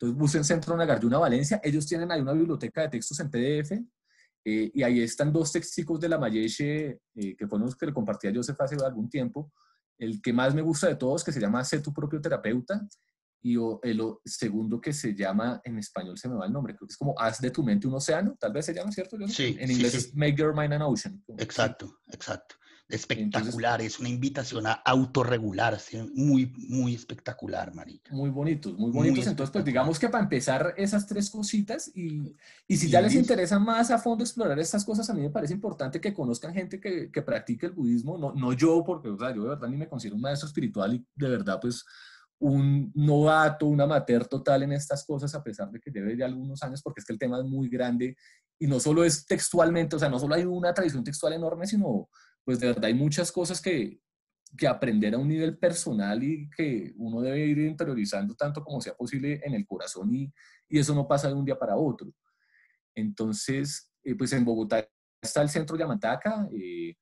[0.00, 1.60] Entonces busquen Centro Nagarjuna Valencia.
[1.62, 3.72] Ellos tienen ahí una biblioteca de textos en PDF
[4.44, 7.92] eh, y ahí están dos textos de la Mayeshe, eh, que fueron los que le
[7.92, 9.52] compartí a Joseph hace algún tiempo.
[9.98, 12.80] El que más me gusta de todos, que se llama Sé tu propio terapeuta,
[13.42, 16.92] y el segundo que se llama, en español se me va el nombre, creo que
[16.92, 19.16] es como Haz de tu mente un océano, tal vez se llama, ¿cierto?
[19.28, 19.56] Sí.
[19.58, 21.22] En inglés es Make Your Mind an Ocean.
[21.38, 22.56] Exacto, exacto
[22.88, 25.78] espectacular, es una invitación a autorregular,
[26.14, 28.10] muy, muy espectacular, Marita.
[28.12, 29.26] Muy bonitos, muy bonitos.
[29.26, 32.34] Entonces, pues digamos que para empezar esas tres cositas y,
[32.66, 35.52] y si ya les interesa más a fondo explorar estas cosas, a mí me parece
[35.52, 39.34] importante que conozcan gente que, que practique el budismo, no, no yo, porque o sea,
[39.34, 41.84] yo de verdad ni me considero un maestro espiritual y de verdad pues
[42.38, 46.62] un novato, un amateur total en estas cosas, a pesar de que lleve ya algunos
[46.62, 48.16] años, porque es que el tema es muy grande
[48.58, 52.08] y no solo es textualmente, o sea, no solo hay una tradición textual enorme, sino
[52.44, 54.00] pues de verdad hay muchas cosas que,
[54.56, 58.94] que aprender a un nivel personal y que uno debe ir interiorizando tanto como sea
[58.94, 60.32] posible en el corazón y,
[60.68, 62.12] y eso no pasa de un día para otro.
[62.94, 64.88] Entonces, eh, pues en Bogotá
[65.20, 66.96] está el centro de Amataca, eh,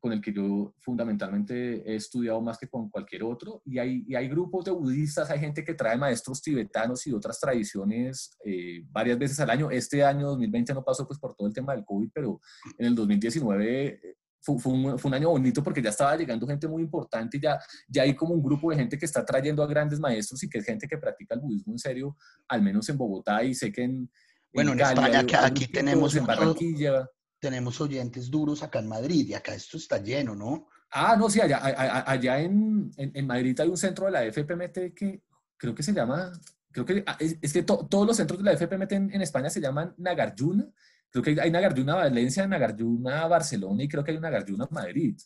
[0.00, 4.14] con el que yo fundamentalmente he estudiado más que con cualquier otro, y hay, y
[4.14, 9.18] hay grupos de budistas, hay gente que trae maestros tibetanos y otras tradiciones eh, varias
[9.18, 9.70] veces al año.
[9.70, 12.40] Este año 2020 no pasó pues por todo el tema del COVID, pero
[12.78, 17.58] en el 2019 fue, un, año bonito porque ya estaba llegando gente muy importante, ya,
[17.88, 20.58] ya hay como un grupo de gente que está trayendo a grandes maestros y que
[20.58, 22.16] es gente que practica el budismo en serio,
[22.48, 24.10] al menos en Bogotá y sé que en...
[24.52, 26.14] Bueno, en, España, que aquí tenemos...
[26.16, 27.08] En Barranquilla.
[27.38, 30.68] Tenemos oyentes duros acá en Madrid y acá esto está lleno, ¿no?
[30.90, 31.60] Ah, no, sí, allá,
[32.06, 35.22] allá en, en, Madrid hay un centro de la FPMT que
[35.56, 36.32] creo que se llama,
[36.72, 39.60] creo que ah, es, que todos los centros de la FPMT en, en España se
[39.60, 40.68] llaman Nagarjuna
[41.10, 45.16] Creo que hay Nagarjuna Valencia, Nagarjuna Barcelona y creo que hay una Nagarjuna Madrid.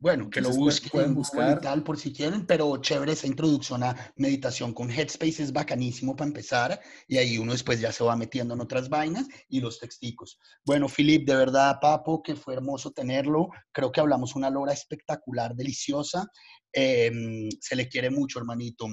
[0.00, 1.60] Bueno, que lo busquen, pueden buscar.
[1.60, 6.28] tal por si quieren, pero chévere esa introducción a meditación con Headspace es bacanísimo para
[6.28, 10.38] empezar y ahí uno después ya se va metiendo en otras vainas y los texticos.
[10.64, 13.48] Bueno, Filip, de verdad, Papo, que fue hermoso tenerlo.
[13.72, 16.28] Creo que hablamos una lora espectacular, deliciosa.
[16.72, 18.86] Em, se le quiere mucho, hermanito.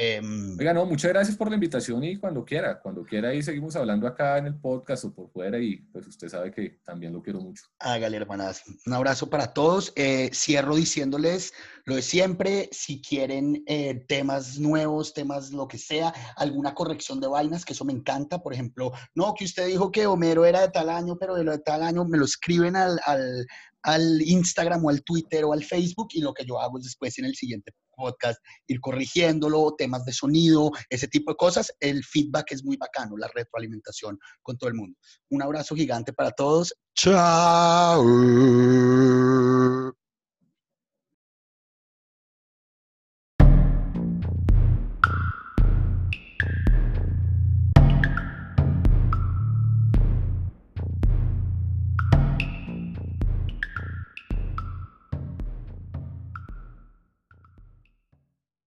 [0.00, 3.74] Em, Oiga, no, muchas gracias por la invitación y cuando quiera, cuando quiera y seguimos
[3.74, 7.20] hablando acá en el podcast o por fuera y pues usted sabe que también lo
[7.20, 7.64] quiero mucho.
[7.80, 8.62] Hágale, hermanas.
[8.86, 9.92] Un abrazo para todos.
[9.96, 11.52] Eh, cierro diciéndoles
[11.84, 17.26] lo de siempre, si quieren eh, temas nuevos, temas lo que sea, alguna corrección de
[17.26, 18.40] vainas, que eso me encanta.
[18.40, 21.50] Por ejemplo, no, que usted dijo que Homero era de tal año, pero de lo
[21.50, 23.44] de tal año me lo escriben al, al,
[23.82, 27.18] al Instagram o al Twitter o al Facebook y lo que yo hago es después
[27.18, 31.72] en el siguiente podcast ir corrigiéndolo, temas de sonido, ese tipo de cosas.
[31.80, 34.96] El feedback es muy bacano, la retroalimentación con todo el mundo.
[35.30, 36.72] Un abrazo gigante para todos.
[36.94, 38.04] Chao.